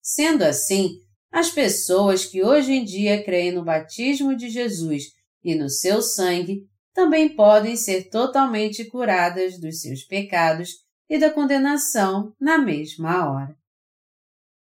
Sendo 0.00 0.44
assim, 0.44 1.00
as 1.32 1.50
pessoas 1.50 2.24
que 2.24 2.44
hoje 2.44 2.72
em 2.72 2.84
dia 2.84 3.24
creem 3.24 3.52
no 3.52 3.64
batismo 3.64 4.36
de 4.36 4.48
Jesus 4.48 5.04
e 5.42 5.54
no 5.54 5.68
seu 5.68 6.00
sangue 6.00 6.64
também 6.94 7.34
podem 7.34 7.76
ser 7.76 8.08
totalmente 8.08 8.84
curadas 8.84 9.58
dos 9.60 9.80
seus 9.80 10.04
pecados 10.04 10.87
e 11.08 11.18
da 11.18 11.30
condenação 11.30 12.34
na 12.40 12.58
mesma 12.58 13.30
hora. 13.30 13.56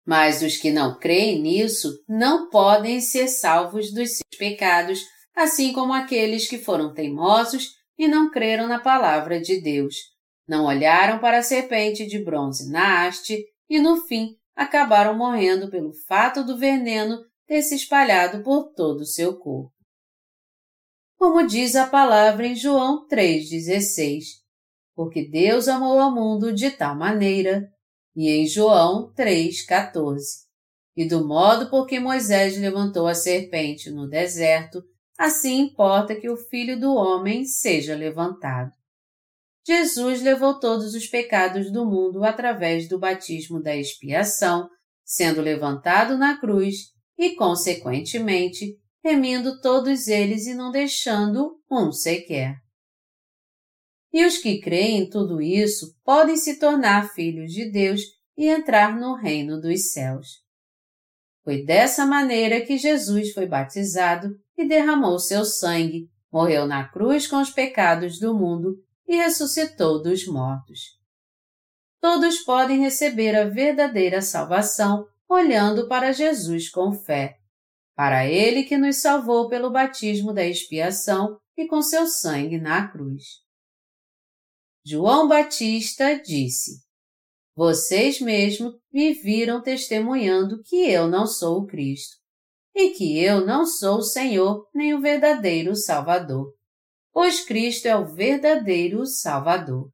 Mas 0.06 0.42
os 0.42 0.58
que 0.58 0.72
não 0.72 1.00
creem 1.00 1.42
nisso 1.42 2.04
não 2.08 2.50
podem 2.50 3.02
ser 3.02 3.28
salvos 3.28 3.92
dos 3.92 4.18
seus 4.18 4.38
pecados, 4.38 5.02
assim 5.36 5.74
como 5.74 5.94
aqueles 5.94 6.48
que 6.48 6.60
foram 6.60 6.94
teimosos 6.94 7.72
e 7.98 8.08
não 8.08 8.30
creram 8.30 8.68
na 8.68 8.80
palavra 8.80 9.42
de 9.42 9.60
Deus. 9.60 9.96
Não 10.48 10.66
olharam 10.66 11.20
para 11.20 11.40
a 11.40 11.44
serpente 11.44 12.06
de 12.06 12.24
bronze 12.24 12.72
na 12.72 13.08
haste 13.08 13.44
e, 13.68 13.80
no 13.80 14.06
fim, 14.06 14.36
acabaram 14.56 15.18
morrendo 15.18 15.70
pelo 15.72 15.92
fato 16.08 16.44
do 16.44 16.58
veneno 16.58 17.18
ter 17.48 17.64
se 17.64 17.76
espalhado 17.76 18.44
por 18.44 18.74
todo 18.74 19.02
o 19.02 19.06
seu 19.06 19.38
corpo. 19.38 19.74
Como 21.18 21.48
diz 21.48 21.76
a 21.76 21.88
palavra 21.88 22.46
em 22.46 22.56
João 22.56 23.08
3,16, 23.08 24.45
porque 24.96 25.28
Deus 25.28 25.68
amou 25.68 26.00
ao 26.00 26.14
mundo 26.14 26.54
de 26.54 26.72
tal 26.72 26.96
maneira, 26.96 27.68
e 28.16 28.30
em 28.30 28.48
João 28.48 29.14
3,14, 29.14 30.20
e 30.96 31.06
do 31.06 31.28
modo 31.28 31.70
por 31.70 31.86
que 31.86 32.00
Moisés 32.00 32.58
levantou 32.58 33.06
a 33.06 33.14
serpente 33.14 33.92
no 33.92 34.08
deserto, 34.08 34.82
assim 35.20 35.60
importa 35.60 36.16
que 36.16 36.30
o 36.30 36.38
Filho 36.38 36.80
do 36.80 36.94
Homem 36.96 37.44
seja 37.46 37.94
levantado. 37.94 38.72
Jesus 39.68 40.22
levou 40.22 40.60
todos 40.60 40.94
os 40.94 41.08
pecados 41.08 41.72
do 41.72 41.86
mundo 41.86 42.24
através 42.24 42.88
do 42.88 43.00
batismo 43.00 43.62
da 43.62 43.76
expiação, 43.76 44.70
sendo 45.04 45.42
levantado 45.42 46.18
na 46.18 46.40
cruz 46.40 46.94
e, 47.18 47.36
consequentemente, 47.36 48.78
remindo 49.04 49.60
todos 49.62 50.08
eles 50.08 50.46
e 50.46 50.54
não 50.54 50.72
deixando 50.72 51.60
um 51.70 51.92
sequer. 51.92 52.65
E 54.16 54.26
os 54.26 54.38
que 54.38 54.62
creem 54.62 55.00
em 55.02 55.10
tudo 55.10 55.42
isso 55.42 55.94
podem 56.02 56.38
se 56.38 56.58
tornar 56.58 57.10
filhos 57.14 57.52
de 57.52 57.70
Deus 57.70 58.00
e 58.38 58.48
entrar 58.48 58.96
no 58.98 59.14
reino 59.14 59.60
dos 59.60 59.92
céus. 59.92 60.42
Foi 61.44 61.66
dessa 61.66 62.06
maneira 62.06 62.62
que 62.62 62.78
Jesus 62.78 63.34
foi 63.34 63.46
batizado 63.46 64.40
e 64.58 64.66
derramou 64.66 65.20
seu 65.20 65.44
sangue, 65.44 66.10
morreu 66.32 66.66
na 66.66 66.88
cruz 66.88 67.28
com 67.28 67.42
os 67.42 67.50
pecados 67.50 68.18
do 68.18 68.34
mundo 68.34 68.82
e 69.06 69.18
ressuscitou 69.18 70.02
dos 70.02 70.26
mortos. 70.26 70.98
Todos 72.00 72.38
podem 72.38 72.80
receber 72.80 73.36
a 73.36 73.50
verdadeira 73.50 74.22
salvação 74.22 75.06
olhando 75.28 75.90
para 75.90 76.14
Jesus 76.14 76.70
com 76.70 76.94
fé, 76.94 77.36
para 77.94 78.26
Ele 78.26 78.64
que 78.64 78.78
nos 78.78 78.96
salvou 78.96 79.50
pelo 79.50 79.72
batismo 79.72 80.32
da 80.32 80.46
expiação 80.46 81.38
e 81.58 81.68
com 81.68 81.82
seu 81.82 82.08
sangue 82.08 82.58
na 82.58 82.88
cruz. 82.88 83.44
João 84.88 85.28
Batista 85.28 86.14
disse: 86.14 86.84
Vocês 87.56 88.22
mesmos 88.22 88.76
me 88.94 89.14
viram 89.14 89.60
testemunhando 89.60 90.62
que 90.62 90.76
eu 90.76 91.08
não 91.08 91.26
sou 91.26 91.62
o 91.62 91.66
Cristo 91.66 92.18
e 92.76 92.92
que 92.92 93.18
eu 93.18 93.44
não 93.44 93.66
sou 93.66 93.98
o 93.98 94.04
Senhor 94.04 94.70
nem 94.76 94.94
o 94.94 95.02
verdadeiro 95.02 95.76
Salvador, 95.76 96.54
pois 97.12 97.44
Cristo 97.44 97.88
é 97.88 97.96
o 97.96 98.14
verdadeiro 98.14 99.08
Salvador. 99.08 99.92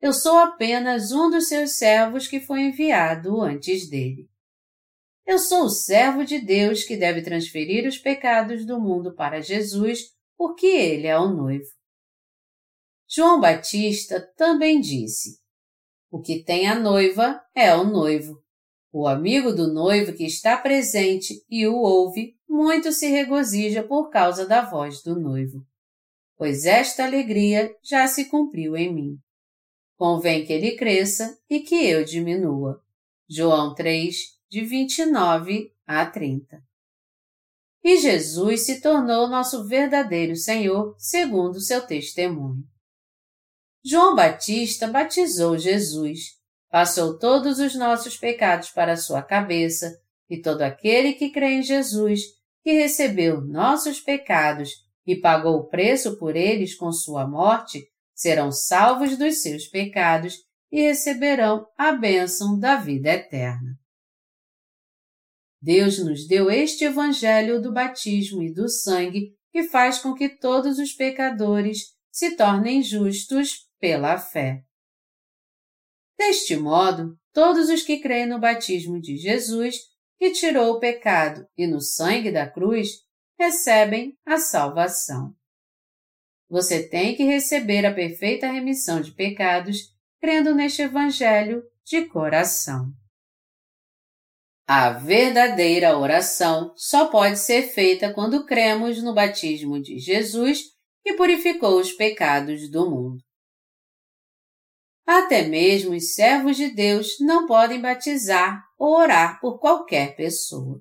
Eu 0.00 0.12
sou 0.12 0.38
apenas 0.38 1.10
um 1.10 1.28
dos 1.28 1.48
seus 1.48 1.72
servos 1.72 2.28
que 2.28 2.38
foi 2.38 2.60
enviado 2.60 3.40
antes 3.40 3.90
dele. 3.90 4.30
Eu 5.26 5.36
sou 5.36 5.64
o 5.64 5.68
servo 5.68 6.24
de 6.24 6.38
Deus 6.38 6.84
que 6.84 6.96
deve 6.96 7.22
transferir 7.22 7.88
os 7.88 7.98
pecados 7.98 8.64
do 8.64 8.80
mundo 8.80 9.12
para 9.16 9.40
Jesus, 9.40 10.12
porque 10.38 10.66
ele 10.66 11.08
é 11.08 11.18
o 11.18 11.28
noivo. 11.28 11.79
João 13.12 13.40
Batista 13.40 14.20
também 14.36 14.80
disse: 14.80 15.40
O 16.08 16.20
que 16.20 16.44
tem 16.44 16.68
a 16.68 16.78
noiva 16.78 17.42
é 17.52 17.74
o 17.74 17.82
noivo. 17.82 18.40
O 18.92 19.08
amigo 19.08 19.52
do 19.52 19.72
noivo 19.72 20.12
que 20.12 20.24
está 20.24 20.56
presente 20.56 21.44
e 21.50 21.66
o 21.66 21.74
ouve, 21.74 22.36
muito 22.48 22.92
se 22.92 23.08
regozija 23.08 23.82
por 23.82 24.10
causa 24.10 24.46
da 24.46 24.64
voz 24.64 25.02
do 25.02 25.18
noivo. 25.18 25.66
Pois 26.36 26.64
esta 26.64 27.04
alegria 27.04 27.74
já 27.82 28.06
se 28.06 28.26
cumpriu 28.26 28.76
em 28.76 28.94
mim. 28.94 29.18
Convém 29.96 30.46
que 30.46 30.52
ele 30.52 30.76
cresça 30.76 31.36
e 31.50 31.60
que 31.60 31.74
eu 31.74 32.04
diminua. 32.04 32.80
João 33.28 33.74
3, 33.74 34.16
de 34.48 34.64
29 34.64 35.72
a 35.84 36.06
30. 36.06 36.62
E 37.82 37.96
Jesus 37.96 38.66
se 38.66 38.80
tornou 38.80 39.28
nosso 39.28 39.66
verdadeiro 39.66 40.36
Senhor, 40.36 40.94
segundo 40.96 41.60
seu 41.60 41.84
testemunho. 41.84 42.64
João 43.82 44.14
Batista 44.14 44.86
batizou 44.86 45.56
Jesus, 45.56 46.38
passou 46.70 47.18
todos 47.18 47.58
os 47.58 47.74
nossos 47.74 48.16
pecados 48.16 48.70
para 48.70 48.96
sua 48.96 49.22
cabeça, 49.22 49.90
e 50.28 50.40
todo 50.40 50.62
aquele 50.62 51.14
que 51.14 51.30
crê 51.30 51.54
em 51.54 51.62
Jesus, 51.62 52.20
que 52.62 52.72
recebeu 52.72 53.40
nossos 53.40 54.00
pecados 54.00 54.70
e 55.06 55.16
pagou 55.16 55.56
o 55.56 55.68
preço 55.68 56.18
por 56.18 56.36
eles 56.36 56.74
com 56.74 56.92
sua 56.92 57.26
morte, 57.26 57.82
serão 58.14 58.52
salvos 58.52 59.16
dos 59.16 59.40
seus 59.40 59.66
pecados 59.66 60.34
e 60.70 60.82
receberão 60.82 61.66
a 61.76 61.90
bênção 61.90 62.58
da 62.58 62.76
vida 62.76 63.10
eterna. 63.10 63.78
Deus 65.60 65.98
nos 65.98 66.26
deu 66.26 66.50
este 66.50 66.84
Evangelho 66.84 67.60
do 67.60 67.72
batismo 67.72 68.42
e 68.42 68.52
do 68.52 68.68
sangue 68.68 69.34
que 69.50 69.64
faz 69.64 69.98
com 69.98 70.14
que 70.14 70.28
todos 70.28 70.78
os 70.78 70.92
pecadores 70.92 71.94
se 72.10 72.36
tornem 72.36 72.82
justos 72.82 73.69
pela 73.80 74.18
fé. 74.18 74.62
Deste 76.18 76.56
modo, 76.56 77.18
todos 77.32 77.70
os 77.70 77.82
que 77.82 77.98
creem 77.98 78.26
no 78.26 78.38
batismo 78.38 79.00
de 79.00 79.16
Jesus, 79.16 79.76
que 80.18 80.30
tirou 80.32 80.74
o 80.74 80.78
pecado, 80.78 81.46
e 81.56 81.66
no 81.66 81.80
sangue 81.80 82.30
da 82.30 82.48
cruz, 82.48 82.88
recebem 83.38 84.16
a 84.26 84.38
salvação. 84.38 85.34
Você 86.48 86.86
tem 86.86 87.16
que 87.16 87.24
receber 87.24 87.86
a 87.86 87.94
perfeita 87.94 88.50
remissão 88.50 89.00
de 89.00 89.12
pecados 89.12 89.94
crendo 90.20 90.54
neste 90.54 90.82
Evangelho 90.82 91.62
de 91.84 92.04
coração. 92.04 92.92
A 94.66 94.90
verdadeira 94.90 95.98
oração 95.98 96.72
só 96.76 97.06
pode 97.08 97.38
ser 97.38 97.62
feita 97.72 98.12
quando 98.12 98.44
cremos 98.44 99.02
no 99.02 99.14
batismo 99.14 99.80
de 99.80 99.98
Jesus 99.98 100.64
que 101.02 101.14
purificou 101.14 101.80
os 101.80 101.92
pecados 101.92 102.70
do 102.70 102.88
mundo. 102.88 103.29
Até 105.12 105.42
mesmo 105.42 105.96
os 105.96 106.14
servos 106.14 106.56
de 106.56 106.70
Deus 106.70 107.18
não 107.18 107.44
podem 107.44 107.80
batizar 107.80 108.62
ou 108.78 108.96
orar 108.96 109.40
por 109.40 109.58
qualquer 109.58 110.14
pessoa. 110.14 110.80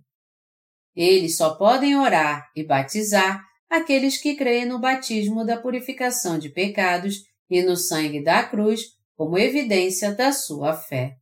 Eles 0.96 1.36
só 1.36 1.56
podem 1.56 1.98
orar 1.98 2.48
e 2.56 2.64
batizar 2.64 3.44
aqueles 3.68 4.22
que 4.22 4.36
creem 4.36 4.68
no 4.68 4.78
batismo 4.78 5.44
da 5.44 5.60
purificação 5.60 6.38
de 6.38 6.48
pecados 6.48 7.24
e 7.50 7.64
no 7.64 7.76
sangue 7.76 8.24
da 8.24 8.44
cruz 8.44 8.82
como 9.18 9.36
evidência 9.36 10.14
da 10.14 10.32
sua 10.32 10.76
fé. 10.76 11.16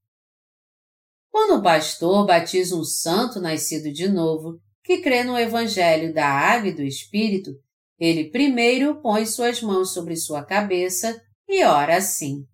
Quando 1.32 1.62
o 1.62 1.64
pastor 1.64 2.26
batiza 2.26 2.76
um 2.76 2.84
santo 2.84 3.39
nascido 3.39 3.89
de 3.89 4.10
novo, 4.10 4.60
que 4.84 4.97
crê 4.97 5.24
no 5.24 5.39
Evangelho 5.39 6.14
da 6.14 6.28
Água 6.28 6.68
e 6.68 6.76
do 6.76 6.84
Espírito, 6.84 7.51
ele 7.97 8.30
primeiro 8.30 9.01
põe 9.01 9.26
suas 9.26 9.62
mãos 9.62 9.93
sobre 9.93 10.18
sua 10.18 10.43
cabeça 10.43 11.18
e 11.47 11.64
ora 11.64 11.95
assim: 11.95 12.45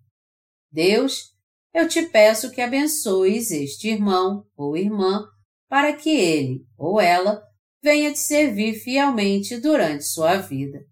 Deus, 0.74 1.32
eu 1.72 1.86
te 1.86 2.02
peço 2.02 2.50
que 2.50 2.60
abençoes 2.60 3.52
este 3.52 3.90
irmão 3.90 4.44
ou 4.56 4.76
irmã 4.76 5.24
para 5.68 5.92
que 5.92 6.10
ele 6.10 6.66
ou 6.76 7.00
ela 7.00 7.40
venha 7.80 8.12
te 8.12 8.18
servir 8.18 8.74
fielmente 8.74 9.56
durante 9.56 10.02
sua 10.02 10.36
vida. 10.36 10.84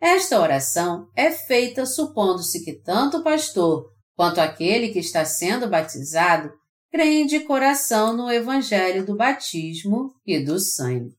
Esta 0.00 0.40
oração 0.40 1.10
é 1.16 1.32
feita 1.32 1.84
supondo-se 1.84 2.64
que 2.64 2.74
tanto 2.74 3.18
o 3.18 3.24
pastor 3.24 3.92
quanto 4.14 4.40
aquele 4.40 4.90
que 4.92 5.00
está 5.00 5.24
sendo 5.24 5.68
batizado 5.68 6.52
creem 6.88 7.26
de 7.26 7.40
coração 7.40 8.16
no 8.16 8.30
Evangelho 8.30 9.04
do 9.04 9.16
batismo 9.16 10.14
e 10.24 10.38
do 10.38 10.60
sangue. 10.60 11.12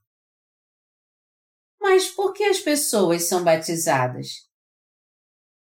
Mas 1.82 2.07
por 2.07 2.32
que 2.32 2.45
as 2.45 2.59
pessoas 2.59 3.24
são 3.24 3.43
batizadas? 3.43 4.47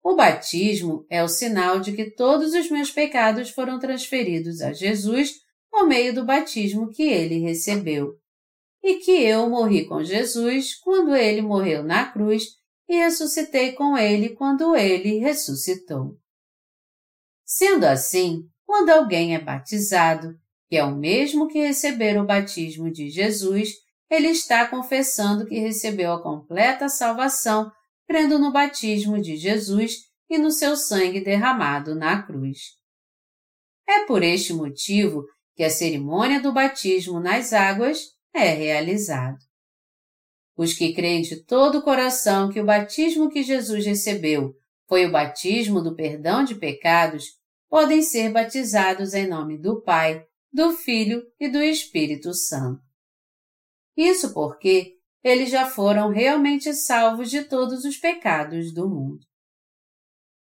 O 0.02 0.14
batismo 0.14 1.06
é 1.10 1.22
o 1.22 1.28
sinal 1.28 1.80
de 1.80 1.92
que 1.92 2.10
todos 2.10 2.54
os 2.54 2.70
meus 2.70 2.90
pecados 2.90 3.50
foram 3.50 3.78
transferidos 3.78 4.60
a 4.60 4.72
Jesus 4.72 5.32
por 5.70 5.86
meio 5.86 6.14
do 6.14 6.24
batismo 6.24 6.90
que 6.90 7.02
ele 7.02 7.38
recebeu, 7.38 8.14
e 8.82 8.96
que 8.96 9.10
eu 9.10 9.48
morri 9.48 9.86
com 9.86 10.02
Jesus 10.02 10.74
quando 10.74 11.14
ele 11.14 11.42
morreu 11.42 11.82
na 11.82 12.10
cruz 12.10 12.44
e 12.88 12.96
ressuscitei 12.96 13.72
com 13.72 13.98
ele 13.98 14.30
quando 14.30 14.74
ele 14.74 15.18
ressuscitou. 15.18 16.16
Sendo 17.44 17.84
assim, 17.84 18.42
quando 18.64 18.90
alguém 18.90 19.34
é 19.34 19.40
batizado, 19.40 20.38
que 20.68 20.76
é 20.76 20.84
o 20.84 20.96
mesmo 20.96 21.48
que 21.48 21.58
receber 21.58 22.18
o 22.20 22.26
batismo 22.26 22.90
de 22.90 23.08
Jesus, 23.08 23.70
ele 24.10 24.28
está 24.28 24.66
confessando 24.66 25.46
que 25.46 25.58
recebeu 25.58 26.12
a 26.12 26.22
completa 26.22 26.88
salvação, 26.88 27.70
crendo 28.08 28.38
no 28.38 28.50
batismo 28.50 29.20
de 29.20 29.36
Jesus 29.36 30.08
e 30.30 30.38
no 30.38 30.50
seu 30.50 30.76
sangue 30.76 31.20
derramado 31.20 31.94
na 31.94 32.22
cruz. 32.22 32.78
É 33.86 34.06
por 34.06 34.22
este 34.22 34.54
motivo 34.54 35.24
que 35.54 35.62
a 35.62 35.70
cerimônia 35.70 36.40
do 36.40 36.52
batismo 36.52 37.20
nas 37.20 37.52
águas 37.52 38.00
é 38.34 38.48
realizada. 38.48 39.38
Os 40.56 40.72
que 40.72 40.92
creem 40.94 41.22
de 41.22 41.44
todo 41.44 41.78
o 41.78 41.82
coração 41.82 42.50
que 42.50 42.60
o 42.60 42.64
batismo 42.64 43.28
que 43.28 43.42
Jesus 43.42 43.84
recebeu 43.84 44.54
foi 44.88 45.06
o 45.06 45.12
batismo 45.12 45.82
do 45.82 45.94
perdão 45.94 46.42
de 46.42 46.54
pecados 46.54 47.38
podem 47.68 48.02
ser 48.02 48.32
batizados 48.32 49.12
em 49.12 49.28
nome 49.28 49.58
do 49.58 49.82
Pai, 49.82 50.24
do 50.50 50.72
Filho 50.72 51.22
e 51.38 51.48
do 51.48 51.62
Espírito 51.62 52.32
Santo. 52.32 52.82
Isso 53.96 54.32
porque 54.32 54.97
eles 55.22 55.50
já 55.50 55.66
foram 55.66 56.10
realmente 56.10 56.72
salvos 56.72 57.30
de 57.30 57.44
todos 57.44 57.84
os 57.84 57.96
pecados 57.96 58.72
do 58.72 58.88
mundo. 58.88 59.26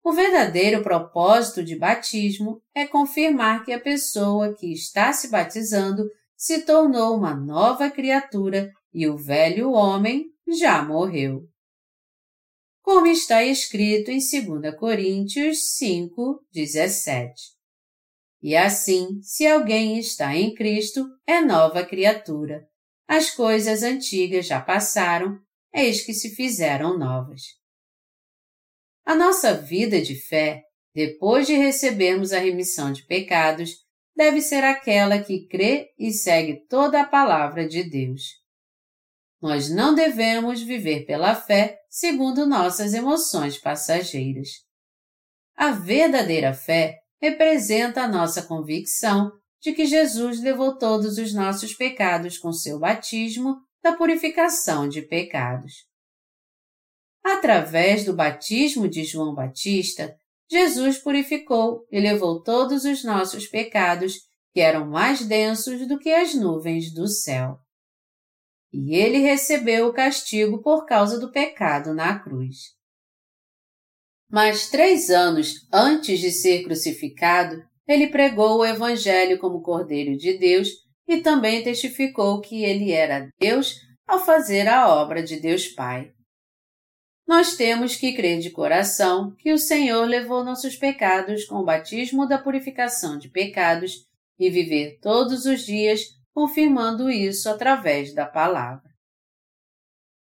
O 0.03 0.11
verdadeiro 0.11 0.83
propósito 0.83 1.63
de 1.63 1.75
batismo 1.75 2.61
é 2.73 2.85
confirmar 2.85 3.63
que 3.63 3.73
a 3.73 3.79
pessoa 3.79 4.53
que 4.55 4.71
está 4.71 5.11
se 5.11 5.29
batizando 5.29 6.03
se 6.37 6.63
tornou 6.63 7.17
uma 7.17 7.35
nova 7.35 7.89
criatura 7.89 8.71
e 8.93 9.07
o 9.07 9.17
velho 9.17 9.71
homem 9.71 10.25
já 10.47 10.83
morreu 10.83 11.47
como 12.85 13.07
está 13.07 13.43
escrito 13.43 14.11
em 14.11 14.19
2 14.19 14.75
Coríntios 14.75 15.75
5, 15.75 16.45
17. 16.53 17.33
E 18.43 18.55
assim, 18.55 19.19
se 19.23 19.47
alguém 19.47 19.97
está 19.97 20.35
em 20.35 20.53
Cristo, 20.53 21.03
é 21.25 21.41
nova 21.41 21.83
criatura. 21.83 22.69
As 23.07 23.31
coisas 23.31 23.83
antigas 23.83 24.47
já 24.47 24.59
passaram, 24.59 25.39
eis 25.73 26.03
que 26.05 26.13
se 26.13 26.35
fizeram 26.35 26.97
novas. 26.97 27.41
A 29.05 29.13
nossa 29.13 29.53
vida 29.53 30.01
de 30.01 30.15
fé, 30.15 30.63
depois 30.93 31.45
de 31.45 31.53
recebermos 31.53 32.33
a 32.33 32.39
remissão 32.39 32.91
de 32.91 33.05
pecados, 33.05 33.85
deve 34.15 34.41
ser 34.41 34.63
aquela 34.63 35.21
que 35.21 35.47
crê 35.47 35.93
e 35.99 36.11
segue 36.11 36.65
toda 36.67 37.01
a 37.01 37.07
palavra 37.07 37.67
de 37.67 37.83
Deus. 37.83 38.23
Nós 39.41 39.69
não 39.69 39.93
devemos 39.93 40.61
viver 40.61 41.05
pela 41.05 41.35
fé 41.35 41.77
segundo 41.89 42.47
nossas 42.47 42.93
emoções 42.93 43.59
passageiras. 43.59 44.49
A 45.55 45.71
verdadeira 45.71 46.53
fé 46.53 46.99
representa 47.21 48.01
a 48.01 48.07
nossa 48.07 48.41
convicção 48.41 49.31
de 49.61 49.73
que 49.73 49.85
Jesus 49.85 50.41
levou 50.41 50.77
todos 50.77 51.17
os 51.17 51.33
nossos 51.33 51.73
pecados 51.73 52.37
com 52.37 52.51
seu 52.51 52.79
batismo 52.79 53.57
da 53.81 53.93
purificação 53.93 54.87
de 54.87 55.01
pecados. 55.01 55.73
Através 57.23 58.05
do 58.05 58.15
batismo 58.15 58.87
de 58.87 59.03
João 59.03 59.33
Batista, 59.33 60.15
Jesus 60.49 60.99
purificou 60.99 61.85
e 61.91 61.99
levou 61.99 62.43
todos 62.43 62.85
os 62.85 63.03
nossos 63.03 63.47
pecados 63.47 64.19
que 64.53 64.59
eram 64.61 64.87
mais 64.87 65.25
densos 65.25 65.87
do 65.87 65.97
que 65.97 66.11
as 66.11 66.35
nuvens 66.35 66.93
do 66.93 67.07
céu 67.07 67.59
e 68.77 68.93
ele 68.93 69.19
recebeu 69.19 69.87
o 69.87 69.93
castigo 69.93 70.61
por 70.61 70.85
causa 70.85 71.17
do 71.17 71.31
pecado 71.31 71.93
na 71.93 72.19
cruz. 72.19 72.75
Mas 74.29 74.69
três 74.69 75.09
anos 75.09 75.65
antes 75.71 76.19
de 76.19 76.29
ser 76.29 76.63
crucificado, 76.63 77.63
ele 77.87 78.07
pregou 78.07 78.59
o 78.59 78.65
Evangelho 78.65 79.37
como 79.39 79.61
Cordeiro 79.61 80.17
de 80.17 80.37
Deus 80.37 80.69
e 81.07 81.17
também 81.21 81.63
testificou 81.63 82.41
que 82.41 82.63
ele 82.63 82.91
era 82.91 83.29
Deus 83.39 83.75
ao 84.07 84.23
fazer 84.23 84.67
a 84.67 84.89
obra 84.89 85.23
de 85.23 85.39
Deus 85.39 85.67
Pai. 85.67 86.11
Nós 87.27 87.55
temos 87.55 87.95
que 87.95 88.13
crer 88.13 88.39
de 88.39 88.51
coração 88.51 89.35
que 89.39 89.51
o 89.51 89.57
Senhor 89.57 90.05
levou 90.05 90.43
nossos 90.43 90.75
pecados 90.75 91.45
com 91.45 91.55
o 91.55 91.65
batismo 91.65 92.27
da 92.27 92.37
purificação 92.37 93.17
de 93.17 93.29
pecados 93.29 94.05
e 94.37 94.49
viver 94.49 94.99
todos 95.01 95.45
os 95.45 95.65
dias 95.65 96.01
confirmando 96.33 97.09
isso 97.09 97.49
através 97.49 98.13
da 98.13 98.25
palavra. 98.25 98.83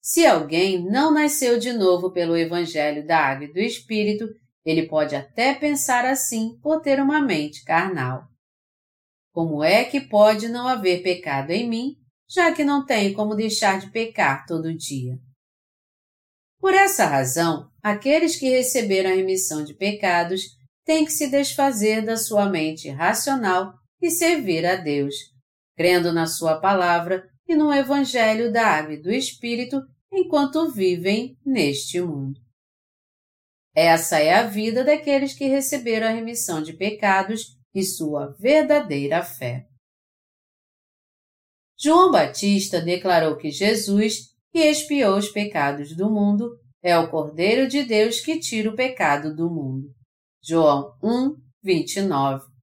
Se 0.01 0.27
alguém 0.27 0.83
não 0.83 1.11
nasceu 1.11 1.59
de 1.59 1.73
novo 1.73 2.13
pelo 2.13 2.37
Evangelho 2.37 3.07
da 3.07 3.19
Água 3.19 3.47
e 3.47 3.53
do 3.53 3.59
Espírito, 3.59 4.29
ele 4.65 4.89
pode 4.89 5.15
até 5.15 5.55
pensar 5.55 6.05
assim 6.05 6.59
por 6.63 6.81
ter 6.81 7.01
uma 7.01 7.21
mente 7.21 7.63
carnal. 7.65 8.25
Como 9.33 9.63
é 9.63 9.85
que 9.85 10.01
pode 10.01 10.49
não 10.49 10.67
haver 10.67 11.03
pecado 11.03 11.51
em 11.51 11.69
mim, 11.69 11.97
já 12.29 12.53
que 12.53 12.65
não 12.65 12.87
tenho 12.87 13.15
como 13.15 13.35
deixar 13.35 13.79
de 13.79 13.91
pecar 13.91 14.47
todo 14.47 14.75
dia? 14.77 15.19
Por 16.59 16.73
essa 16.73 17.05
razão, 17.05 17.69
aqueles 17.83 18.37
que 18.37 18.49
receberam 18.49 19.11
a 19.11 19.15
remissão 19.15 19.63
de 19.63 19.75
pecados 19.75 20.43
têm 20.85 21.05
que 21.05 21.13
se 21.13 21.29
desfazer 21.29 22.05
da 22.05 22.17
sua 22.17 22.49
mente 22.49 22.89
racional 22.89 23.75
e 24.01 24.11
servir 24.11 24.65
a 24.65 24.77
Deus, 24.77 25.15
crendo 25.77 26.13
na 26.13 26.27
Sua 26.27 26.61
palavra 26.61 27.25
e 27.49 27.55
no 27.55 27.73
Evangelho 27.73 28.53
da 28.53 28.67
Água 28.67 28.95
e 28.95 29.03
do 29.03 29.11
Espírito 29.11 29.81
enquanto 30.13 30.71
vivem 30.71 31.37
neste 31.45 32.01
mundo. 32.01 32.44
Essa 33.75 34.19
é 34.19 34.35
a 34.35 34.47
vida 34.47 34.85
daqueles 34.85 35.35
que 35.35 35.47
receberam 35.47 36.07
a 36.07 36.11
remissão 36.11 36.63
de 36.63 36.73
pecados 36.73 37.59
e 37.75 37.83
sua 37.83 38.35
verdadeira 38.39 39.23
fé. 39.23 39.67
João 41.77 42.11
Batista 42.11 42.81
declarou 42.81 43.37
que 43.37 43.51
Jesus, 43.51 44.35
que 44.53 44.61
expiou 44.61 45.19
os 45.19 45.29
pecados 45.29 45.97
do 45.97 46.09
mundo, 46.09 46.57
é 46.83 46.97
o 46.97 47.11
Cordeiro 47.11 47.67
de 47.67 47.83
Deus 47.83 48.21
que 48.21 48.39
tira 48.39 48.71
o 48.71 48.77
pecado 48.77 49.35
do 49.35 49.51
mundo. 49.51 49.93
João 50.41 50.97
1, 51.03 51.35
29 51.63 52.55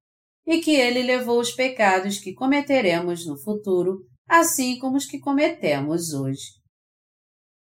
e 0.46 0.60
que 0.60 0.72
ele 0.72 1.02
levou 1.02 1.40
os 1.40 1.52
pecados 1.52 2.18
que 2.18 2.34
cometeremos 2.34 3.26
no 3.26 3.38
futuro, 3.38 4.04
assim 4.28 4.78
como 4.78 4.96
os 4.96 5.06
que 5.06 5.18
cometemos 5.18 6.12
hoje. 6.12 6.60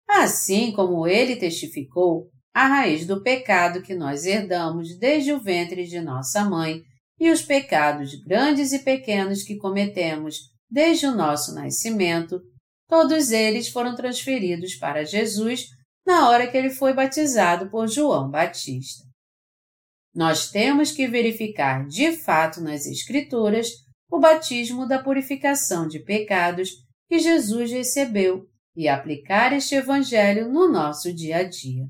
Assim 0.08 0.72
como 0.72 1.08
ele 1.08 1.36
testificou, 1.36 2.30
a 2.54 2.68
raiz 2.68 3.06
do 3.06 3.22
pecado 3.22 3.82
que 3.82 3.96
nós 3.96 4.26
herdamos 4.26 4.98
desde 5.00 5.34
o 5.34 5.40
ventre 5.40 5.86
de 5.86 6.00
nossa 6.00 6.46
mãe 6.46 6.82
e 7.20 7.32
os 7.32 7.42
pecados 7.42 8.14
grandes 8.24 8.72
e 8.72 8.80
pequenos 8.80 9.44
que 9.44 9.58
cometemos 9.58 10.52
desde 10.70 11.08
o 11.08 11.16
nosso 11.16 11.54
nascimento, 11.54 12.42
todos 12.88 13.32
eles 13.32 13.70
foram 13.70 13.96
transferidos 13.96 14.76
para 14.76 15.06
Jesus 15.06 15.68
na 16.06 16.30
hora 16.30 16.48
que 16.48 16.58
ele 16.58 16.70
foi 16.70 16.94
batizado 16.94 17.70
por 17.70 17.88
João 17.88 18.30
Batista. 18.30 19.04
Nós 20.14 20.52
temos 20.52 20.92
que 20.92 21.08
verificar 21.08 21.88
de 21.88 22.12
fato 22.18 22.62
nas 22.62 22.86
Escrituras 22.86 23.68
o 24.12 24.20
batismo 24.20 24.88
da 24.88 25.02
purificação 25.02 25.88
de 25.88 26.00
pecados 26.00 26.70
que 27.08 27.18
Jesus 27.18 27.72
recebeu 27.72 28.46
e 28.76 28.88
aplicar 28.88 29.54
este 29.54 29.74
Evangelho 29.74 30.52
no 30.52 30.72
nosso 30.72 31.12
dia 31.14 31.38
a 31.38 31.44
dia. 31.44 31.86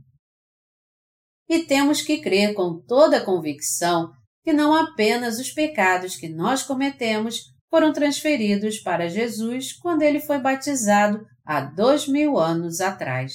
E 1.50 1.64
temos 1.64 2.02
que 2.02 2.22
crer 2.22 2.54
com 2.54 2.82
toda 2.88 3.18
a 3.18 3.26
convicção 3.26 4.12
que 4.44 4.54
não 4.54 4.74
apenas 4.74 5.40
os 5.40 5.52
pecados 5.52 6.16
que 6.16 6.28
nós 6.28 6.64
cometemos 6.64 7.54
foram 7.70 7.92
transferidos 7.92 8.80
para 8.80 9.10
Jesus 9.10 9.74
quando 9.74 10.04
ele 10.04 10.20
foi 10.20 10.40
batizado 10.40 11.26
há 11.46 11.62
dois 11.62 12.08
mil 12.08 12.38
anos 12.38 12.80
atrás, 12.80 13.34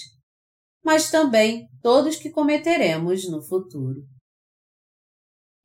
mas 0.84 1.10
também 1.10 1.66
todos 1.82 2.16
que 2.16 2.30
cometeremos 2.30 3.28
no 3.28 3.42
futuro. 3.42 4.02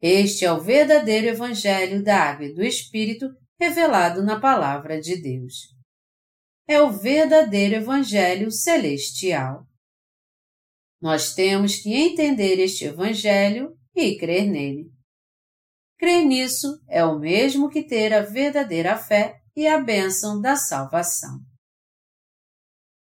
Este 0.01 0.43
é 0.43 0.51
o 0.51 0.59
verdadeiro 0.59 1.27
Evangelho 1.27 2.03
da 2.03 2.17
Água 2.17 2.45
e 2.45 2.53
do 2.53 2.63
Espírito 2.63 3.27
revelado 3.59 4.23
na 4.23 4.39
Palavra 4.39 4.99
de 4.99 5.21
Deus. 5.21 5.53
É 6.67 6.81
o 6.81 6.91
verdadeiro 6.91 7.75
Evangelho 7.75 8.51
celestial. 8.51 9.65
Nós 11.03 11.35
temos 11.35 11.75
que 11.75 11.93
entender 11.93 12.57
este 12.59 12.85
Evangelho 12.85 13.77
e 13.93 14.17
crer 14.17 14.49
nele, 14.49 14.89
Crer 16.03 16.25
nisso 16.25 16.83
é 16.89 17.05
o 17.05 17.17
mesmo 17.17 17.69
que 17.69 17.81
ter 17.81 18.13
a 18.13 18.21
verdadeira 18.21 18.97
fé 18.97 19.39
e 19.55 19.65
a 19.65 19.79
bênção 19.79 20.41
da 20.41 20.57
salvação. 20.57 21.39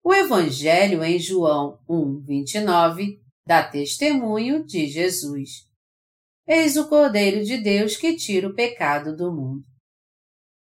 O 0.03 0.13
Evangelho 0.13 1.01
em 1.01 1.17
João 1.17 1.79
1, 1.87 2.25
29 2.25 3.21
dá 3.47 3.65
testemunho 3.65 4.65
de 4.65 4.85
Jesus. 4.87 5.65
Eis 6.45 6.75
o 6.75 6.89
Cordeiro 6.89 7.45
de 7.45 7.57
Deus 7.57 7.95
que 7.95 8.17
tira 8.17 8.49
o 8.49 8.53
pecado 8.53 9.15
do 9.15 9.31
mundo. 9.31 9.63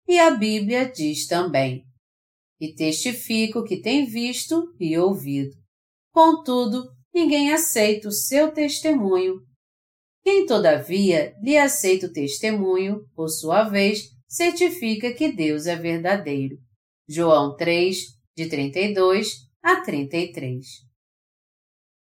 E 0.07 0.17
a 0.17 0.31
Bíblia 0.31 0.89
diz 0.89 1.27
também: 1.27 1.85
E 2.61 2.73
testifico 2.73 3.65
que 3.65 3.83
tem 3.83 4.07
visto 4.07 4.73
e 4.79 4.97
ouvido. 4.97 5.57
Contudo, 6.13 6.98
ninguém 7.15 7.53
aceita 7.53 8.09
o 8.09 8.13
seu 8.13 8.53
testemunho. 8.53 9.41
Quem, 10.23 10.47
todavia, 10.47 11.35
lhe 11.43 11.57
aceita 11.57 12.07
o 12.07 12.13
testemunho, 12.13 13.07
por 13.15 13.29
sua 13.29 13.65
vez, 13.65 14.11
certifica 14.29 15.13
que 15.13 15.33
Deus 15.33 15.67
é 15.67 15.75
verdadeiro. 15.75 16.59
João 17.09 17.57
3, 17.57 17.97
de 18.37 18.49
32 18.49 19.49
a 19.63 19.81
33. 19.81 20.67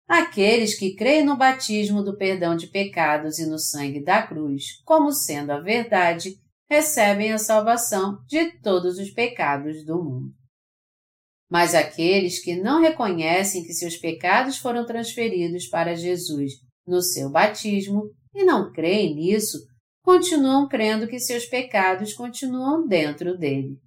Aqueles 0.09 0.79
que 0.79 0.95
creem 0.95 1.25
no 1.25 1.37
batismo 1.37 2.03
do 2.03 2.17
perdão 2.17 2.57
de 2.57 2.67
pecados 2.67 3.39
e 3.39 3.47
no 3.47 3.59
sangue 3.59 4.03
da 4.03 4.27
cruz 4.27 4.83
como 4.85 5.13
sendo 5.13 5.51
a 5.51 5.61
verdade, 5.61 6.39
recebem 6.69 7.33
a 7.33 7.39
salvação 7.39 8.19
de 8.27 8.59
todos 8.61 8.99
os 8.99 9.11
pecados 9.11 9.85
do 9.85 10.03
mundo. 10.03 10.44
Mas 11.51 11.75
aqueles 11.75 12.43
que 12.43 12.57
não 12.57 12.81
reconhecem 12.81 13.65
que 13.65 13.73
seus 13.73 13.97
pecados 13.97 14.59
foram 14.59 14.87
transferidos 14.87 15.67
para 15.67 15.95
Jesus 15.95 16.53
no 16.87 17.03
seu 17.03 17.31
batismo 17.31 18.11
e 18.35 18.45
não 18.45 18.73
creem 18.73 19.15
nisso, 19.15 19.59
continuam 20.03 20.69
crendo 20.69 21.07
que 21.07 21.19
seus 21.19 21.47
pecados 21.47 22.13
continuam 22.13 22.87
dentro 22.87 23.39
dele 23.39 23.79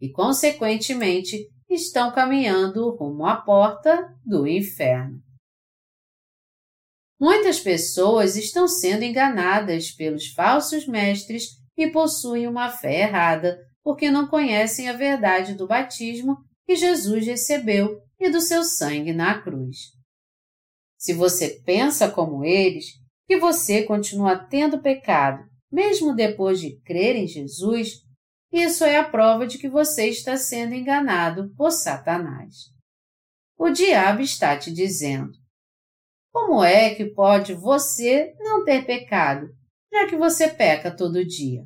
e, 0.00 0.10
consequentemente, 0.10 1.48
estão 1.68 2.12
caminhando 2.12 2.90
rumo 2.96 3.26
à 3.26 3.36
porta 3.36 4.14
do 4.24 4.46
inferno. 4.46 5.20
Muitas 7.20 7.58
pessoas 7.58 8.36
estão 8.36 8.68
sendo 8.68 9.02
enganadas 9.02 9.90
pelos 9.90 10.28
falsos 10.28 10.86
mestres 10.86 11.48
e 11.76 11.90
possuem 11.90 12.46
uma 12.46 12.70
fé 12.70 13.02
errada 13.02 13.58
porque 13.82 14.10
não 14.10 14.28
conhecem 14.28 14.88
a 14.88 14.92
verdade 14.92 15.54
do 15.54 15.66
batismo 15.66 16.36
que 16.68 16.76
Jesus 16.76 17.24
recebeu 17.24 18.02
e 18.20 18.28
do 18.28 18.42
seu 18.42 18.62
sangue 18.62 19.14
na 19.14 19.40
cruz. 19.40 19.94
Se 20.98 21.14
você 21.14 21.62
pensa 21.64 22.10
como 22.10 22.44
eles, 22.44 22.84
que 23.26 23.38
você 23.38 23.84
continua 23.84 24.36
tendo 24.36 24.82
pecado, 24.82 25.42
mesmo 25.72 26.14
depois 26.14 26.60
de 26.60 26.78
crer 26.82 27.16
em 27.16 27.26
Jesus, 27.26 28.02
isso 28.52 28.84
é 28.84 28.98
a 28.98 29.08
prova 29.08 29.46
de 29.46 29.56
que 29.56 29.66
você 29.66 30.08
está 30.10 30.36
sendo 30.36 30.74
enganado 30.74 31.54
por 31.56 31.70
Satanás. 31.70 32.54
O 33.56 33.70
diabo 33.70 34.20
está 34.20 34.54
te 34.54 34.70
dizendo: 34.70 35.32
como 36.30 36.62
é 36.62 36.94
que 36.94 37.06
pode 37.06 37.54
você 37.54 38.34
não 38.40 38.62
ter 38.62 38.84
pecado, 38.84 39.48
já 39.90 40.06
que 40.06 40.16
você 40.16 40.50
peca 40.50 40.94
todo 40.94 41.24
dia? 41.24 41.64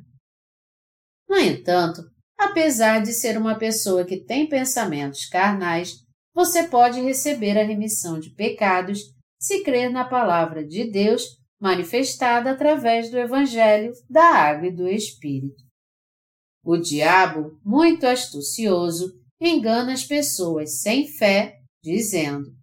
No 1.27 1.37
entanto, 1.37 2.12
apesar 2.37 3.01
de 3.01 3.13
ser 3.13 3.37
uma 3.37 3.57
pessoa 3.57 4.05
que 4.05 4.23
tem 4.23 4.47
pensamentos 4.47 5.25
carnais, 5.25 5.95
você 6.33 6.67
pode 6.67 6.99
receber 7.01 7.57
a 7.57 7.63
remissão 7.63 8.19
de 8.19 8.33
pecados 8.33 8.99
se 9.39 9.63
crer 9.63 9.91
na 9.91 10.05
palavra 10.05 10.65
de 10.65 10.89
Deus 10.89 11.23
manifestada 11.59 12.51
através 12.51 13.09
do 13.09 13.17
Evangelho 13.17 13.91
da 14.09 14.23
Água 14.23 14.67
e 14.67 14.75
do 14.75 14.87
Espírito. 14.87 15.63
O 16.63 16.77
diabo, 16.77 17.59
muito 17.63 18.05
astucioso, 18.05 19.13
engana 19.39 19.93
as 19.93 20.03
pessoas 20.03 20.81
sem 20.81 21.07
fé, 21.07 21.57
dizendo: 21.83 22.53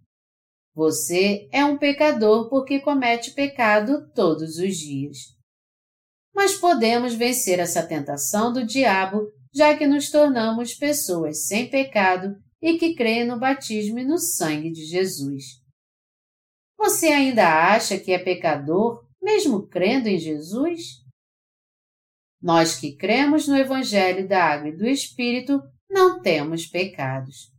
você 0.73 1.49
é 1.51 1.65
um 1.65 1.77
pecador 1.77 2.49
porque 2.49 2.79
comete 2.79 3.31
pecado 3.31 4.09
todos 4.15 4.57
os 4.57 4.77
dias. 4.77 5.17
Mas 6.33 6.55
podemos 6.55 7.13
vencer 7.13 7.59
essa 7.59 7.85
tentação 7.85 8.53
do 8.53 8.65
diabo, 8.65 9.27
já 9.53 9.77
que 9.77 9.85
nos 9.85 10.09
tornamos 10.09 10.73
pessoas 10.73 11.45
sem 11.47 11.69
pecado 11.69 12.35
e 12.61 12.77
que 12.77 12.95
creem 12.95 13.25
no 13.25 13.39
batismo 13.39 13.99
e 13.99 14.05
no 14.05 14.17
sangue 14.17 14.71
de 14.71 14.85
Jesus. 14.85 15.61
Você 16.77 17.07
ainda 17.07 17.73
acha 17.73 17.99
que 17.99 18.11
é 18.11 18.19
pecador, 18.19 19.05
mesmo 19.21 19.67
crendo 19.67 20.07
em 20.07 20.17
Jesus? 20.17 21.01
Nós 22.41 22.79
que 22.79 22.95
cremos 22.95 23.47
no 23.47 23.55
Evangelho 23.55 24.27
da 24.27 24.43
Água 24.43 24.69
e 24.69 24.77
do 24.77 24.87
Espírito 24.87 25.61
não 25.89 26.21
temos 26.21 26.65
pecados. 26.65 27.51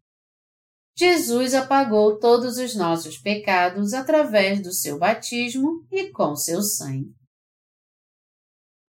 Jesus 0.96 1.54
apagou 1.54 2.18
todos 2.18 2.58
os 2.58 2.74
nossos 2.74 3.16
pecados 3.16 3.94
através 3.94 4.62
do 4.62 4.72
seu 4.72 4.98
batismo 4.98 5.86
e 5.90 6.10
com 6.10 6.36
seu 6.36 6.62
sangue. 6.62 7.14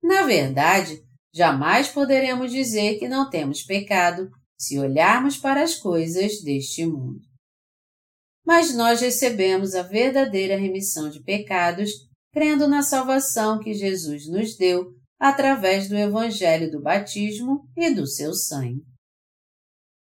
Na 0.01 0.23
verdade, 0.23 1.01
jamais 1.33 1.87
poderemos 1.87 2.51
dizer 2.51 2.99
que 2.99 3.07
não 3.07 3.29
temos 3.29 3.63
pecado 3.63 4.29
se 4.57 4.79
olharmos 4.79 5.37
para 5.37 5.63
as 5.63 5.75
coisas 5.75 6.41
deste 6.41 6.85
mundo. 6.85 7.19
Mas 8.45 8.75
nós 8.75 9.01
recebemos 9.01 9.73
a 9.73 9.81
verdadeira 9.81 10.57
remissão 10.57 11.09
de 11.09 11.21
pecados 11.23 11.91
crendo 12.31 12.67
na 12.67 12.81
salvação 12.81 13.59
que 13.59 13.73
Jesus 13.73 14.27
nos 14.27 14.55
deu 14.55 14.91
através 15.19 15.87
do 15.87 15.95
Evangelho 15.95 16.69
do 16.71 16.81
batismo 16.81 17.65
e 17.77 17.89
do 17.93 18.05
seu 18.05 18.33
sangue 18.33 18.83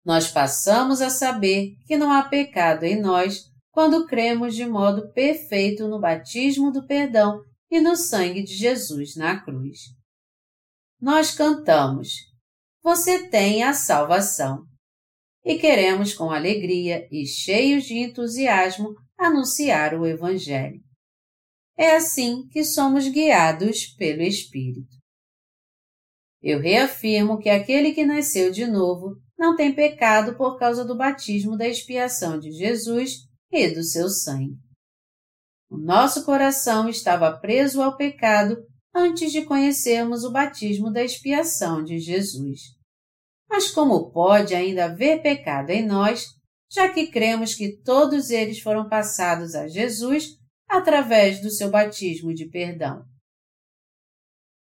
nós 0.07 0.29
passamos 0.29 1.03
a 1.03 1.11
saber 1.11 1.75
que 1.85 1.97
não 1.97 2.13
há 2.13 2.23
pecado 2.23 2.85
em 2.85 3.01
nós 3.01 3.51
quando 3.73 4.07
cremos 4.07 4.55
de 4.55 4.65
modo 4.65 5.13
perfeito 5.13 5.89
no 5.89 6.01
batismo 6.01 6.71
do 6.71 6.87
perdão 6.87 7.41
e 7.69 7.81
no 7.81 7.97
sangue 7.97 8.45
de 8.45 8.55
Jesus 8.55 9.17
na 9.17 9.41
cruz. 9.41 9.81
Nós 11.01 11.33
cantamos: 11.33 12.09
Você 12.83 13.29
tem 13.29 13.63
a 13.63 13.73
salvação. 13.73 14.65
E 15.45 15.59
queremos 15.59 16.13
com 16.13 16.31
alegria 16.31 17.07
e 17.11 17.25
cheios 17.27 17.85
de 17.85 17.95
entusiasmo 17.99 18.95
anunciar 19.17 19.95
o 19.95 20.05
Evangelho. 20.07 20.81
É 21.77 21.95
assim 21.95 22.49
que 22.49 22.65
somos 22.65 23.07
guiados 23.07 23.87
pelo 23.97 24.23
Espírito. 24.23 24.97
Eu 26.43 26.61
reafirmo 26.61 27.39
que 27.39 27.49
aquele 27.49 27.93
que 27.93 28.05
nasceu 28.05 28.51
de 28.51 28.67
novo 28.67 29.17
não 29.39 29.55
tem 29.55 29.75
pecado 29.75 30.37
por 30.37 30.59
causa 30.59 30.85
do 30.85 30.97
batismo 30.97 31.57
da 31.57 31.69
expiação 31.69 32.39
de 32.39 32.51
Jesus 32.53 33.27
e 33.53 33.69
do 33.69 33.83
seu 33.83 34.09
sangue. 34.09 34.57
O 35.69 35.77
nosso 35.77 36.25
coração 36.25 36.89
estava 36.89 37.39
preso 37.39 37.83
ao 37.83 37.97
pecado 37.97 38.57
antes 38.97 39.31
de 39.31 39.45
conhecermos 39.45 40.25
o 40.25 40.33
batismo 40.33 40.91
da 40.91 41.05
expiação 41.05 41.85
de 41.85 41.99
Jesus. 41.99 42.61
Mas 43.47 43.71
como 43.71 44.11
pode 44.11 44.55
ainda 44.55 44.87
haver 44.87 45.21
pecado 45.21 45.69
em 45.69 45.87
nós, 45.87 46.25
já 46.73 46.89
que 46.89 47.09
cremos 47.09 47.55
que 47.55 47.77
todos 47.83 48.31
eles 48.31 48.59
foram 48.59 48.89
passados 48.89 49.55
a 49.55 49.69
Jesus 49.69 50.39
através 50.67 51.43
do 51.43 51.51
seu 51.51 51.71
batismo 51.71 52.33
de 52.33 52.49
perdão? 52.49 53.05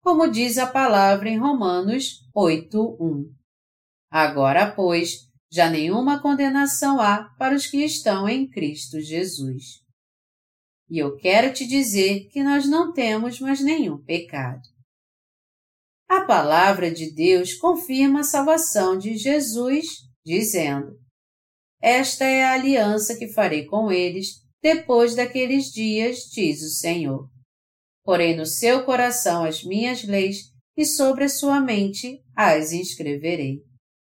Como 0.01 0.31
diz 0.31 0.57
a 0.57 0.65
palavra 0.65 1.29
em 1.29 1.37
Romanos 1.37 2.21
8:1. 2.33 3.29
Agora, 4.09 4.71
pois, 4.71 5.27
já 5.51 5.69
nenhuma 5.69 6.21
condenação 6.21 7.01
há 7.01 7.25
para 7.37 7.53
os 7.53 7.67
que 7.67 7.83
estão 7.83 8.29
em 8.29 8.49
Cristo 8.49 8.99
Jesus. 9.01 9.80
E 10.91 10.97
eu 10.97 11.15
quero 11.15 11.53
te 11.53 11.65
dizer 11.65 12.27
que 12.27 12.43
nós 12.43 12.67
não 12.67 12.91
temos 12.91 13.39
mais 13.39 13.63
nenhum 13.63 13.97
pecado. 14.03 14.61
A 16.05 16.25
palavra 16.25 16.91
de 16.91 17.09
Deus 17.09 17.53
confirma 17.53 18.19
a 18.19 18.23
salvação 18.23 18.97
de 18.97 19.15
Jesus, 19.15 19.85
dizendo: 20.25 20.99
Esta 21.81 22.25
é 22.25 22.43
a 22.43 22.55
aliança 22.55 23.17
que 23.17 23.31
farei 23.31 23.65
com 23.67 23.89
eles 23.89 24.41
depois 24.61 25.15
daqueles 25.15 25.71
dias, 25.71 26.25
diz 26.29 26.61
o 26.61 26.69
Senhor. 26.69 27.29
Porém 28.03 28.35
no 28.35 28.45
seu 28.45 28.83
coração 28.83 29.45
as 29.45 29.63
minhas 29.63 30.03
leis 30.03 30.51
e 30.75 30.85
sobre 30.85 31.23
a 31.23 31.29
sua 31.29 31.61
mente 31.61 32.21
as 32.35 32.73
inscreverei. 32.73 33.61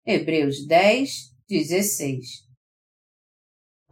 Hebreus 0.05 0.67
10, 0.67 1.31
16. 1.49 2.27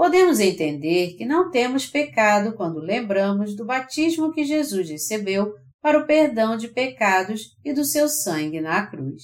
Podemos 0.03 0.41
entender 0.41 1.15
que 1.17 1.25
não 1.25 1.49
temos 1.49 1.87
pecado 1.87 2.57
quando 2.57 2.81
lembramos 2.81 3.55
do 3.55 3.65
batismo 3.65 4.33
que 4.33 4.45
Jesus 4.45 4.91
recebeu 4.91 5.55
para 5.81 5.97
o 5.97 6.05
perdão 6.05 6.57
de 6.57 6.67
pecados 6.67 7.57
e 7.65 7.73
do 7.73 7.85
seu 7.85 8.09
sangue 8.09 8.61
na 8.61 8.85
cruz. 8.85 9.23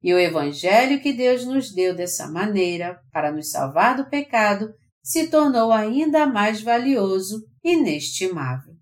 E 0.00 0.14
o 0.14 0.18
Evangelho 0.18 1.02
que 1.02 1.12
Deus 1.12 1.44
nos 1.44 1.74
deu 1.74 1.92
dessa 1.92 2.30
maneira, 2.30 3.00
para 3.12 3.32
nos 3.32 3.50
salvar 3.50 3.96
do 3.96 4.08
pecado, 4.08 4.72
se 5.02 5.26
tornou 5.26 5.72
ainda 5.72 6.24
mais 6.24 6.62
valioso 6.62 7.44
e 7.64 7.72
inestimável. 7.72 8.74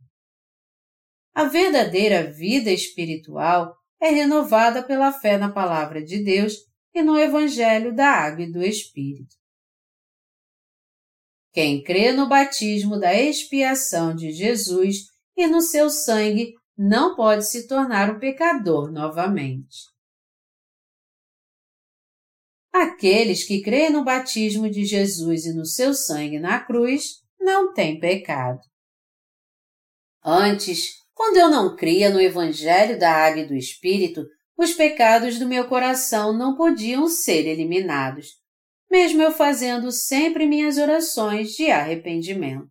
A 1.34 1.44
verdadeira 1.44 2.30
vida 2.30 2.70
espiritual 2.70 3.74
é 3.98 4.10
renovada 4.10 4.82
pela 4.82 5.10
fé 5.10 5.38
na 5.38 5.50
Palavra 5.50 6.04
de 6.04 6.22
Deus 6.22 6.52
e 6.94 7.02
no 7.02 7.18
Evangelho 7.18 7.96
da 7.96 8.10
Água 8.10 8.44
e 8.44 8.52
do 8.52 8.62
Espírito. 8.62 9.45
Quem 11.56 11.82
crê 11.82 12.12
no 12.12 12.28
batismo 12.28 13.00
da 13.00 13.14
expiação 13.14 14.14
de 14.14 14.30
Jesus 14.30 15.06
e 15.34 15.46
no 15.46 15.62
seu 15.62 15.88
sangue 15.88 16.52
não 16.76 17.16
pode 17.16 17.46
se 17.46 17.66
tornar 17.66 18.14
um 18.14 18.18
pecador 18.18 18.92
novamente. 18.92 19.86
Aqueles 22.70 23.42
que 23.42 23.62
creem 23.62 23.88
no 23.88 24.04
batismo 24.04 24.68
de 24.68 24.84
Jesus 24.84 25.46
e 25.46 25.54
no 25.54 25.64
seu 25.64 25.94
sangue 25.94 26.38
na 26.38 26.60
cruz 26.60 27.22
não 27.40 27.72
têm 27.72 27.98
pecado. 27.98 28.60
Antes, 30.22 30.90
quando 31.14 31.38
eu 31.38 31.48
não 31.48 31.74
cria 31.74 32.10
no 32.10 32.20
Evangelho 32.20 32.98
da 32.98 33.10
Água 33.10 33.40
e 33.40 33.48
do 33.48 33.54
Espírito, 33.54 34.26
os 34.58 34.74
pecados 34.74 35.38
do 35.38 35.48
meu 35.48 35.66
coração 35.66 36.36
não 36.36 36.54
podiam 36.54 37.08
ser 37.08 37.46
eliminados, 37.46 38.32
mesmo 38.90 39.22
eu 39.22 39.32
fazendo 39.32 39.90
sempre 39.90 40.46
minhas 40.46 40.78
orações 40.78 41.52
de 41.52 41.70
arrependimento. 41.70 42.70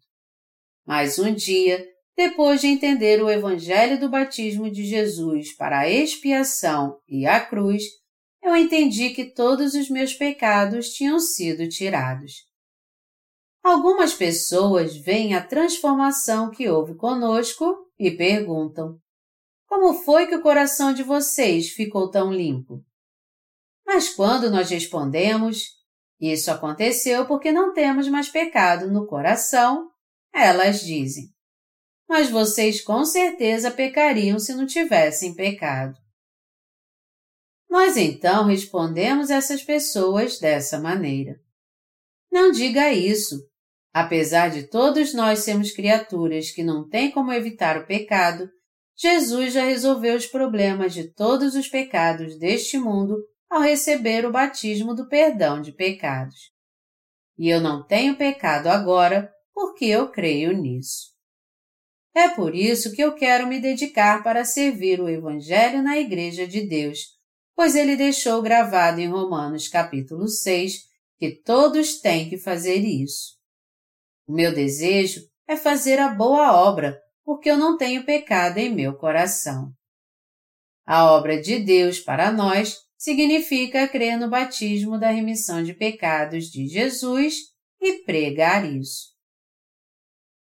Mas 0.86 1.18
um 1.20 1.34
dia, 1.34 1.86
depois 2.16 2.62
de 2.62 2.68
entender 2.68 3.22
o 3.22 3.30
Evangelho 3.30 4.00
do 4.00 4.10
batismo 4.10 4.70
de 4.70 4.86
Jesus 4.86 5.56
para 5.56 5.80
a 5.80 5.90
expiação 5.90 6.98
e 7.08 7.26
a 7.26 7.40
cruz, 7.40 7.84
eu 8.42 8.56
entendi 8.56 9.10
que 9.10 9.26
todos 9.26 9.74
os 9.74 9.90
meus 9.90 10.14
pecados 10.14 10.90
tinham 10.90 11.20
sido 11.20 11.68
tirados. 11.68 12.34
Algumas 13.64 14.14
pessoas 14.14 14.96
veem 14.96 15.34
a 15.34 15.44
transformação 15.44 16.52
que 16.52 16.70
houve 16.70 16.94
conosco 16.94 17.76
e 17.98 18.12
perguntam: 18.12 19.00
Como 19.68 20.04
foi 20.04 20.28
que 20.28 20.36
o 20.36 20.42
coração 20.44 20.94
de 20.94 21.02
vocês 21.02 21.70
ficou 21.70 22.12
tão 22.12 22.32
limpo? 22.32 22.86
Mas 23.84 24.14
quando 24.14 24.52
nós 24.52 24.70
respondemos: 24.70 25.75
Isso 26.20 26.50
aconteceu 26.50 27.26
porque 27.26 27.52
não 27.52 27.74
temos 27.74 28.08
mais 28.08 28.30
pecado 28.30 28.90
no 28.92 29.06
coração, 29.06 29.90
elas 30.34 30.82
dizem: 30.82 31.30
Mas 32.08 32.30
vocês 32.30 32.82
com 32.82 33.04
certeza 33.04 33.72
pecariam 33.72 34.40
se 34.40 34.54
não 34.54 34.66
tivessem 34.66 35.34
pecado. 35.34 35.98
Nós 37.70 37.98
então 37.98 38.46
respondemos 38.46 39.30
essas 39.30 39.62
pessoas 39.62 40.40
dessa 40.40 40.80
maneira. 40.80 41.40
Não 42.32 42.52
diga 42.52 42.92
isso. 42.94 43.46
Apesar 43.94 44.50
de 44.50 44.64
todos 44.64 45.14
nós 45.14 45.40
sermos 45.40 45.72
criaturas 45.72 46.52
que 46.52 46.64
não 46.64 46.88
têm 46.88 47.12
como 47.12 47.32
evitar 47.32 47.78
o 47.78 47.86
pecado, 47.86 48.50
Jesus 48.96 49.54
já 49.54 49.66
resolveu 49.66 50.16
os 50.16 50.26
problemas 50.26 50.94
de 50.94 51.14
todos 51.14 51.56
os 51.56 51.68
pecados 51.68 52.38
deste 52.38 52.78
mundo 52.78 53.18
ao 53.50 53.62
receber 53.62 54.26
o 54.26 54.32
batismo 54.32 54.94
do 54.94 55.08
perdão 55.08 55.62
de 55.62 55.72
pecados. 55.72 56.52
E 57.38 57.50
eu 57.50 57.62
não 57.62 57.86
tenho 57.86 58.18
pecado 58.18 58.68
agora 58.68 59.32
porque 59.54 59.86
eu 59.86 60.10
creio 60.10 60.52
nisso. 60.54 61.14
É 62.14 62.30
por 62.30 62.56
isso 62.56 62.94
que 62.94 63.02
eu 63.02 63.14
quero 63.14 63.48
me 63.48 63.60
dedicar 63.60 64.24
para 64.24 64.46
servir 64.46 65.02
o 65.02 65.10
Evangelho 65.10 65.82
na 65.82 65.98
Igreja 65.98 66.48
de 66.48 66.62
Deus 66.62 67.16
pois 67.56 67.74
ele 67.74 67.96
deixou 67.96 68.42
gravado 68.42 69.00
em 69.00 69.08
Romanos 69.08 69.68
capítulo 69.68 70.28
6 70.28 70.84
que 71.18 71.32
todos 71.32 72.02
têm 72.02 72.30
que 72.30 72.38
fazer 72.38 72.80
isso. 72.80 73.36
O 74.28 74.34
meu 74.34 74.54
desejo 74.54 75.22
é 75.48 75.56
fazer 75.56 76.00
a 76.00 76.10
boa 76.10 76.52
obra, 76.52 77.00
porque 77.24 77.50
eu 77.50 77.58
não 77.58 77.78
tenho 77.78 78.06
pecado 78.06 78.58
em 78.58 78.74
meu 78.74 78.96
coração. 78.98 79.72
A 80.86 81.10
obra 81.12 81.42
de 81.42 81.60
Deus 81.60 82.00
para 82.00 82.32
nós 82.32 82.78
significa 83.06 83.88
crer 83.88 84.18
no 84.18 84.28
batismo 84.28 84.98
da 84.98 85.12
remissão 85.12 85.62
de 85.62 85.76
pecados 85.76 86.46
de 86.46 86.68
Jesus 86.68 87.36
e 87.80 88.04
pregar 88.04 88.66
isso. 88.66 89.14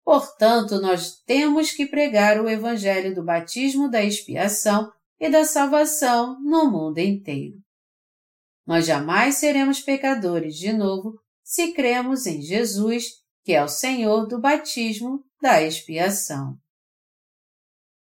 Portanto, 0.04 0.80
nós 0.80 1.20
temos 1.26 1.72
que 1.72 1.86
pregar 1.86 2.40
o 2.40 2.48
Evangelho 2.48 3.12
do 3.16 3.24
batismo 3.24 3.90
da 3.90 4.04
expiação 4.04 4.92
e 5.18 5.28
da 5.28 5.44
salvação 5.44 6.40
no 6.40 6.70
mundo 6.70 6.98
inteiro. 6.98 7.56
Nós 8.64 8.86
jamais 8.86 9.34
seremos 9.34 9.80
pecadores 9.80 10.54
de 10.54 10.72
novo 10.72 11.18
se 11.42 11.72
cremos 11.72 12.28
em 12.28 12.40
Jesus, 12.40 13.06
que 13.42 13.52
é 13.54 13.64
o 13.64 13.66
Senhor 13.66 14.28
do 14.28 14.40
batismo 14.40 15.24
da 15.40 15.60
expiação. 15.60 16.56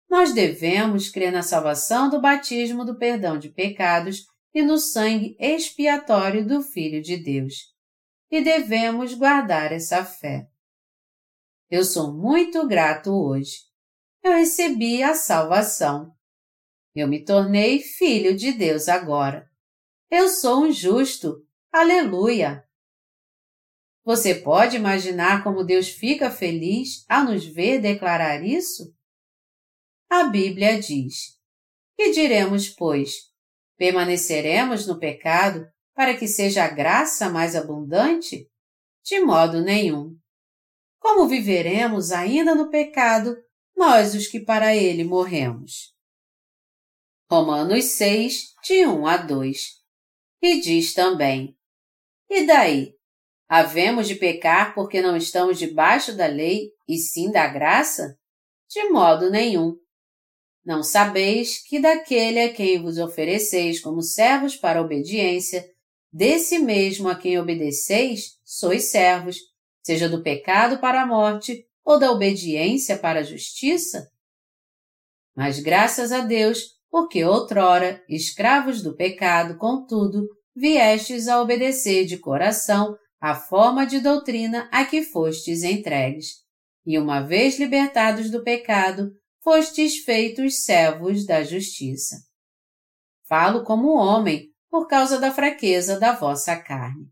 Nós 0.07 0.34
devemos 0.34 1.09
crer 1.09 1.32
na 1.32 1.41
salvação 1.41 2.12
do 2.12 2.22
batismo 2.22 2.86
do 2.86 2.95
perdão 2.95 3.39
de 3.39 3.49
pecados 3.49 4.30
e 4.54 4.62
no 4.62 4.78
sangue 4.78 5.36
expiatório 5.39 6.45
do 6.45 6.62
Filho 6.62 7.02
de 7.02 7.18
Deus. 7.18 7.74
E 8.30 8.41
devemos 8.41 9.14
guardar 9.14 9.72
essa 9.72 10.04
fé. 10.06 10.47
Eu 11.70 11.84
sou 11.84 12.14
muito 12.14 12.68
grato 12.68 13.12
hoje. 13.12 13.60
Eu 14.24 14.34
recebi 14.34 15.02
a 15.02 15.14
salvação. 15.14 16.14
Eu 16.93 17.08
me 17.08 17.24
tornei 17.24 17.80
filho 17.80 18.36
de 18.36 18.52
Deus 18.52 18.89
agora. 18.89 19.49
Eu 20.10 20.28
sou 20.28 20.66
um 20.66 20.72
justo. 20.72 21.45
Aleluia! 21.72 22.68
Você 24.04 24.36
pode 24.36 24.76
imaginar 24.76 25.43
como 25.43 25.64
Deus 25.64 25.89
fica 25.89 26.30
feliz 26.30 27.06
ao 27.08 27.24
nos 27.24 27.45
ver 27.45 27.80
declarar 27.80 28.43
isso? 28.43 28.93
A 30.10 30.26
Bíblia 30.26 30.82
diz: 30.82 31.39
Que 31.95 32.12
diremos, 32.12 32.68
pois? 32.68 33.30
Permaneceremos 33.82 34.86
no 34.86 34.99
pecado 34.99 35.67
para 35.95 36.15
que 36.15 36.27
seja 36.27 36.65
a 36.65 36.67
graça 36.67 37.32
mais 37.32 37.55
abundante? 37.55 38.47
De 39.03 39.19
modo 39.19 39.59
nenhum. 39.59 40.15
Como 40.99 41.27
viveremos 41.27 42.11
ainda 42.11 42.53
no 42.53 42.69
pecado, 42.69 43.36
nós 43.75 44.13
os 44.13 44.27
que 44.27 44.39
para 44.39 44.75
ele 44.75 45.03
morremos? 45.03 45.95
Romanos 47.27 47.86
6, 47.86 48.53
de 48.63 48.86
1 48.86 49.07
a 49.07 49.17
2. 49.17 49.59
E 50.43 50.61
diz 50.61 50.93
também: 50.93 51.57
E 52.29 52.45
daí? 52.45 52.93
Havemos 53.49 54.07
de 54.07 54.13
pecar 54.13 54.75
porque 54.75 55.01
não 55.01 55.17
estamos 55.17 55.57
debaixo 55.57 56.15
da 56.15 56.27
lei 56.27 56.69
e 56.88 56.99
sim 56.99 57.32
da 57.32 57.47
graça? 57.47 58.15
De 58.69 58.89
modo 58.89 59.32
nenhum. 59.32 59.80
Não 60.64 60.84
sabeis 60.84 61.57
que 61.68 61.80
daquele 61.80 62.39
a 62.39 62.53
quem 62.53 62.82
vos 62.82 62.97
ofereceis 62.97 63.80
como 63.80 64.01
servos 64.01 64.55
para 64.55 64.82
obediência, 64.82 65.66
desse 66.14 66.59
mesmo 66.59 67.09
a 67.09 67.16
quem 67.16 67.39
obedeceis, 67.39 68.38
sois 68.45 68.91
servos, 68.91 69.38
seja 69.84 70.07
do 70.07 70.22
pecado 70.22 70.80
para 70.80 71.01
a 71.01 71.05
morte 71.05 71.66
ou 71.84 71.99
da 71.99 72.12
obediência 72.12 72.97
para 72.97 73.22
a 73.22 73.24
justiça? 73.24 74.07
Mas 75.36 75.59
graças 75.59 76.12
a 76.12 76.20
Deus, 76.20 76.76
porque 76.89 77.24
outrora, 77.24 78.03
escravos 78.07 78.84
do 78.84 78.95
pecado, 78.95 79.57
contudo, 79.57 80.28
viestes 80.55 81.28
a 81.28 81.41
obedecer 81.41 82.05
de 82.05 82.18
coração 82.18 82.95
a 83.20 83.34
forma 83.34 83.86
de 83.86 83.99
doutrina 83.99 84.68
a 84.72 84.84
que 84.84 85.01
fostes 85.03 85.64
entregues. 85.64 86.41
E 86.86 86.97
uma 86.97 87.22
vez 87.22 87.59
libertados 87.59 88.30
do 88.30 88.43
pecado, 88.43 89.12
fostes 89.43 89.97
feitos 90.03 90.63
servos 90.63 91.25
da 91.25 91.43
justiça. 91.43 92.17
Falo 93.27 93.63
como 93.63 93.95
homem, 93.95 94.49
por 94.69 94.87
causa 94.87 95.19
da 95.19 95.31
fraqueza 95.31 95.99
da 95.99 96.13
vossa 96.13 96.55
carne. 96.55 97.07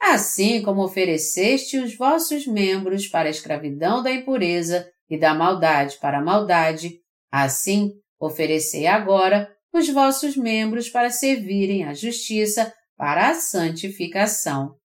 Assim 0.00 0.62
como 0.62 0.82
ofereceste 0.82 1.78
os 1.78 1.96
vossos 1.96 2.46
membros 2.46 3.06
para 3.06 3.28
a 3.28 3.30
escravidão 3.30 4.02
da 4.02 4.10
impureza 4.10 4.90
e 5.08 5.16
da 5.16 5.32
maldade 5.34 5.98
para 6.00 6.18
a 6.18 6.24
maldade, 6.24 7.00
assim 7.30 8.02
Oferecei 8.22 8.86
agora 8.86 9.52
os 9.72 9.88
vossos 9.88 10.36
membros 10.36 10.88
para 10.88 11.10
servirem 11.10 11.82
à 11.82 11.92
justiça 11.92 12.72
para 12.96 13.30
a 13.30 13.34
santificação. 13.34 14.76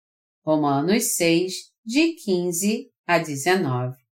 Romanos 0.44 1.16
6, 1.18 1.54
de 1.86 2.14
15 2.14 2.90
a 3.06 3.20
19. 3.20 4.07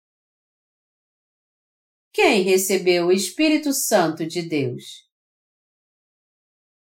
Quem 2.13 2.41
recebeu 2.41 3.07
o 3.07 3.11
Espírito 3.11 3.71
Santo 3.71 4.25
de 4.27 4.41
Deus? 4.41 5.09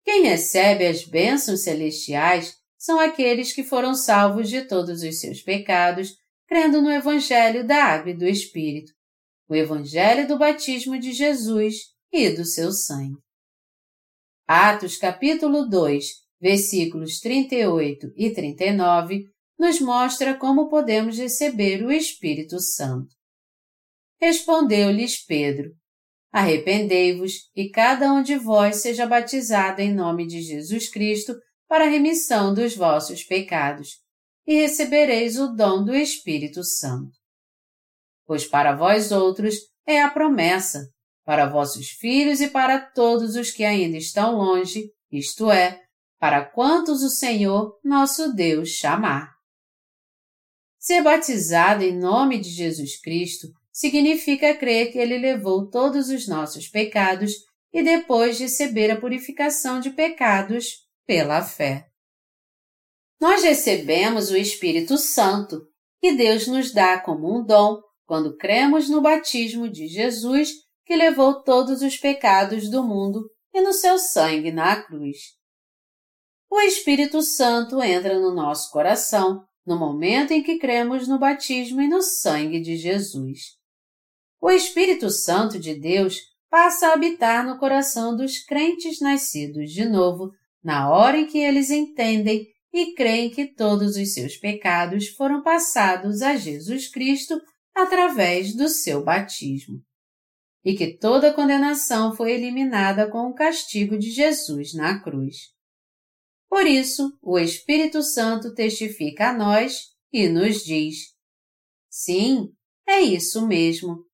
Quem 0.02 0.22
recebe 0.22 0.86
as 0.86 1.04
bênçãos 1.04 1.64
celestiais 1.64 2.56
são 2.78 2.98
aqueles 2.98 3.52
que 3.52 3.62
foram 3.62 3.94
salvos 3.94 4.48
de 4.48 4.62
todos 4.62 5.02
os 5.02 5.20
seus 5.20 5.42
pecados, 5.42 6.16
crendo 6.46 6.80
no 6.80 6.90
Evangelho 6.90 7.66
da 7.66 7.84
Água 7.84 8.12
e 8.12 8.16
do 8.16 8.26
Espírito, 8.26 8.90
o 9.46 9.54
Evangelho 9.54 10.26
do 10.26 10.38
batismo 10.38 10.98
de 10.98 11.12
Jesus 11.12 11.74
e 12.10 12.30
do 12.30 12.46
seu 12.46 12.72
sangue. 12.72 13.18
Atos 14.46 14.96
capítulo 14.96 15.68
2, 15.68 16.06
versículos 16.40 17.20
38 17.20 18.14
e 18.16 18.30
39 18.30 19.28
nos 19.58 19.78
mostra 19.78 20.34
como 20.38 20.70
podemos 20.70 21.18
receber 21.18 21.84
o 21.84 21.92
Espírito 21.92 22.58
Santo. 22.60 23.17
Respondeu-lhes 24.20 25.24
Pedro: 25.24 25.70
Arrependei-vos 26.32 27.50
e 27.54 27.70
cada 27.70 28.12
um 28.12 28.22
de 28.22 28.36
vós 28.36 28.82
seja 28.82 29.06
batizado 29.06 29.80
em 29.80 29.94
nome 29.94 30.26
de 30.26 30.42
Jesus 30.42 30.90
Cristo 30.90 31.34
para 31.68 31.84
a 31.84 31.88
remissão 31.88 32.52
dos 32.52 32.74
vossos 32.74 33.22
pecados, 33.22 33.90
e 34.46 34.54
recebereis 34.54 35.38
o 35.38 35.48
dom 35.48 35.84
do 35.84 35.94
Espírito 35.94 36.64
Santo. 36.64 37.12
Pois 38.26 38.46
para 38.46 38.74
vós 38.74 39.12
outros 39.12 39.56
é 39.86 40.02
a 40.02 40.10
promessa, 40.10 40.88
para 41.24 41.46
vossos 41.46 41.88
filhos 41.88 42.40
e 42.40 42.48
para 42.48 42.80
todos 42.80 43.36
os 43.36 43.50
que 43.50 43.64
ainda 43.64 43.98
estão 43.98 44.36
longe, 44.36 44.90
isto 45.12 45.50
é, 45.50 45.80
para 46.18 46.44
quantos 46.44 47.02
o 47.02 47.10
Senhor, 47.10 47.78
nosso 47.84 48.34
Deus, 48.34 48.70
chamar. 48.70 49.30
Ser 50.78 51.02
batizado 51.02 51.84
em 51.84 51.96
nome 51.96 52.40
de 52.40 52.48
Jesus 52.48 52.98
Cristo 53.00 53.48
significa 53.78 54.56
crer 54.56 54.90
que 54.90 54.98
Ele 54.98 55.16
levou 55.16 55.70
todos 55.70 56.08
os 56.08 56.26
nossos 56.26 56.66
pecados 56.66 57.30
e 57.72 57.80
depois 57.80 58.40
receber 58.40 58.90
a 58.90 59.00
purificação 59.00 59.78
de 59.78 59.90
pecados 59.90 60.84
pela 61.06 61.42
fé. 61.42 61.86
Nós 63.20 63.44
recebemos 63.44 64.32
o 64.32 64.36
Espírito 64.36 64.98
Santo, 64.98 65.62
que 66.00 66.12
Deus 66.12 66.48
nos 66.48 66.72
dá 66.72 66.98
como 66.98 67.32
um 67.32 67.44
dom 67.44 67.80
quando 68.04 68.36
cremos 68.36 68.88
no 68.88 69.00
batismo 69.00 69.68
de 69.68 69.86
Jesus, 69.86 70.50
que 70.84 70.96
levou 70.96 71.44
todos 71.44 71.80
os 71.80 71.96
pecados 71.96 72.68
do 72.68 72.82
mundo 72.82 73.30
e 73.54 73.60
no 73.60 73.72
seu 73.72 73.96
sangue 73.96 74.50
na 74.50 74.82
cruz. 74.82 75.18
O 76.50 76.60
Espírito 76.62 77.22
Santo 77.22 77.80
entra 77.80 78.18
no 78.18 78.34
nosso 78.34 78.72
coração 78.72 79.44
no 79.64 79.78
momento 79.78 80.32
em 80.32 80.42
que 80.42 80.58
cremos 80.58 81.06
no 81.06 81.16
batismo 81.16 81.80
e 81.80 81.86
no 81.86 82.02
sangue 82.02 82.58
de 82.60 82.76
Jesus 82.76 83.57
o 84.40 84.50
Espírito 84.50 85.10
Santo 85.10 85.58
de 85.58 85.74
Deus 85.74 86.20
passa 86.48 86.88
a 86.88 86.94
habitar 86.94 87.46
no 87.46 87.58
coração 87.58 88.16
dos 88.16 88.38
crentes 88.38 89.00
nascidos 89.00 89.70
de 89.72 89.84
novo, 89.84 90.30
na 90.62 90.90
hora 90.90 91.18
em 91.18 91.26
que 91.26 91.38
eles 91.38 91.70
entendem 91.70 92.46
e 92.72 92.94
creem 92.94 93.30
que 93.30 93.46
todos 93.46 93.96
os 93.96 94.12
seus 94.12 94.36
pecados 94.36 95.08
foram 95.08 95.42
passados 95.42 96.22
a 96.22 96.36
Jesus 96.36 96.88
Cristo 96.88 97.40
através 97.74 98.54
do 98.54 98.68
seu 98.68 99.02
batismo. 99.02 99.82
E 100.64 100.74
que 100.74 100.98
toda 100.98 101.32
condenação 101.32 102.14
foi 102.14 102.32
eliminada 102.32 103.10
com 103.10 103.28
o 103.28 103.34
castigo 103.34 103.98
de 103.98 104.10
Jesus 104.10 104.74
na 104.74 105.00
cruz. 105.00 105.36
Por 106.48 106.66
isso, 106.66 107.16
o 107.22 107.38
Espírito 107.38 108.02
Santo 108.02 108.54
testifica 108.54 109.30
a 109.30 109.32
nós 109.32 109.88
e 110.12 110.28
nos 110.28 110.64
diz: 110.64 111.14
Sim, 111.88 112.48
é 112.86 113.00
isso 113.00 113.46
mesmo 113.46 114.07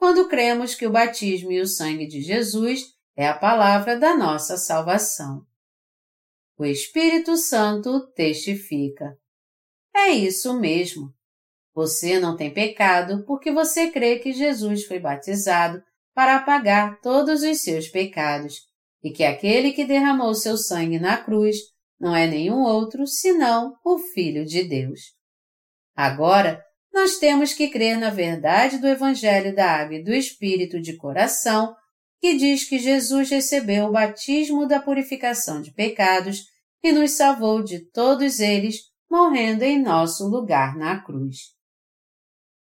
quando 0.00 0.28
cremos 0.28 0.74
que 0.74 0.86
o 0.86 0.90
batismo 0.90 1.52
e 1.52 1.60
o 1.60 1.66
sangue 1.66 2.06
de 2.06 2.22
Jesus 2.22 2.86
é 3.14 3.28
a 3.28 3.36
palavra 3.36 3.98
da 3.98 4.16
nossa 4.16 4.56
salvação. 4.56 5.44
O 6.56 6.64
Espírito 6.64 7.36
Santo 7.36 8.10
testifica. 8.14 9.14
É 9.94 10.08
isso 10.08 10.58
mesmo. 10.58 11.12
Você 11.74 12.18
não 12.18 12.34
tem 12.34 12.50
pecado 12.50 13.26
porque 13.26 13.52
você 13.52 13.90
crê 13.90 14.18
que 14.18 14.32
Jesus 14.32 14.86
foi 14.86 14.98
batizado 14.98 15.82
para 16.14 16.36
apagar 16.36 16.98
todos 17.02 17.42
os 17.42 17.60
seus 17.60 17.86
pecados 17.86 18.62
e 19.04 19.10
que 19.10 19.22
aquele 19.22 19.70
que 19.70 19.84
derramou 19.84 20.34
seu 20.34 20.56
sangue 20.56 20.98
na 20.98 21.18
cruz 21.18 21.58
não 22.00 22.16
é 22.16 22.26
nenhum 22.26 22.62
outro 22.62 23.06
senão 23.06 23.76
o 23.84 23.98
Filho 23.98 24.46
de 24.46 24.64
Deus. 24.64 25.14
Agora, 25.94 26.64
nós 26.92 27.18
temos 27.18 27.52
que 27.52 27.68
crer 27.68 27.96
na 27.96 28.10
verdade 28.10 28.78
do 28.78 28.88
Evangelho 28.88 29.54
da 29.54 29.70
Água 29.70 29.96
e 29.96 30.04
do 30.04 30.12
Espírito 30.12 30.80
de 30.80 30.96
coração, 30.96 31.74
que 32.20 32.36
diz 32.36 32.68
que 32.68 32.78
Jesus 32.78 33.30
recebeu 33.30 33.86
o 33.86 33.92
batismo 33.92 34.66
da 34.66 34.80
purificação 34.80 35.62
de 35.62 35.72
pecados 35.72 36.44
e 36.82 36.92
nos 36.92 37.12
salvou 37.12 37.62
de 37.62 37.90
todos 37.90 38.40
eles, 38.40 38.76
morrendo 39.10 39.62
em 39.62 39.80
nosso 39.80 40.28
lugar 40.28 40.76
na 40.76 41.00
cruz. 41.02 41.36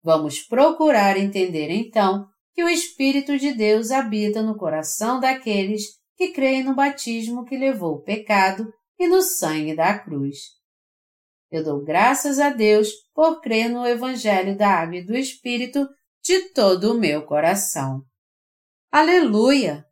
Vamos 0.02 0.40
procurar 0.40 1.18
entender 1.18 1.70
então 1.70 2.26
que 2.54 2.62
o 2.62 2.68
Espírito 2.68 3.38
de 3.38 3.52
Deus 3.52 3.90
habita 3.90 4.42
no 4.42 4.56
coração 4.56 5.20
daqueles 5.20 5.82
que 6.16 6.28
creem 6.28 6.64
no 6.64 6.74
batismo 6.74 7.44
que 7.44 7.56
levou 7.56 7.96
o 7.96 8.02
pecado 8.02 8.72
e 8.98 9.08
no 9.08 9.22
sangue 9.22 9.74
da 9.74 9.98
cruz. 9.98 10.59
Eu 11.50 11.64
dou 11.64 11.82
graças 11.82 12.38
a 12.38 12.50
Deus 12.50 12.88
por 13.12 13.40
crer 13.40 13.68
no 13.68 13.86
Evangelho 13.86 14.56
da 14.56 14.68
Água 14.68 14.96
e 14.96 15.04
do 15.04 15.16
Espírito 15.16 15.88
de 16.22 16.50
todo 16.50 16.92
o 16.92 16.98
meu 16.98 17.22
coração. 17.26 18.04
Aleluia! 18.92 19.89